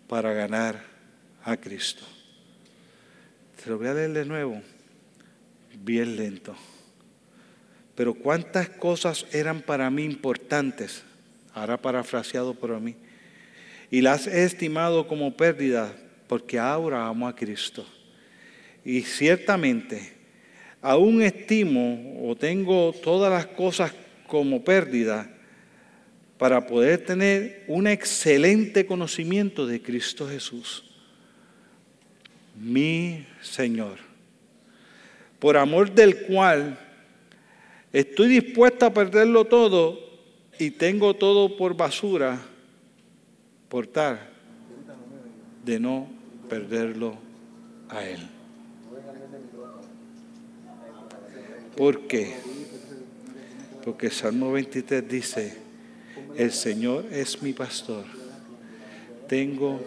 para 0.08 0.32
ganar 0.32 0.84
a 1.44 1.56
Cristo. 1.56 2.02
Te 3.62 3.70
lo 3.70 3.78
voy 3.78 3.88
a 3.88 3.94
leer 3.94 4.12
de 4.12 4.24
nuevo, 4.24 4.60
bien 5.82 6.16
lento. 6.16 6.54
Pero 7.94 8.14
cuántas 8.14 8.68
cosas 8.68 9.26
eran 9.32 9.62
para 9.62 9.88
mí 9.90 10.04
importantes, 10.04 11.02
ahora 11.54 11.80
parafraseado 11.80 12.52
por 12.54 12.78
mí, 12.80 12.96
y 13.90 14.00
las 14.00 14.26
he 14.26 14.44
estimado 14.44 15.06
como 15.06 15.36
pérdida 15.36 15.94
porque 16.26 16.58
ahora 16.58 17.06
amo 17.06 17.28
a 17.28 17.36
Cristo. 17.36 17.86
Y 18.84 19.02
ciertamente, 19.02 20.12
aún 20.82 21.22
estimo 21.22 22.28
o 22.28 22.36
tengo 22.36 22.92
todas 23.02 23.32
las 23.32 23.46
cosas 23.46 23.92
como 24.26 24.64
pérdida 24.64 25.30
para 26.38 26.66
poder 26.66 27.04
tener 27.04 27.64
un 27.68 27.86
excelente 27.86 28.84
conocimiento 28.84 29.66
de 29.66 29.80
Cristo 29.80 30.28
Jesús, 30.28 30.84
mi 32.60 33.26
Señor, 33.40 33.98
por 35.38 35.56
amor 35.56 35.92
del 35.92 36.22
cual 36.22 36.78
estoy 37.92 38.28
dispuesto 38.28 38.86
a 38.86 38.92
perderlo 38.92 39.44
todo 39.44 40.13
y 40.58 40.70
tengo 40.70 41.14
todo 41.14 41.56
por 41.56 41.76
basura 41.76 42.40
por 43.68 43.86
tal 43.86 44.20
de 45.64 45.80
no 45.80 46.06
perderlo 46.48 47.16
a 47.88 48.04
Él. 48.04 48.20
¿Por 51.76 52.06
qué? 52.06 52.34
Porque 53.84 54.10
Salmo 54.10 54.52
23 54.52 55.08
dice, 55.08 55.58
el 56.36 56.52
Señor 56.52 57.06
es 57.10 57.42
mi 57.42 57.52
pastor, 57.52 58.04
tengo 59.28 59.80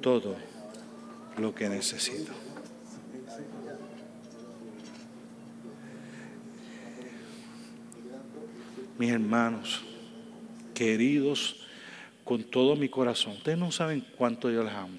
todo 0.00 0.36
lo 1.36 1.54
que 1.54 1.68
necesito. 1.68 2.43
Mis 8.98 9.10
hermanos, 9.10 9.82
queridos 10.74 11.66
con 12.22 12.42
todo 12.44 12.76
mi 12.76 12.88
corazón, 12.88 13.32
ustedes 13.34 13.58
no 13.58 13.72
saben 13.72 14.04
cuánto 14.16 14.50
yo 14.50 14.62
les 14.62 14.72
amo. 14.72 14.98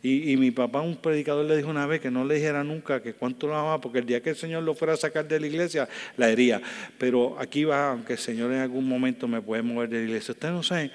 Y, 0.00 0.36
mi 0.36 0.52
papá, 0.52 0.80
un 0.80 0.96
predicador, 0.96 1.44
le 1.44 1.56
dijo 1.56 1.68
una 1.68 1.84
vez 1.84 2.00
que 2.00 2.10
no 2.10 2.24
le 2.24 2.36
dijera 2.36 2.62
nunca 2.62 3.02
que 3.02 3.14
cuánto 3.14 3.48
lo 3.48 3.56
amaba, 3.56 3.80
porque 3.80 3.98
el 3.98 4.06
día 4.06 4.22
que 4.22 4.30
el 4.30 4.36
Señor 4.36 4.62
lo 4.62 4.74
fuera 4.74 4.94
a 4.94 4.96
sacar 4.96 5.26
de 5.26 5.40
la 5.40 5.48
iglesia, 5.48 5.88
la 6.16 6.30
hería. 6.30 6.62
Pero 6.98 7.36
aquí 7.38 7.64
va, 7.64 7.90
aunque 7.90 8.12
el 8.12 8.18
Señor 8.20 8.52
en 8.52 8.60
algún 8.60 8.88
momento 8.88 9.26
me 9.26 9.42
puede 9.42 9.62
mover 9.62 9.88
de 9.88 9.98
la 9.98 10.04
iglesia. 10.04 10.32
Ustedes 10.32 10.54
no 10.54 10.62
saben 10.62 10.92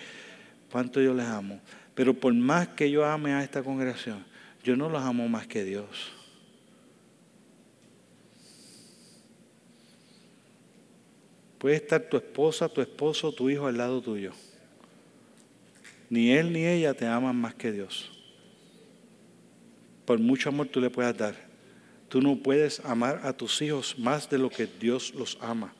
cuánto 0.71 1.01
yo 1.01 1.13
les 1.13 1.25
amo. 1.25 1.59
Pero 1.93 2.13
por 2.13 2.33
más 2.33 2.69
que 2.69 2.89
yo 2.89 3.05
ame 3.05 3.33
a 3.33 3.43
esta 3.43 3.61
congregación, 3.61 4.23
yo 4.63 4.77
no 4.77 4.87
los 4.87 5.03
amo 5.03 5.27
más 5.27 5.47
que 5.47 5.65
Dios. 5.65 6.13
Puede 11.63 11.77
estar 11.77 11.99
tu 12.03 12.17
esposa, 12.17 12.69
tu 12.69 12.79
esposo, 12.79 13.31
tu 13.31 13.49
hijo 13.49 13.65
al 13.65 13.77
lado 13.77 13.99
tuyo. 13.99 14.33
Ni 16.11 16.31
él 16.31 16.53
ni 16.53 16.63
ella 16.63 16.93
te 16.93 17.07
aman 17.07 17.35
más 17.35 17.55
que 17.55 17.71
Dios 17.71 18.13
por 20.05 20.19
mucho 20.19 20.49
amor 20.49 20.67
tú 20.67 20.81
le 20.81 20.89
puedas 20.89 21.17
dar, 21.17 21.35
tú 22.09 22.21
no 22.21 22.35
puedes 22.35 22.79
amar 22.81 23.21
a 23.23 23.33
tus 23.33 23.61
hijos 23.61 23.97
más 23.97 24.29
de 24.29 24.37
lo 24.37 24.49
que 24.49 24.67
Dios 24.67 25.13
los 25.13 25.37
ama. 25.41 25.73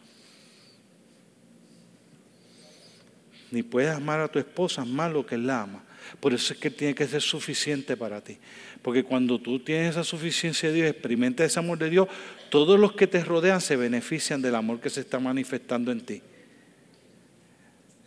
Ni 3.52 3.62
puedes 3.62 3.92
amar 3.92 4.20
a 4.20 4.28
tu 4.28 4.40
esposa 4.40 4.84
más 4.84 5.12
lo 5.12 5.26
que 5.26 5.36
Él 5.36 5.46
la 5.46 5.62
ama. 5.62 5.84
Por 6.20 6.34
eso 6.34 6.54
es 6.54 6.60
que 6.60 6.70
tiene 6.70 6.96
que 6.96 7.08
ser 7.08 7.22
suficiente 7.22 7.98
para 7.98 8.22
ti. 8.22 8.38
Porque 8.82 9.04
cuando 9.04 9.40
tú 9.40 9.60
tienes 9.60 9.92
esa 9.92 10.04
suficiencia 10.04 10.70
de 10.70 10.76
Dios, 10.76 10.88
experimentas 10.90 11.48
ese 11.48 11.60
amor 11.60 11.78
de 11.78 11.90
Dios, 11.90 12.08
todos 12.50 12.80
los 12.80 12.94
que 12.94 13.08
te 13.08 13.24
rodean 13.24 13.62
se 13.62 13.76
benefician 13.76 14.42
del 14.42 14.56
amor 14.56 14.80
que 14.80 14.90
se 14.90 15.02
está 15.02 15.20
manifestando 15.20 15.92
en 15.92 16.02
ti. 16.02 16.22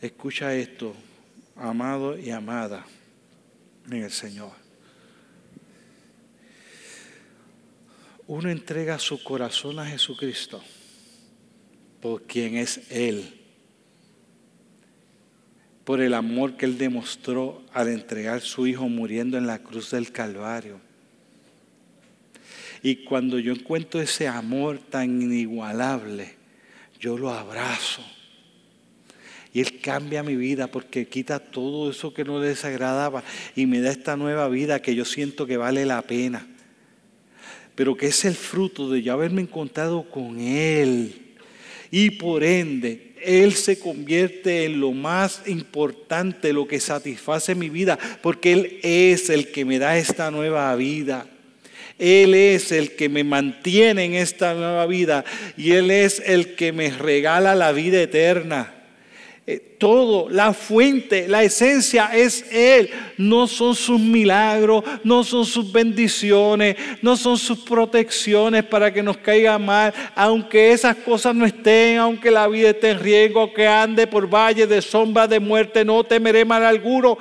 Escucha 0.01 0.55
esto, 0.55 0.95
amado 1.57 2.19
y 2.19 2.31
amada 2.31 2.87
en 3.91 4.03
el 4.03 4.11
Señor. 4.11 4.67
uno 8.27 8.51
entrega 8.51 8.99
su 8.99 9.23
corazón 9.23 9.79
a 9.79 9.87
Jesucristo 9.87 10.63
por 12.01 12.23
quien 12.23 12.57
es 12.57 12.91
Él, 12.91 13.46
por 15.87 16.03
el 16.03 16.13
amor 16.13 16.59
que 16.59 16.67
Él 16.67 16.77
demostró 16.77 17.63
al 17.73 17.89
entregar 17.89 18.43
su 18.43 18.67
Hijo 18.67 18.91
muriendo 18.91 19.39
en 19.39 19.47
la 19.47 19.61
cruz 19.61 19.93
del 19.93 20.13
Calvario. 20.13 20.79
Y 22.83 22.97
cuando 23.05 23.39
yo 23.39 23.55
encuentro 23.55 24.03
ese 24.03 24.29
amor 24.29 24.79
tan 24.79 25.23
inigualable, 25.23 26.35
yo 27.01 27.17
lo 27.17 27.31
abrazo. 27.31 28.05
Y 29.55 29.61
Él 29.61 29.81
cambia 29.81 30.23
mi 30.23 30.37
vida 30.37 30.67
porque 30.67 31.09
quita 31.09 31.39
todo 31.39 31.91
eso 31.91 32.13
que 32.13 32.25
no 32.25 32.39
le 32.39 32.49
desagradaba 32.49 33.25
y 33.55 33.65
me 33.65 33.81
da 33.81 33.91
esta 33.91 34.19
nueva 34.19 34.51
vida 34.51 34.83
que 34.83 34.95
yo 34.95 35.07
siento 35.07 35.47
que 35.47 35.57
vale 35.57 35.87
la 35.87 36.03
pena 36.03 36.47
pero 37.77 37.95
que 37.95 38.07
es 38.07 38.25
el 38.25 38.35
fruto 38.35 38.91
de 38.91 39.03
yo 39.03 39.13
haberme 39.13 39.43
encontrado 39.43 40.09
con 40.09 40.41
Él. 40.41 41.15
Y 41.91 42.11
por 42.13 42.43
ende, 42.43 43.06
Él 43.23 43.55
se 43.55 43.79
convierte 43.79 44.65
en 44.65 44.81
lo 44.81 44.93
más 44.93 45.43
importante, 45.47 46.53
lo 46.53 46.67
que 46.67 46.81
satisface 46.81 47.55
mi 47.55 47.71
vida, 47.71 47.99
porque 48.23 48.53
Él 48.53 48.79
es 48.83 49.31
el 49.31 49.51
que 49.53 49.65
me 49.65 49.79
da 49.79 49.97
esta 49.97 50.31
nueva 50.31 50.75
vida. 50.77 51.27
Él 51.99 52.35
es 52.35 52.73
el 52.73 52.95
que 52.95 53.09
me 53.09 53.25
mantiene 53.25 54.05
en 54.05 54.15
esta 54.15 54.55
nueva 54.55 54.87
vida 54.87 55.25
y 55.57 55.73
Él 55.73 55.91
es 55.91 56.23
el 56.25 56.55
que 56.55 56.73
me 56.73 56.91
regala 56.91 57.55
la 57.55 57.73
vida 57.73 58.03
eterna. 58.03 58.75
Todo, 59.79 60.31
la 60.31 60.55
fuente, 60.55 61.29
la 61.29 61.43
esencia 61.43 62.11
es 62.15 62.51
Él. 62.51 62.91
No 63.19 63.47
son 63.47 63.75
sus 63.75 64.01
milagros, 64.01 64.83
no 65.05 65.23
son 65.23 65.45
sus 65.45 65.71
bendiciones, 65.71 66.77
no 67.03 67.17
son 67.17 67.37
sus 67.37 67.59
protecciones 67.59 68.65
para 68.65 68.93
que 68.93 69.03
nos 69.03 69.19
caiga 69.19 69.59
mal. 69.59 69.93
Aunque 70.15 70.73
esas 70.73 70.97
cosas 70.97 71.35
no 71.35 71.45
estén, 71.45 71.99
aunque 71.99 72.31
la 72.31 72.49
vida 72.49 72.71
esté 72.71 72.91
en 72.91 73.01
riesgo, 73.01 73.53
que 73.53 73.67
ande 73.67 74.07
por 74.07 74.27
valle 74.27 74.67
de 74.67 74.81
sombra 74.81 75.29
de 75.29 75.41
muerte, 75.41 75.85
no 75.85 76.03
temeré 76.05 76.45
mal 76.45 76.65
alguno. 76.65 77.19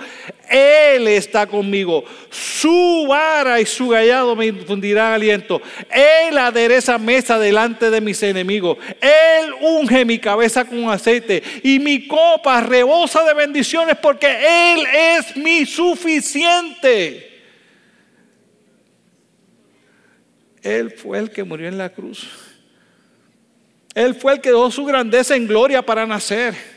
Él 0.50 1.08
está 1.08 1.48
conmigo. 1.48 2.04
Su 2.30 3.06
vara 3.10 3.60
y 3.60 3.66
su 3.66 3.90
gallado 3.90 4.36
me 4.36 4.46
infundirán 4.46 5.14
aliento. 5.14 5.62
Él 5.90 6.38
adereza 6.38 6.98
mesa 6.98 7.40
delante 7.40 7.90
de 7.90 8.00
mis 8.00 8.22
enemigos. 8.24 8.78
Él 9.02 9.54
unge 9.62 10.06
mi 10.06 10.20
cabeza 10.20 10.64
con 10.64 10.90
aceite 10.90 11.42
y 11.64 11.80
mi 11.80 12.08
copa 12.08 12.45
rebosa 12.46 13.24
de 13.24 13.34
bendiciones 13.34 13.98
porque 14.02 14.74
Él 14.74 14.86
es 14.86 15.36
mi 15.38 15.66
suficiente. 15.66 17.32
Él 20.62 20.92
fue 20.92 21.20
el 21.20 21.32
que 21.32 21.44
murió 21.44 21.68
en 21.68 21.78
la 21.78 21.90
cruz. 21.90 22.28
Él 23.94 24.16
fue 24.16 24.34
el 24.34 24.42
que 24.42 24.50
dio 24.50 24.70
su 24.72 24.84
grandeza 24.86 25.36
en 25.36 25.48
gloria 25.48 25.82
para 25.82 26.06
nacer. 26.06 26.75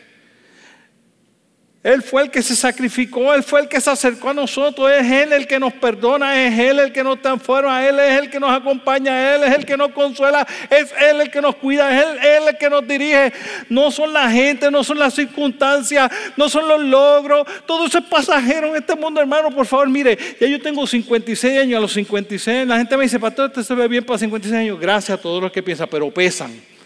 Él 1.88 2.02
fue 2.02 2.20
el 2.20 2.30
que 2.30 2.42
se 2.42 2.54
sacrificó, 2.54 3.32
Él 3.32 3.42
fue 3.42 3.62
el 3.62 3.68
que 3.68 3.80
se 3.80 3.88
acercó 3.88 4.28
a 4.28 4.34
nosotros, 4.34 4.90
es 4.92 5.10
Él 5.10 5.32
el 5.32 5.46
que 5.46 5.58
nos 5.58 5.72
perdona, 5.72 6.44
es 6.44 6.58
Él 6.58 6.80
el 6.80 6.92
que 6.92 7.02
nos 7.02 7.22
transforma, 7.22 7.82
Él 7.88 7.98
es 7.98 8.20
el 8.20 8.28
que 8.28 8.38
nos 8.38 8.52
acompaña, 8.54 9.34
Él 9.34 9.44
es 9.44 9.54
el 9.54 9.64
que 9.64 9.74
nos 9.74 9.92
consuela, 9.92 10.46
es 10.68 10.92
Él 11.00 11.22
el 11.22 11.30
que 11.30 11.40
nos 11.40 11.56
cuida, 11.56 11.90
es 11.90 12.04
Él, 12.04 12.18
Él 12.18 12.42
el 12.48 12.58
que 12.58 12.68
nos 12.68 12.86
dirige. 12.86 13.32
No 13.70 13.90
son 13.90 14.12
la 14.12 14.30
gente, 14.30 14.70
no 14.70 14.84
son 14.84 14.98
las 14.98 15.14
circunstancias, 15.14 16.12
no 16.36 16.50
son 16.50 16.68
los 16.68 16.82
logros, 16.82 17.46
todo 17.64 17.86
eso 17.86 17.96
es 18.00 18.04
pasajero 18.04 18.66
en 18.66 18.76
este 18.76 18.94
mundo, 18.94 19.22
hermano. 19.22 19.50
Por 19.50 19.64
favor, 19.64 19.88
mire, 19.88 20.18
ya 20.38 20.46
yo 20.46 20.60
tengo 20.60 20.86
56 20.86 21.58
años, 21.58 21.78
a 21.78 21.80
los 21.80 21.94
56, 21.94 22.68
la 22.68 22.76
gente 22.76 22.98
me 22.98 23.04
dice, 23.04 23.18
pastor, 23.18 23.46
usted 23.46 23.62
se 23.62 23.74
ve 23.74 23.88
bien 23.88 24.04
para 24.04 24.18
56 24.18 24.60
años. 24.60 24.78
Gracias 24.78 25.18
a 25.18 25.22
todos 25.22 25.42
los 25.42 25.50
que 25.50 25.62
piensan, 25.62 25.88
pero 25.90 26.10
pesan. 26.10 26.77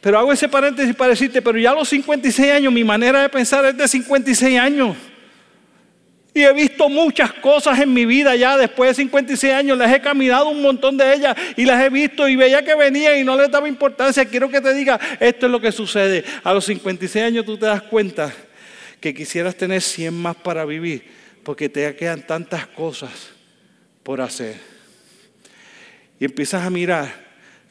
Pero 0.00 0.18
hago 0.18 0.32
ese 0.32 0.48
paréntesis 0.48 0.94
para 0.94 1.10
decirte, 1.10 1.42
pero 1.42 1.58
ya 1.58 1.72
a 1.72 1.74
los 1.74 1.88
56 1.88 2.52
años 2.52 2.72
mi 2.72 2.84
manera 2.84 3.20
de 3.22 3.28
pensar 3.28 3.64
es 3.66 3.76
de 3.76 3.86
56 3.86 4.58
años. 4.58 4.96
Y 6.32 6.42
he 6.42 6.52
visto 6.52 6.88
muchas 6.88 7.32
cosas 7.34 7.78
en 7.80 7.92
mi 7.92 8.06
vida 8.06 8.36
ya 8.36 8.56
después 8.56 8.90
de 8.90 9.02
56 9.02 9.52
años, 9.52 9.76
las 9.76 9.92
he 9.92 10.00
caminado 10.00 10.48
un 10.48 10.62
montón 10.62 10.96
de 10.96 11.12
ellas 11.12 11.36
y 11.56 11.64
las 11.64 11.82
he 11.82 11.90
visto 11.90 12.28
y 12.28 12.36
veía 12.36 12.64
que 12.64 12.74
venían 12.74 13.18
y 13.18 13.24
no 13.24 13.36
les 13.36 13.50
daba 13.50 13.68
importancia. 13.68 14.24
Quiero 14.24 14.48
que 14.48 14.60
te 14.60 14.72
diga, 14.72 14.98
esto 15.18 15.46
es 15.46 15.52
lo 15.52 15.60
que 15.60 15.72
sucede. 15.72 16.24
A 16.44 16.54
los 16.54 16.64
56 16.64 17.24
años 17.24 17.44
tú 17.44 17.58
te 17.58 17.66
das 17.66 17.82
cuenta 17.82 18.32
que 19.00 19.12
quisieras 19.12 19.56
tener 19.56 19.82
100 19.82 20.14
más 20.14 20.36
para 20.36 20.64
vivir 20.64 21.04
porque 21.42 21.68
te 21.68 21.94
quedan 21.96 22.22
tantas 22.26 22.66
cosas 22.68 23.10
por 24.02 24.20
hacer. 24.20 24.56
Y 26.20 26.24
empiezas 26.26 26.64
a 26.64 26.70
mirar 26.70 27.12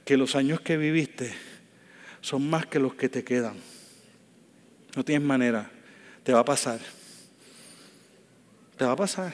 que 0.04 0.18
los 0.18 0.36
años 0.36 0.60
que 0.60 0.76
viviste 0.76 1.49
son 2.22 2.50
más 2.50 2.66
que 2.66 2.80
los 2.80 2.96
que 2.96 3.10
te 3.10 3.24
quedan. 3.24 3.56
No 4.96 5.04
tienes 5.04 5.28
manera. 5.28 5.70
Te 6.24 6.34
va 6.34 6.40
a 6.40 6.46
pasar. 6.46 6.80
Te 8.78 8.86
va 8.86 8.92
a 8.92 8.96
pasar. 8.96 9.34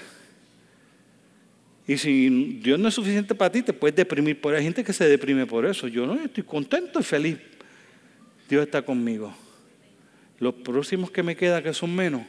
Y 1.87 1.97
si 1.97 2.59
Dios 2.63 2.79
no 2.79 2.87
es 2.87 2.93
suficiente 2.93 3.35
para 3.35 3.51
ti, 3.51 3.61
te 3.61 3.73
puedes 3.73 3.95
deprimir 3.95 4.41
por 4.41 4.55
Hay 4.55 4.63
gente 4.63 4.83
que 4.83 4.93
se 4.93 5.07
deprime 5.07 5.45
por 5.45 5.65
eso. 5.65 5.87
Yo 5.87 6.05
no, 6.05 6.15
estoy 6.15 6.43
contento 6.43 6.99
y 6.99 7.03
feliz. 7.03 7.37
Dios 8.49 8.65
está 8.65 8.81
conmigo. 8.81 9.33
Los 10.39 10.55
próximos 10.55 11.11
que 11.11 11.23
me 11.23 11.35
quedan, 11.35 11.63
que 11.63 11.73
son 11.73 11.95
menos, 11.95 12.23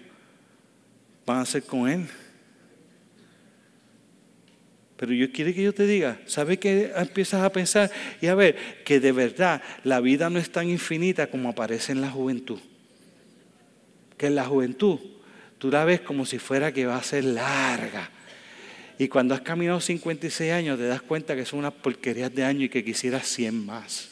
van 1.25 1.39
a 1.39 1.47
ser 1.47 1.63
con 1.63 1.89
Él. 1.89 2.07
Pero 4.97 5.13
yo 5.13 5.31
quiero 5.31 5.53
que 5.53 5.63
yo 5.63 5.75
te 5.75 5.87
diga, 5.87 6.19
¿sabes 6.27 6.59
qué 6.59 6.93
empiezas 6.97 7.43
a 7.43 7.53
pensar? 7.53 7.91
Y 8.21 8.29
a 8.29 8.35
ver, 8.35 8.57
que 8.85 8.99
de 8.99 9.13
verdad 9.13 9.63
la 9.85 10.01
vida 10.01 10.31
no 10.31 10.39
es 10.39 10.51
tan 10.51 10.71
infinita 10.71 11.27
como 11.27 11.51
aparece 11.51 11.93
en 11.93 12.01
la 12.01 12.11
juventud. 12.11 12.59
Que 14.17 14.29
en 14.29 14.35
la 14.35 14.47
juventud 14.47 14.99
tú 15.59 15.71
la 15.71 15.85
ves 15.85 16.01
como 16.01 16.25
si 16.25 16.39
fuera 16.39 16.73
que 16.73 16.87
va 16.87 16.97
a 16.97 17.03
ser 17.03 17.25
larga. 17.25 18.11
Y 18.99 19.09
cuando 19.09 19.35
has 19.35 19.43
caminado 19.43 19.81
56 19.81 20.51
años 20.53 20.79
te 20.79 20.87
das 20.87 21.03
cuenta 21.03 21.37
que 21.37 21.45
son 21.45 21.59
unas 21.59 21.75
porquerías 21.75 22.35
de 22.35 22.45
años 22.45 22.65
y 22.65 22.69
que 22.71 22.83
quisieras 22.83 23.27
100 23.27 23.67
más. 23.67 24.09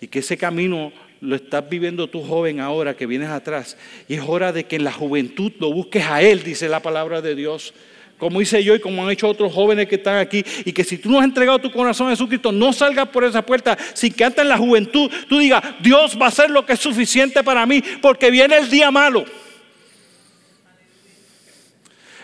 Y 0.00 0.06
que 0.06 0.20
ese 0.20 0.36
camino 0.36 0.92
lo 1.20 1.34
estás 1.34 1.68
viviendo 1.68 2.08
tú 2.08 2.22
joven 2.22 2.60
ahora 2.60 2.96
que 2.96 3.06
vienes 3.06 3.28
atrás. 3.28 3.76
Y 4.08 4.14
es 4.14 4.22
hora 4.24 4.52
de 4.52 4.64
que 4.64 4.76
en 4.76 4.84
la 4.84 4.92
juventud 4.92 5.52
lo 5.58 5.72
busques 5.72 6.04
a 6.04 6.22
Él, 6.22 6.44
dice 6.44 6.68
la 6.68 6.80
palabra 6.80 7.20
de 7.20 7.34
Dios 7.34 7.74
como 8.20 8.40
hice 8.40 8.62
yo 8.62 8.74
y 8.74 8.80
como 8.80 9.02
han 9.02 9.10
hecho 9.10 9.26
otros 9.26 9.52
jóvenes 9.52 9.88
que 9.88 9.96
están 9.96 10.18
aquí, 10.18 10.44
y 10.64 10.72
que 10.72 10.84
si 10.84 10.98
tú 10.98 11.10
no 11.10 11.18
has 11.18 11.24
entregado 11.24 11.58
tu 11.58 11.72
corazón 11.72 12.06
a 12.06 12.10
Jesucristo, 12.10 12.52
no 12.52 12.72
salgas 12.72 13.08
por 13.08 13.24
esa 13.24 13.42
puerta 13.42 13.76
sin 13.94 14.12
que 14.12 14.22
antes 14.22 14.42
en 14.42 14.48
la 14.48 14.58
juventud 14.58 15.10
tú 15.28 15.38
digas, 15.38 15.64
Dios 15.80 16.16
va 16.20 16.26
a 16.26 16.28
hacer 16.28 16.50
lo 16.50 16.64
que 16.64 16.74
es 16.74 16.80
suficiente 16.80 17.42
para 17.42 17.66
mí, 17.66 17.82
porque 18.00 18.30
viene 18.30 18.58
el 18.58 18.70
día 18.70 18.90
malo. 18.90 19.24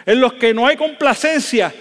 En 0.04 0.20
los 0.20 0.34
que 0.34 0.54
no 0.54 0.66
hay 0.66 0.76
complacencia, 0.76 1.74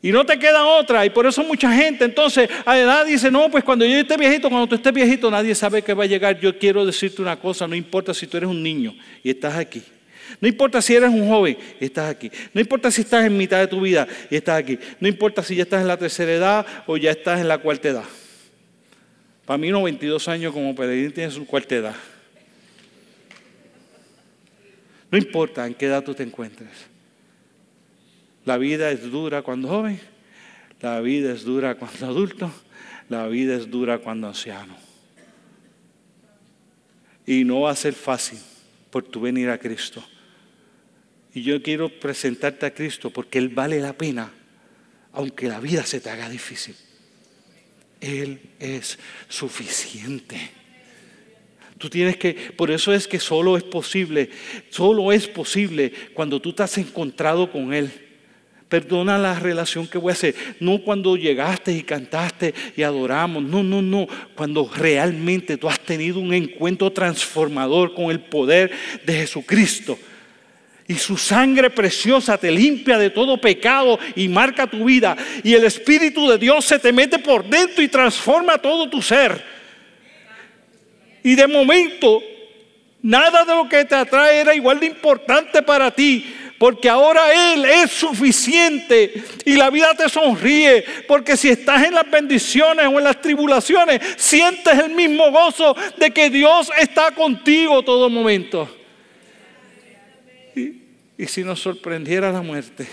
y 0.00 0.12
no 0.12 0.26
te 0.26 0.38
queda 0.38 0.66
otra. 0.66 1.06
Y 1.06 1.08
por 1.08 1.26
eso 1.26 1.42
mucha 1.42 1.72
gente 1.72 2.04
entonces 2.04 2.50
a 2.66 2.78
edad 2.78 3.06
dice, 3.06 3.30
no, 3.30 3.50
pues 3.50 3.64
cuando 3.64 3.86
yo 3.86 3.96
esté 3.96 4.18
viejito, 4.18 4.50
cuando 4.50 4.66
tú 4.66 4.74
estés 4.74 4.92
viejito, 4.92 5.30
nadie 5.30 5.54
sabe 5.54 5.80
que 5.80 5.94
va 5.94 6.04
a 6.04 6.06
llegar. 6.06 6.38
Yo 6.38 6.58
quiero 6.58 6.84
decirte 6.84 7.22
una 7.22 7.36
cosa, 7.36 7.66
no 7.66 7.74
importa 7.74 8.12
si 8.12 8.26
tú 8.26 8.36
eres 8.36 8.50
un 8.50 8.62
niño 8.62 8.94
y 9.22 9.30
estás 9.30 9.54
aquí. 9.54 9.82
No 10.40 10.48
importa 10.48 10.82
si 10.82 10.94
eres 10.94 11.10
un 11.10 11.28
joven 11.28 11.56
y 11.80 11.84
estás 11.84 12.10
aquí. 12.10 12.30
No 12.52 12.60
importa 12.60 12.90
si 12.90 13.02
estás 13.02 13.24
en 13.24 13.36
mitad 13.36 13.60
de 13.60 13.66
tu 13.66 13.80
vida 13.80 14.06
y 14.30 14.36
estás 14.36 14.58
aquí. 14.58 14.78
No 15.00 15.08
importa 15.08 15.42
si 15.42 15.56
ya 15.56 15.62
estás 15.62 15.80
en 15.80 15.88
la 15.88 15.96
tercera 15.96 16.32
edad 16.32 16.66
o 16.86 16.96
ya 16.96 17.10
estás 17.10 17.40
en 17.40 17.48
la 17.48 17.58
cuarta 17.58 17.88
edad. 17.88 18.04
Para 19.44 19.58
mí, 19.58 19.70
92 19.70 20.28
años 20.28 20.52
como 20.52 20.74
peregrino 20.74 21.12
tiene 21.12 21.30
su 21.30 21.46
cuarta 21.46 21.74
edad. 21.74 21.96
No 25.10 25.18
importa 25.18 25.66
en 25.66 25.74
qué 25.74 25.86
edad 25.86 26.02
tú 26.02 26.14
te 26.14 26.22
encuentres. 26.22 26.70
La 28.44 28.58
vida 28.58 28.90
es 28.90 29.10
dura 29.10 29.42
cuando 29.42 29.68
joven, 29.68 30.00
la 30.80 31.00
vida 31.00 31.32
es 31.32 31.44
dura 31.44 31.76
cuando 31.76 32.06
adulto, 32.06 32.50
la 33.08 33.26
vida 33.28 33.54
es 33.54 33.70
dura 33.70 33.98
cuando 33.98 34.28
anciano. 34.28 34.76
Y 37.26 37.44
no 37.44 37.62
va 37.62 37.70
a 37.70 37.76
ser 37.76 37.94
fácil 37.94 38.38
por 38.90 39.02
tu 39.04 39.20
venir 39.20 39.48
a 39.50 39.58
Cristo. 39.58 40.04
Y 41.34 41.42
yo 41.42 41.60
quiero 41.60 41.88
presentarte 41.88 42.64
a 42.64 42.72
Cristo 42.72 43.10
porque 43.10 43.38
Él 43.38 43.48
vale 43.48 43.80
la 43.80 43.92
pena, 43.92 44.30
aunque 45.12 45.48
la 45.48 45.58
vida 45.58 45.84
se 45.84 46.00
te 46.00 46.08
haga 46.08 46.30
difícil. 46.30 46.76
Él 48.00 48.40
es 48.60 48.98
suficiente. 49.28 50.36
Tú 51.76 51.90
tienes 51.90 52.16
que, 52.16 52.34
por 52.56 52.70
eso 52.70 52.94
es 52.94 53.08
que 53.08 53.18
solo 53.18 53.56
es 53.56 53.64
posible, 53.64 54.30
solo 54.70 55.10
es 55.10 55.26
posible 55.26 55.92
cuando 56.14 56.40
tú 56.40 56.52
te 56.52 56.62
has 56.62 56.78
encontrado 56.78 57.50
con 57.50 57.74
Él. 57.74 57.90
Perdona 58.68 59.18
la 59.18 59.38
relación 59.38 59.88
que 59.88 59.98
voy 59.98 60.10
a 60.10 60.14
hacer. 60.14 60.36
No 60.60 60.82
cuando 60.82 61.16
llegaste 61.16 61.72
y 61.72 61.82
cantaste 61.82 62.54
y 62.76 62.82
adoramos. 62.82 63.42
No, 63.42 63.62
no, 63.62 63.82
no. 63.82 64.06
Cuando 64.36 64.70
realmente 64.74 65.56
tú 65.56 65.68
has 65.68 65.80
tenido 65.80 66.20
un 66.20 66.32
encuentro 66.32 66.92
transformador 66.92 67.92
con 67.92 68.10
el 68.10 68.20
poder 68.20 68.72
de 69.04 69.14
Jesucristo 69.14 69.98
y 70.86 70.94
su 70.94 71.16
sangre 71.16 71.70
preciosa 71.70 72.36
te 72.36 72.50
limpia 72.50 72.98
de 72.98 73.10
todo 73.10 73.40
pecado 73.40 73.98
y 74.14 74.28
marca 74.28 74.66
tu 74.66 74.84
vida. 74.84 75.16
Y 75.42 75.54
el 75.54 75.64
Espíritu 75.64 76.28
de 76.28 76.38
Dios 76.38 76.64
se 76.64 76.78
te 76.78 76.92
mete 76.92 77.18
por 77.18 77.44
dentro 77.44 77.82
y 77.82 77.88
transforma 77.88 78.58
todo 78.58 78.88
tu 78.90 79.00
ser. 79.00 79.42
Y 81.22 81.34
de 81.34 81.46
momento, 81.46 82.22
nada 83.00 83.44
de 83.44 83.54
lo 83.54 83.66
que 83.66 83.86
te 83.86 83.94
atrae 83.94 84.40
era 84.40 84.54
igual 84.54 84.78
de 84.78 84.86
importante 84.86 85.62
para 85.62 85.90
ti. 85.90 86.34
Porque 86.58 86.88
ahora 86.88 87.52
Él 87.54 87.64
es 87.64 87.90
suficiente 87.90 89.24
y 89.44 89.56
la 89.56 89.70
vida 89.70 89.94
te 89.94 90.08
sonríe. 90.08 90.84
Porque 91.08 91.36
si 91.36 91.48
estás 91.48 91.82
en 91.82 91.94
las 91.94 92.08
bendiciones 92.10 92.86
o 92.86 92.98
en 92.98 93.04
las 93.04 93.20
tribulaciones, 93.22 94.00
sientes 94.16 94.78
el 94.78 94.90
mismo 94.90 95.30
gozo 95.30 95.74
de 95.96 96.10
que 96.10 96.28
Dios 96.28 96.70
está 96.78 97.10
contigo 97.10 97.82
todo 97.82 98.10
momento. 98.10 98.83
¿Y 100.54 101.26
si 101.26 101.44
nos 101.44 101.60
sorprendiera 101.60 102.32
la 102.32 102.42
muerte? 102.42 102.86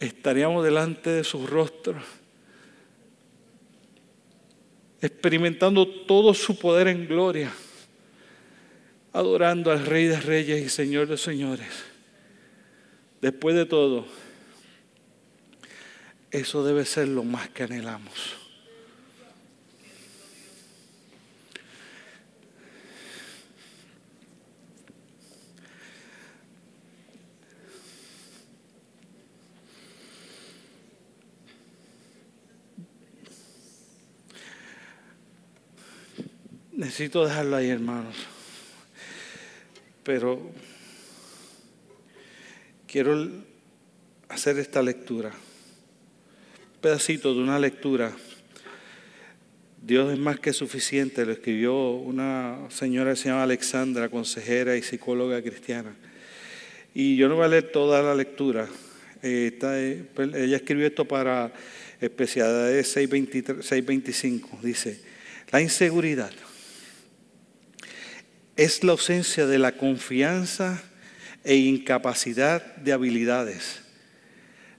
Estaríamos 0.00 0.64
delante 0.64 1.10
de 1.10 1.24
su 1.24 1.46
rostro, 1.46 2.00
experimentando 5.00 5.86
todo 5.86 6.34
su 6.34 6.58
poder 6.58 6.88
en 6.88 7.06
gloria, 7.06 7.52
adorando 9.12 9.70
al 9.70 9.86
Rey 9.86 10.06
de 10.06 10.20
Reyes 10.20 10.60
y 10.64 10.68
Señor 10.68 11.06
de 11.06 11.16
Señores. 11.16 11.84
Después 13.20 13.54
de 13.54 13.66
todo, 13.66 14.06
eso 16.32 16.64
debe 16.64 16.84
ser 16.84 17.06
lo 17.06 17.22
más 17.22 17.48
que 17.50 17.62
anhelamos. 17.62 18.41
Necesito 36.82 37.24
dejarlo 37.24 37.54
ahí, 37.54 37.70
hermanos. 37.70 38.16
Pero 40.02 40.50
quiero 42.88 43.30
hacer 44.28 44.58
esta 44.58 44.82
lectura. 44.82 45.28
Un 45.28 46.80
pedacito 46.80 47.32
de 47.34 47.40
una 47.40 47.60
lectura. 47.60 48.10
Dios 49.80 50.12
es 50.12 50.18
más 50.18 50.40
que 50.40 50.52
suficiente. 50.52 51.24
Lo 51.24 51.30
escribió 51.30 51.92
una 51.92 52.58
señora 52.70 53.12
que 53.12 53.16
se 53.16 53.28
llama 53.28 53.44
Alexandra, 53.44 54.08
consejera 54.08 54.76
y 54.76 54.82
psicóloga 54.82 55.40
cristiana. 55.40 55.94
Y 56.94 57.14
yo 57.14 57.28
no 57.28 57.36
voy 57.36 57.44
a 57.44 57.48
leer 57.48 57.70
toda 57.70 58.02
la 58.02 58.16
lectura. 58.16 58.66
Eh, 59.22 59.56
eh, 59.62 60.04
ella 60.34 60.56
escribió 60.56 60.88
esto 60.88 61.06
para 61.06 61.52
especialidades 62.00 62.88
625. 62.88 64.58
Dice, 64.64 65.00
la 65.52 65.60
inseguridad 65.60 66.32
es 68.56 68.84
la 68.84 68.92
ausencia 68.92 69.46
de 69.46 69.58
la 69.58 69.72
confianza 69.72 70.82
e 71.44 71.56
incapacidad 71.56 72.76
de 72.76 72.92
habilidades. 72.92 73.80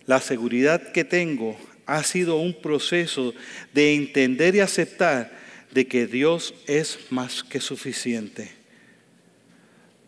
La 0.05 0.19
seguridad 0.19 0.91
que 0.91 1.03
tengo 1.03 1.57
ha 1.85 2.03
sido 2.03 2.37
un 2.37 2.53
proceso 2.53 3.33
de 3.73 3.95
entender 3.95 4.55
y 4.55 4.59
aceptar 4.59 5.31
de 5.71 5.87
que 5.87 6.07
Dios 6.07 6.53
es 6.67 6.99
más 7.09 7.43
que 7.43 7.59
suficiente. 7.59 8.51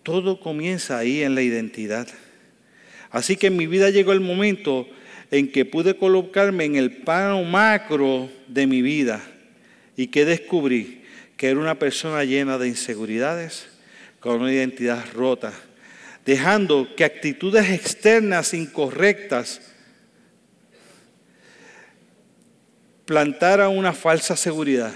Todo 0.03 0.39
comienza 0.39 0.97
ahí 0.97 1.24
en 1.24 1.34
la 1.34 1.41
identidad. 1.41 2.07
Así 3.09 3.36
que 3.36 3.47
en 3.47 3.57
mi 3.57 3.66
vida 3.66 3.89
llegó 3.89 4.13
el 4.13 4.20
momento 4.20 4.88
en 5.32 5.51
que 5.51 5.66
pude 5.66 5.97
colocarme 5.97 6.66
en 6.66 6.76
el 6.76 6.91
plano 6.97 7.43
macro 7.43 8.30
de 8.47 8.68
mi 8.68 8.82
vida 8.82 9.22
y 9.97 10.07
que 10.07 10.26
descubrí 10.26 11.04
que 11.38 11.49
era 11.49 11.59
una 11.59 11.79
persona 11.79 12.23
llena 12.23 12.57
de 12.57 12.67
inseguridades, 12.67 13.67
con 14.19 14.41
una 14.41 14.51
identidad 14.51 15.03
rota, 15.13 15.53
dejando 16.25 16.95
que 16.95 17.03
actitudes 17.03 17.69
externas 17.69 18.53
incorrectas 18.53 19.61
plantaran 23.05 23.77
una 23.77 23.93
falsa 23.93 24.36
seguridad. 24.36 24.93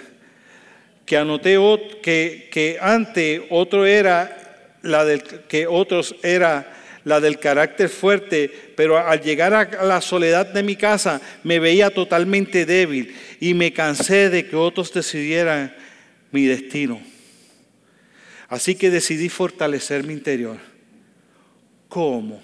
Que 1.05 1.17
anoté 1.17 1.57
que, 2.01 2.49
que 2.51 2.77
antes 2.81 3.41
otro 3.49 3.85
era 3.85 4.35
la 4.81 5.05
del 5.05 5.23
que 5.23 5.67
otros 5.67 6.15
era 6.23 6.73
la 7.03 7.19
del 7.19 7.39
carácter 7.39 7.89
fuerte, 7.89 8.51
pero 8.75 8.97
al 8.97 9.21
llegar 9.21 9.53
a 9.53 9.83
la 9.83 10.01
soledad 10.01 10.47
de 10.47 10.63
mi 10.63 10.75
casa 10.75 11.21
me 11.43 11.59
veía 11.59 11.89
totalmente 11.89 12.65
débil 12.65 13.15
y 13.39 13.53
me 13.53 13.73
cansé 13.73 14.29
de 14.29 14.47
que 14.47 14.55
otros 14.55 14.93
decidieran 14.93 15.73
mi 16.31 16.45
destino. 16.45 17.01
Así 18.47 18.75
que 18.75 18.89
decidí 18.89 19.29
fortalecer 19.29 20.03
mi 20.03 20.13
interior. 20.13 20.57
¿Cómo? 21.87 22.41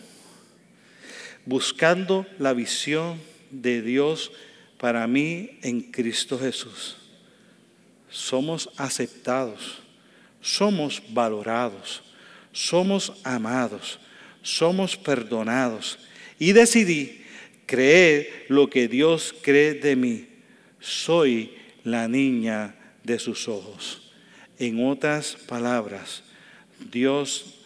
Buscando 1.46 2.26
la 2.40 2.54
visión 2.54 3.20
de 3.52 3.82
Dios 3.82 4.32
para 4.78 5.08
mí 5.08 5.58
en 5.62 5.82
Cristo 5.82 6.38
Jesús. 6.38 6.98
Somos 8.10 8.70
aceptados, 8.78 9.80
somos 10.42 11.02
valorados, 11.10 12.04
somos 12.52 13.14
amados, 13.24 14.00
somos 14.42 14.96
perdonados. 14.96 16.00
Y 16.38 16.54
decidí 16.54 17.24
creer 17.66 18.46
lo 18.48 18.70
que 18.70 18.88
Dios 18.88 19.34
cree 19.42 19.74
de 19.74 19.96
mí. 19.96 20.28
Soy 20.80 21.54
la 21.84 22.08
niña 22.08 22.76
de 23.06 23.20
sus 23.20 23.47
ojos. 23.47 24.01
En 24.58 24.86
otras 24.86 25.36
palabras, 25.36 26.24
Dios, 26.91 27.60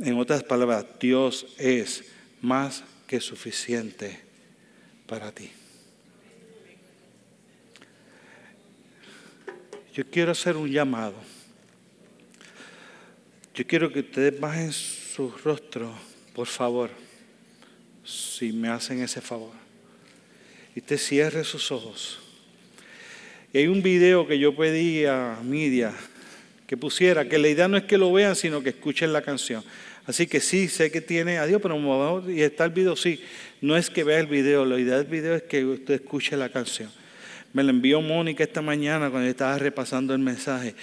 en 0.00 0.18
otras 0.18 0.44
palabras, 0.44 0.86
Dios 1.00 1.46
es 1.58 2.04
más 2.40 2.84
que 3.06 3.20
suficiente 3.20 4.20
para 5.06 5.32
ti. 5.32 5.50
Yo 9.92 10.08
quiero 10.08 10.32
hacer 10.32 10.56
un 10.56 10.70
llamado. 10.70 11.16
Yo 13.54 13.66
quiero 13.66 13.92
que 13.92 14.00
ustedes 14.00 14.38
bajen 14.38 14.72
su 14.72 15.30
rostro, 15.30 15.92
por 16.34 16.46
favor, 16.46 16.90
si 18.04 18.52
me 18.52 18.68
hacen 18.68 19.02
ese 19.02 19.20
favor. 19.20 19.52
Y 20.76 20.80
te 20.80 20.96
cierre 20.96 21.42
sus 21.42 21.72
ojos. 21.72 22.19
Y 23.52 23.58
hay 23.58 23.66
un 23.66 23.82
video 23.82 24.26
que 24.26 24.38
yo 24.38 24.54
pedí 24.54 25.04
a 25.04 25.38
Media 25.42 25.92
que 26.66 26.76
pusiera, 26.76 27.28
que 27.28 27.36
la 27.36 27.48
idea 27.48 27.66
no 27.66 27.76
es 27.76 27.82
que 27.82 27.98
lo 27.98 28.12
vean, 28.12 28.36
sino 28.36 28.62
que 28.62 28.68
escuchen 28.68 29.12
la 29.12 29.22
canción. 29.22 29.64
Así 30.06 30.28
que 30.28 30.40
sí, 30.40 30.68
sé 30.68 30.92
que 30.92 31.00
tiene 31.00 31.38
adiós, 31.38 31.60
pero 31.60 32.24
y 32.28 32.42
está 32.42 32.64
el 32.64 32.70
video, 32.70 32.94
sí. 32.94 33.20
No 33.60 33.76
es 33.76 33.90
que 33.90 34.04
vea 34.04 34.20
el 34.20 34.28
video, 34.28 34.64
la 34.64 34.78
idea 34.78 34.98
del 34.98 35.06
video 35.06 35.34
es 35.34 35.42
que 35.42 35.64
usted 35.64 35.94
escuche 35.94 36.36
la 36.36 36.48
canción. 36.48 36.88
Me 37.52 37.64
la 37.64 37.70
envió 37.70 38.00
Mónica 38.00 38.44
esta 38.44 38.62
mañana 38.62 39.10
cuando 39.10 39.28
estaba 39.28 39.58
repasando 39.58 40.14
el 40.14 40.20
mensaje 40.20 40.76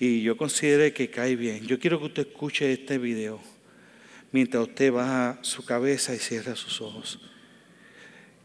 y 0.00 0.22
yo 0.22 0.38
consideré 0.38 0.94
que 0.94 1.10
cae 1.10 1.36
bien. 1.36 1.66
Yo 1.66 1.78
quiero 1.78 1.98
que 1.98 2.06
usted 2.06 2.26
escuche 2.26 2.72
este 2.72 2.96
video 2.96 3.38
mientras 4.32 4.62
usted 4.66 4.90
baja 4.90 5.38
su 5.42 5.62
cabeza 5.66 6.14
y 6.14 6.18
cierra 6.18 6.56
sus 6.56 6.80
ojos. 6.80 7.20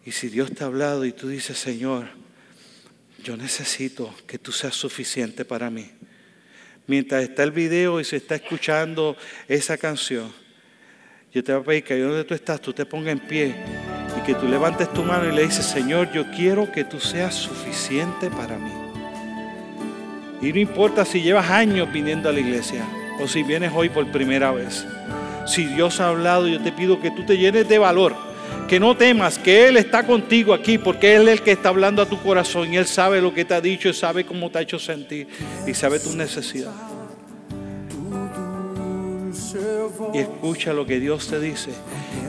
Y 0.05 0.11
si 0.11 0.27
Dios 0.27 0.51
te 0.51 0.65
ha 0.65 0.67
hablado 0.67 1.05
y 1.05 1.13
tú 1.13 1.29
dices, 1.29 1.57
Señor, 1.57 2.07
yo 3.23 3.37
necesito 3.37 4.13
que 4.27 4.37
tú 4.37 4.51
seas 4.51 4.75
suficiente 4.75 5.45
para 5.45 5.69
mí. 5.69 5.89
Mientras 6.87 7.23
está 7.23 7.43
el 7.43 7.51
video 7.51 7.99
y 7.99 8.03
se 8.03 8.17
está 8.17 8.35
escuchando 8.35 9.15
esa 9.47 9.77
canción, 9.77 10.33
yo 11.31 11.43
te 11.43 11.53
voy 11.53 11.61
a 11.61 11.65
pedir 11.65 11.83
que 11.83 11.93
ahí 11.93 11.99
donde 11.99 12.23
tú 12.23 12.33
estás, 12.33 12.59
tú 12.59 12.73
te 12.73 12.85
pongas 12.85 13.11
en 13.11 13.19
pie 13.19 13.55
y 14.17 14.25
que 14.25 14.33
tú 14.33 14.47
levantes 14.47 14.91
tu 14.91 15.03
mano 15.03 15.31
y 15.31 15.35
le 15.35 15.43
dices, 15.43 15.65
Señor, 15.65 16.11
yo 16.11 16.29
quiero 16.31 16.71
que 16.71 16.83
tú 16.83 16.99
seas 16.99 17.35
suficiente 17.35 18.31
para 18.31 18.57
mí. 18.57 18.71
Y 20.41 20.51
no 20.51 20.59
importa 20.59 21.05
si 21.05 21.21
llevas 21.21 21.49
años 21.49 21.91
viniendo 21.91 22.29
a 22.29 22.31
la 22.31 22.39
iglesia 22.39 22.83
o 23.19 23.27
si 23.27 23.43
vienes 23.43 23.71
hoy 23.75 23.89
por 23.89 24.11
primera 24.11 24.51
vez. 24.51 24.85
Si 25.45 25.65
Dios 25.65 25.99
ha 25.99 26.09
hablado, 26.09 26.47
yo 26.47 26.61
te 26.61 26.71
pido 26.71 26.99
que 26.99 27.11
tú 27.11 27.25
te 27.25 27.37
llenes 27.37 27.67
de 27.67 27.77
valor 27.77 28.28
que 28.67 28.79
no 28.79 28.95
temas, 28.95 29.39
que 29.39 29.67
Él 29.67 29.77
está 29.77 30.05
contigo 30.05 30.53
aquí, 30.53 30.77
porque 30.77 31.15
Él 31.15 31.27
es 31.27 31.39
el 31.39 31.41
que 31.41 31.51
está 31.51 31.69
hablando 31.69 32.01
a 32.01 32.05
tu 32.05 32.21
corazón 32.21 32.71
y 32.71 32.77
Él 32.77 32.85
sabe 32.85 33.19
lo 33.19 33.33
que 33.33 33.43
te 33.43 33.55
ha 33.55 33.61
dicho, 33.61 33.89
y 33.89 33.93
sabe 33.93 34.25
cómo 34.25 34.49
te 34.51 34.59
ha 34.59 34.61
hecho 34.61 34.77
sentir 34.77 35.27
y 35.65 35.73
sabe 35.73 35.99
tu 35.99 36.15
necesidad. 36.15 36.71
Y 40.13 40.19
escucha 40.19 40.73
lo 40.73 40.85
que 40.85 40.99
Dios 40.99 41.27
te 41.27 41.39
dice. 41.39 41.71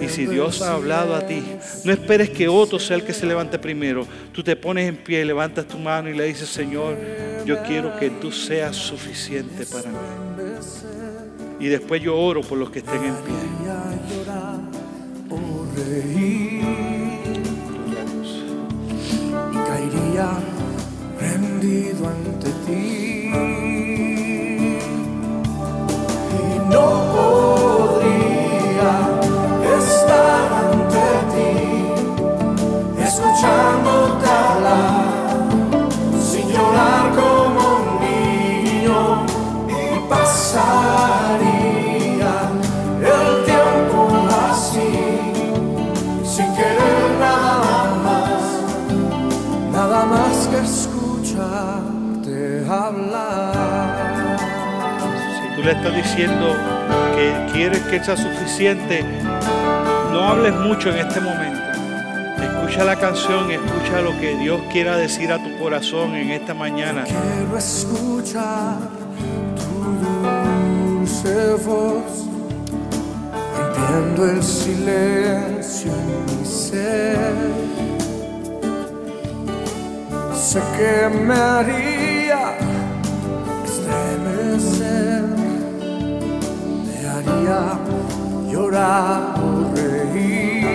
Y 0.01 0.09
si 0.09 0.27
Dios 0.27 0.63
ha 0.63 0.73
hablado 0.73 1.15
a 1.15 1.27
ti, 1.27 1.43
no 1.85 1.93
esperes 1.93 2.31
que 2.31 2.49
otro 2.49 2.79
sea 2.79 2.97
el 2.97 3.05
que 3.05 3.13
se 3.13 3.27
levante 3.27 3.59
primero. 3.59 4.07
Tú 4.33 4.43
te 4.43 4.57
pones 4.57 4.89
en 4.89 4.97
pie, 4.97 5.25
levantas 5.25 5.67
tu 5.67 5.79
mano 5.79 6.09
y 6.09 6.15
le 6.15 6.25
dices, 6.25 6.49
Señor, 6.49 6.97
yo 7.45 7.63
quiero 7.63 7.99
que 7.99 8.09
tú 8.11 8.33
seas 8.33 8.77
suficiente 8.77 9.67
para 9.67 9.91
mí. 9.91 9.99
Y 11.59 11.69
después 11.69 12.03
yo 12.03 12.17
oro 12.19 12.41
por 12.41 12.57
los 12.57 12.71
que 12.71 12.79
estén 12.79 13.05
en 13.05 13.15
pie 13.17 13.70
y 15.81 16.61
caería 19.67 20.29
rendido 21.19 22.09
ante 22.09 22.51
ti. 22.67 23.31
Y 26.37 26.59
no 26.69 26.87
podría 27.15 28.93
estar 29.79 30.49
ante 30.65 31.07
ti 31.33 31.53
escuchándote 33.03 34.27
hablar 34.29 35.05
sin 36.23 36.47
llorar 36.49 37.20
le 55.71 55.77
estás 55.77 55.95
diciendo 55.95 56.57
que 57.15 57.53
quieres 57.53 57.79
que 57.83 58.03
sea 58.03 58.17
suficiente, 58.17 59.05
no 60.11 60.29
hables 60.29 60.53
mucho 60.53 60.91
en 60.91 60.99
este 61.07 61.21
momento. 61.21 61.61
Escucha 62.43 62.85
la 62.85 62.97
canción, 62.97 63.51
escucha 63.53 64.01
lo 64.01 64.19
que 64.19 64.37
Dios 64.37 64.61
quiera 64.73 64.97
decir 64.97 65.33
a 65.33 65.39
tu 65.39 65.57
corazón 65.59 66.17
en 66.17 66.31
esta 66.31 66.55
mañana. 66.55 67.05
Quiero 67.05 67.57
escuchar 67.57 68.79
tu 69.55 70.99
dulce 70.99 71.55
voz, 71.65 72.27
rompiendo 73.57 74.27
el 74.29 74.43
silencio 74.43 75.93
en 75.93 76.39
mi 76.41 76.45
ser. 76.45 77.35
Sé 80.35 80.61
que 80.77 81.17
me 81.17 81.35
haría 81.35 82.57
estremecer 83.65 85.20
llorar 88.51 89.35
o 89.39 89.75
reír 89.75 90.67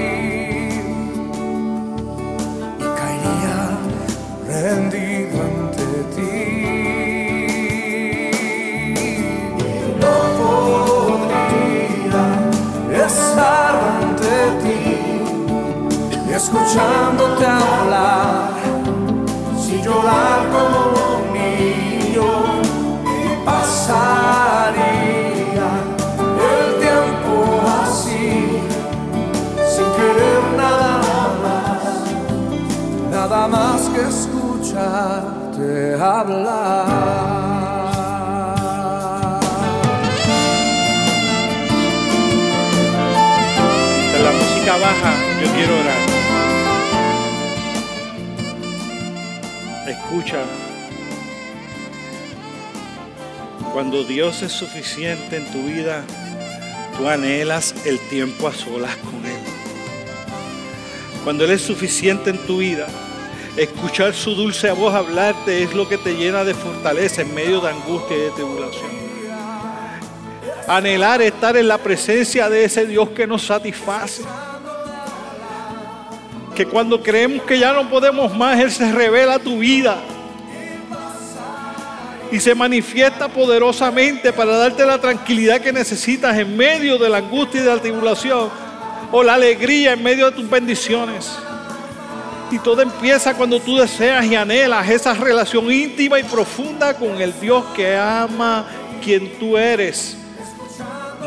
y 2.80 2.82
caería 2.98 3.58
rendido 4.48 5.36
ante 5.42 5.90
ti. 6.16 6.36
No 10.02 10.16
podría 10.40 12.26
estar 13.06 13.74
ante 14.00 14.36
ti 14.62 14.84
escuchándote 16.34 17.46
hablar 17.46 18.54
sin 19.60 19.80
llorar 19.84 20.40
como 20.52 20.85
hablar. 36.06 36.86
En 44.16 44.24
la 44.24 44.32
música 44.32 44.78
baja, 44.78 45.14
yo 45.42 45.48
quiero 45.54 45.74
orar. 45.80 46.04
Escucha. 49.88 50.44
Cuando 53.74 54.04
Dios 54.04 54.42
es 54.42 54.52
suficiente 54.54 55.36
en 55.36 55.52
tu 55.52 55.64
vida, 55.64 56.04
tú 56.98 57.10
anhelas 57.10 57.76
el 57.86 58.00
tiempo 58.10 58.48
a 58.48 58.54
solas 58.54 58.96
con 58.98 59.26
Él. 59.26 59.42
Cuando 61.24 61.44
Él 61.44 61.52
es 61.52 61.62
suficiente 61.62 62.30
en 62.30 62.38
tu 62.46 62.60
vida, 62.60 62.88
Escuchar 63.58 64.14
su 64.14 64.36
dulce 64.36 64.70
voz 64.72 64.94
hablarte 64.94 65.64
es 65.64 65.74
lo 65.74 65.88
que 65.88 65.98
te 65.98 66.14
llena 66.14 66.44
de 66.44 66.54
fortaleza 66.54 67.22
en 67.22 67.34
medio 67.34 67.62
de 67.62 67.70
angustia 67.70 68.18
y 68.18 68.20
de 68.20 68.32
tribulación. 68.32 68.92
Anhelar 70.68 71.22
estar 71.22 71.56
en 71.56 71.70
la 71.70 71.78
presencia 71.78 72.50
de 72.50 72.66
ese 72.66 72.86
Dios 72.86 73.10
que 73.10 73.26
nos 73.26 73.46
satisface. 73.46 74.24
Que 76.54 76.66
cuando 76.66 77.02
creemos 77.02 77.44
que 77.44 77.58
ya 77.58 77.72
no 77.72 77.90
podemos 77.90 78.36
más, 78.36 78.60
Él 78.60 78.72
se 78.72 78.92
revela 78.92 79.36
a 79.36 79.40
tu 79.40 79.60
vida. 79.60 79.98
y 82.32 82.40
se 82.40 82.56
manifiesta 82.56 83.30
poderosamente 83.30 84.34
para 84.34 84.58
darte 84.58 84.84
la 84.86 85.00
tranquilidad 85.00 85.62
que 85.62 85.72
necesitas 85.72 86.36
en 86.38 86.58
medio 86.58 86.98
de 86.98 87.08
la 87.08 87.18
angustia 87.20 87.62
y 87.62 87.64
de 87.64 87.74
la 87.74 87.80
tribulación 87.80 88.50
o 89.12 89.24
la 89.24 89.36
alegría 89.36 89.94
en 89.94 90.04
medio 90.04 90.26
de 90.26 90.36
tus 90.36 90.50
bendiciones. 90.50 91.32
Y 92.52 92.60
todo 92.60 92.82
empieza 92.82 93.34
cuando 93.34 93.60
tú 93.60 93.78
deseas 93.78 94.26
y 94.26 94.36
anhelas 94.36 94.88
esa 94.90 95.14
relación 95.14 95.72
íntima 95.72 96.20
y 96.20 96.24
profunda 96.24 96.94
con 96.94 97.20
el 97.20 97.38
Dios 97.40 97.64
que 97.76 97.98
ama 97.98 98.66
quien 99.04 99.38
tú 99.40 99.58
eres, 99.58 100.16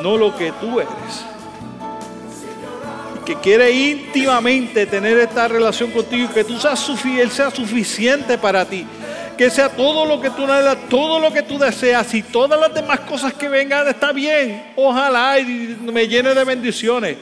no 0.03 0.17
lo 0.17 0.37
que 0.37 0.53
tú 0.53 0.81
eres. 0.81 1.25
Que 3.25 3.35
quiere 3.37 3.71
íntimamente 3.71 4.87
tener 4.87 5.19
esta 5.19 5.49
relación 5.49 5.91
contigo 5.91 6.29
y 6.31 6.35
que 6.35 6.45
tú 6.45 6.59
seas, 6.59 6.89
Él 7.05 7.31
sea 7.31 7.51
suficiente 7.51 8.39
para 8.39 8.65
ti. 8.65 8.87
Que 9.37 9.51
sea 9.51 9.69
todo 9.69 10.05
lo 10.05 10.21
que 10.21 10.31
tú 10.31 10.45
anhelas, 10.45 10.79
todo 10.89 11.21
lo 11.21 11.33
que 11.33 11.43
tú 11.43 11.59
deseas 11.59 12.13
y 12.15 12.23
todas 12.23 12.59
las 12.59 12.73
demás 12.73 13.01
cosas 13.01 13.35
que 13.35 13.49
vengan 13.49 13.87
está 13.87 14.13
bien. 14.13 14.73
Ojalá 14.77 15.39
y 15.39 15.77
me 15.93 16.09
llene 16.09 16.35
de 16.35 16.45
bendiciones. 16.45 17.17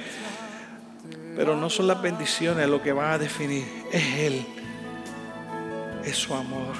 Pero 1.36 1.54
no 1.54 1.68
son 1.68 1.86
las 1.86 2.00
bendiciones 2.00 2.66
lo 2.66 2.82
que 2.82 2.92
van 2.92 3.12
a 3.12 3.18
definir, 3.18 3.66
es 3.92 4.18
Él, 4.18 4.46
es 6.02 6.16
su 6.16 6.34
amor, 6.34 6.74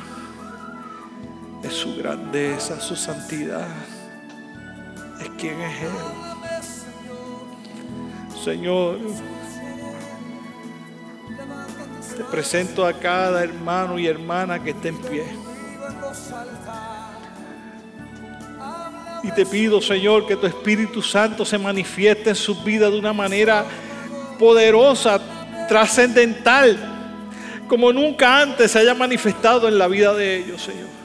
es 1.62 1.74
su 1.74 1.94
grandeza, 1.96 2.80
su 2.80 2.96
santidad, 2.96 3.68
es 5.20 5.28
quien 5.38 5.60
es 5.60 5.82
Él. 5.82 5.90
Señor, 8.42 8.98
te 12.16 12.24
presento 12.24 12.86
a 12.86 12.94
cada 12.94 13.44
hermano 13.44 13.98
y 13.98 14.06
hermana 14.06 14.62
que 14.62 14.70
esté 14.70 14.88
en 14.88 14.98
pie. 15.02 15.24
Y 19.22 19.32
te 19.32 19.44
pido, 19.44 19.82
Señor, 19.82 20.26
que 20.26 20.36
tu 20.36 20.46
Espíritu 20.46 21.02
Santo 21.02 21.44
se 21.44 21.58
manifieste 21.58 22.30
en 22.30 22.36
su 22.36 22.62
vida 22.62 22.88
de 22.88 22.98
una 22.98 23.12
manera 23.12 23.66
poderosa, 24.38 25.20
trascendental, 25.68 26.76
como 27.68 27.92
nunca 27.92 28.40
antes 28.40 28.70
se 28.70 28.78
haya 28.78 28.94
manifestado 28.94 29.68
en 29.68 29.78
la 29.78 29.88
vida 29.88 30.14
de 30.14 30.36
ellos, 30.36 30.62
Señor. 30.62 30.96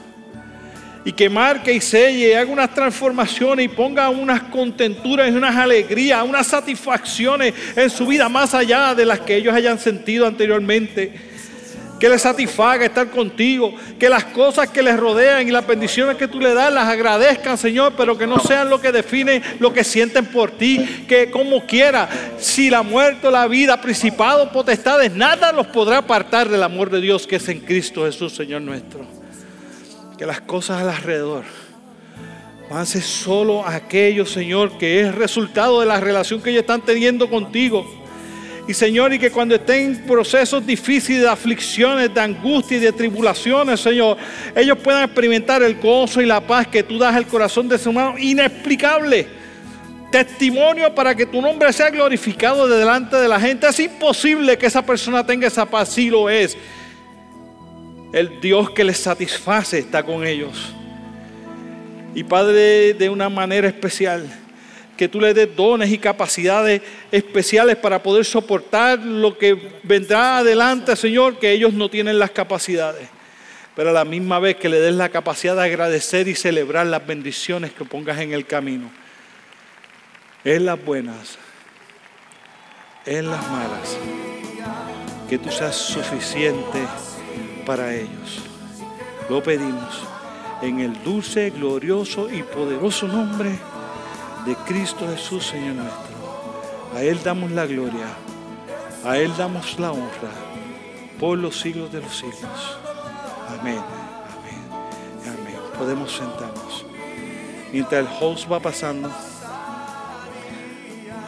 Y 1.04 1.12
que 1.12 1.28
marque 1.28 1.72
y 1.72 1.80
selle, 1.80 2.36
haga 2.36 2.52
unas 2.52 2.72
transformaciones 2.72 3.64
y 3.64 3.68
ponga 3.68 4.08
unas 4.08 4.42
contenturas 4.44 5.32
unas 5.32 5.56
alegrías, 5.56 6.22
unas 6.22 6.46
satisfacciones 6.46 7.52
en 7.74 7.90
su 7.90 8.06
vida 8.06 8.28
más 8.28 8.54
allá 8.54 8.94
de 8.94 9.04
las 9.04 9.18
que 9.18 9.36
ellos 9.36 9.52
hayan 9.52 9.80
sentido 9.80 10.26
anteriormente 10.26 11.31
que 12.02 12.08
les 12.08 12.20
satisfaga 12.20 12.84
estar 12.84 13.08
contigo, 13.10 13.72
que 13.96 14.08
las 14.08 14.24
cosas 14.24 14.68
que 14.68 14.82
les 14.82 14.98
rodean 14.98 15.46
y 15.46 15.52
las 15.52 15.64
bendiciones 15.64 16.16
que 16.16 16.26
tú 16.26 16.40
le 16.40 16.52
das 16.52 16.74
las 16.74 16.88
agradezcan, 16.88 17.56
Señor, 17.56 17.92
pero 17.96 18.18
que 18.18 18.26
no 18.26 18.40
sean 18.40 18.68
lo 18.68 18.80
que 18.80 18.90
define 18.90 19.40
lo 19.60 19.72
que 19.72 19.84
sienten 19.84 20.26
por 20.26 20.50
ti, 20.50 21.04
que 21.06 21.30
como 21.30 21.64
quiera, 21.64 22.08
si 22.40 22.70
la 22.70 22.82
muerte 22.82 23.28
o 23.28 23.30
la 23.30 23.46
vida, 23.46 23.80
principado, 23.80 24.50
potestades, 24.50 25.14
nada 25.14 25.52
los 25.52 25.68
podrá 25.68 25.98
apartar 25.98 26.48
del 26.48 26.64
amor 26.64 26.90
de 26.90 27.00
Dios 27.00 27.24
que 27.24 27.36
es 27.36 27.48
en 27.48 27.60
Cristo 27.60 28.04
Jesús, 28.04 28.34
Señor 28.34 28.62
nuestro. 28.62 29.06
Que 30.18 30.26
las 30.26 30.40
cosas 30.40 30.82
alrededor 30.82 31.44
van 32.68 32.80
a 32.80 32.86
solo 32.86 33.64
aquello, 33.64 34.26
Señor, 34.26 34.76
que 34.76 35.02
es 35.02 35.14
resultado 35.14 35.78
de 35.78 35.86
la 35.86 36.00
relación 36.00 36.42
que 36.42 36.50
ellos 36.50 36.62
están 36.62 36.80
teniendo 36.80 37.30
contigo 37.30 38.01
y 38.66 38.74
Señor, 38.74 39.12
y 39.12 39.18
que 39.18 39.30
cuando 39.30 39.56
estén 39.56 39.86
en 39.86 40.06
procesos 40.06 40.64
difíciles 40.64 41.22
de 41.22 41.28
aflicciones, 41.28 42.14
de 42.14 42.20
angustia 42.20 42.76
y 42.76 42.80
de 42.80 42.92
tribulaciones, 42.92 43.80
Señor, 43.80 44.16
ellos 44.54 44.78
puedan 44.78 45.04
experimentar 45.04 45.62
el 45.62 45.74
gozo 45.80 46.22
y 46.22 46.26
la 46.26 46.40
paz 46.40 46.68
que 46.68 46.84
tú 46.84 46.96
das 46.96 47.14
al 47.16 47.26
corazón 47.26 47.68
de 47.68 47.76
su 47.76 47.90
humano 47.90 48.14
inexplicable. 48.18 49.26
Testimonio 50.12 50.94
para 50.94 51.14
que 51.14 51.26
tu 51.26 51.40
nombre 51.40 51.72
sea 51.72 51.90
glorificado 51.90 52.68
de 52.68 52.78
delante 52.78 53.16
de 53.16 53.26
la 53.26 53.40
gente. 53.40 53.66
Es 53.66 53.80
imposible 53.80 54.56
que 54.56 54.66
esa 54.66 54.84
persona 54.84 55.26
tenga 55.26 55.48
esa 55.48 55.66
paz, 55.66 55.88
si 55.88 56.08
lo 56.08 56.30
es. 56.30 56.56
El 58.12 58.40
Dios 58.40 58.70
que 58.70 58.84
les 58.84 58.98
satisface 58.98 59.78
está 59.78 60.04
con 60.04 60.24
ellos. 60.24 60.72
Y 62.14 62.22
Padre, 62.22 62.94
de 62.94 63.08
una 63.08 63.28
manera 63.28 63.66
especial 63.66 64.41
que 65.02 65.08
tú 65.08 65.20
les 65.20 65.34
des 65.34 65.56
dones 65.56 65.90
y 65.90 65.98
capacidades 65.98 66.80
especiales 67.10 67.74
para 67.74 68.00
poder 68.00 68.24
soportar 68.24 69.00
lo 69.00 69.36
que 69.36 69.80
vendrá 69.82 70.38
adelante, 70.38 70.94
Señor, 70.94 71.40
que 71.40 71.50
ellos 71.50 71.72
no 71.72 71.88
tienen 71.88 72.20
las 72.20 72.30
capacidades. 72.30 73.08
Pero 73.74 73.90
a 73.90 73.92
la 73.92 74.04
misma 74.04 74.38
vez 74.38 74.54
que 74.58 74.68
le 74.68 74.78
des 74.78 74.94
la 74.94 75.08
capacidad 75.08 75.56
de 75.56 75.64
agradecer 75.64 76.28
y 76.28 76.36
celebrar 76.36 76.86
las 76.86 77.04
bendiciones 77.04 77.72
que 77.72 77.84
pongas 77.84 78.20
en 78.20 78.32
el 78.32 78.46
camino. 78.46 78.92
En 80.44 80.66
las 80.66 80.80
buenas, 80.84 81.36
en 83.04 83.28
las 83.28 83.50
malas, 83.50 83.98
que 85.28 85.36
tú 85.36 85.50
seas 85.50 85.74
suficiente 85.74 86.86
para 87.66 87.92
ellos. 87.92 88.44
Lo 89.28 89.42
pedimos 89.42 90.06
en 90.62 90.78
el 90.78 91.02
dulce, 91.02 91.50
glorioso 91.50 92.30
y 92.30 92.44
poderoso 92.44 93.08
nombre 93.08 93.71
de 94.46 94.56
Cristo 94.66 95.08
Jesús, 95.08 95.46
Señor 95.46 95.76
nuestro. 95.76 96.12
A 96.94 97.02
Él 97.02 97.20
damos 97.22 97.50
la 97.50 97.66
gloria, 97.66 98.06
a 99.04 99.16
Él 99.16 99.32
damos 99.36 99.78
la 99.78 99.92
honra 99.92 100.30
por 101.18 101.38
los 101.38 101.60
siglos 101.60 101.92
de 101.92 102.00
los 102.00 102.16
siglos. 102.16 102.78
Amén, 103.48 103.78
amén, 103.78 105.38
amén. 105.38 105.56
Podemos 105.78 106.12
sentarnos. 106.12 106.84
Mientras 107.72 108.06
el 108.06 108.08
host 108.20 108.50
va 108.50 108.60
pasando, 108.60 109.10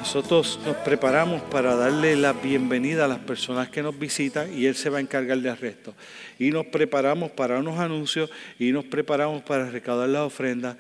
nosotros 0.01 0.61
nos 0.67 0.77
preparamos 0.77 1.41
para 1.43 1.75
darle 1.77 2.15
la 2.15 2.35
bienvenida 2.35 3.07
a 3.07 3.09
las 3.09 3.21
personas 3.21 3.71
que 3.71 3.83
nos 3.83 3.99
visitan 3.99 4.53
y 4.53 4.67
Él 4.67 4.75
se 4.75 4.91
va 4.91 4.99
a 4.99 5.01
encargar 5.01 5.39
del 5.39 5.57
resto. 5.57 5.95
Y 6.39 6.51
nos 6.51 6.67
preparamos 6.67 7.31
para 7.31 7.59
unos 7.59 7.79
anuncios 7.79 8.31
y 8.59 8.71
nos 8.71 8.85
preparamos 8.85 9.43
para 9.43 9.71
recaudar 9.71 10.11
las 10.11 10.23
ofrendas. 10.23 10.77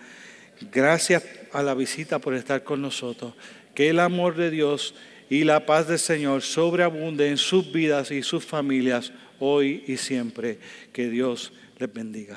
Gracias 0.73 1.25
a 1.53 1.63
la 1.63 1.75
visita 1.75 2.19
por 2.19 2.35
estar 2.35 2.65
con 2.65 2.83
nosotros. 2.83 3.35
Que 3.75 3.91
el 3.91 4.01
amor 4.01 4.37
de 4.37 4.51
Dios 4.51 4.95
y 5.31 5.45
la 5.45 5.67
paz 5.67 5.89
del 5.89 5.99
Señor 5.99 6.43
sobreabunde 6.43 7.29
en 7.29 7.39
sus 7.39 7.73
vidas 7.73 8.11
y 8.11 8.23
sus 8.23 8.45
familias 8.45 9.13
hoy 9.41 9.85
y 9.87 9.97
siempre. 9.97 10.59
Que 10.93 11.09
Dios 11.09 11.53
les 11.79 11.93
bendiga. 11.93 12.37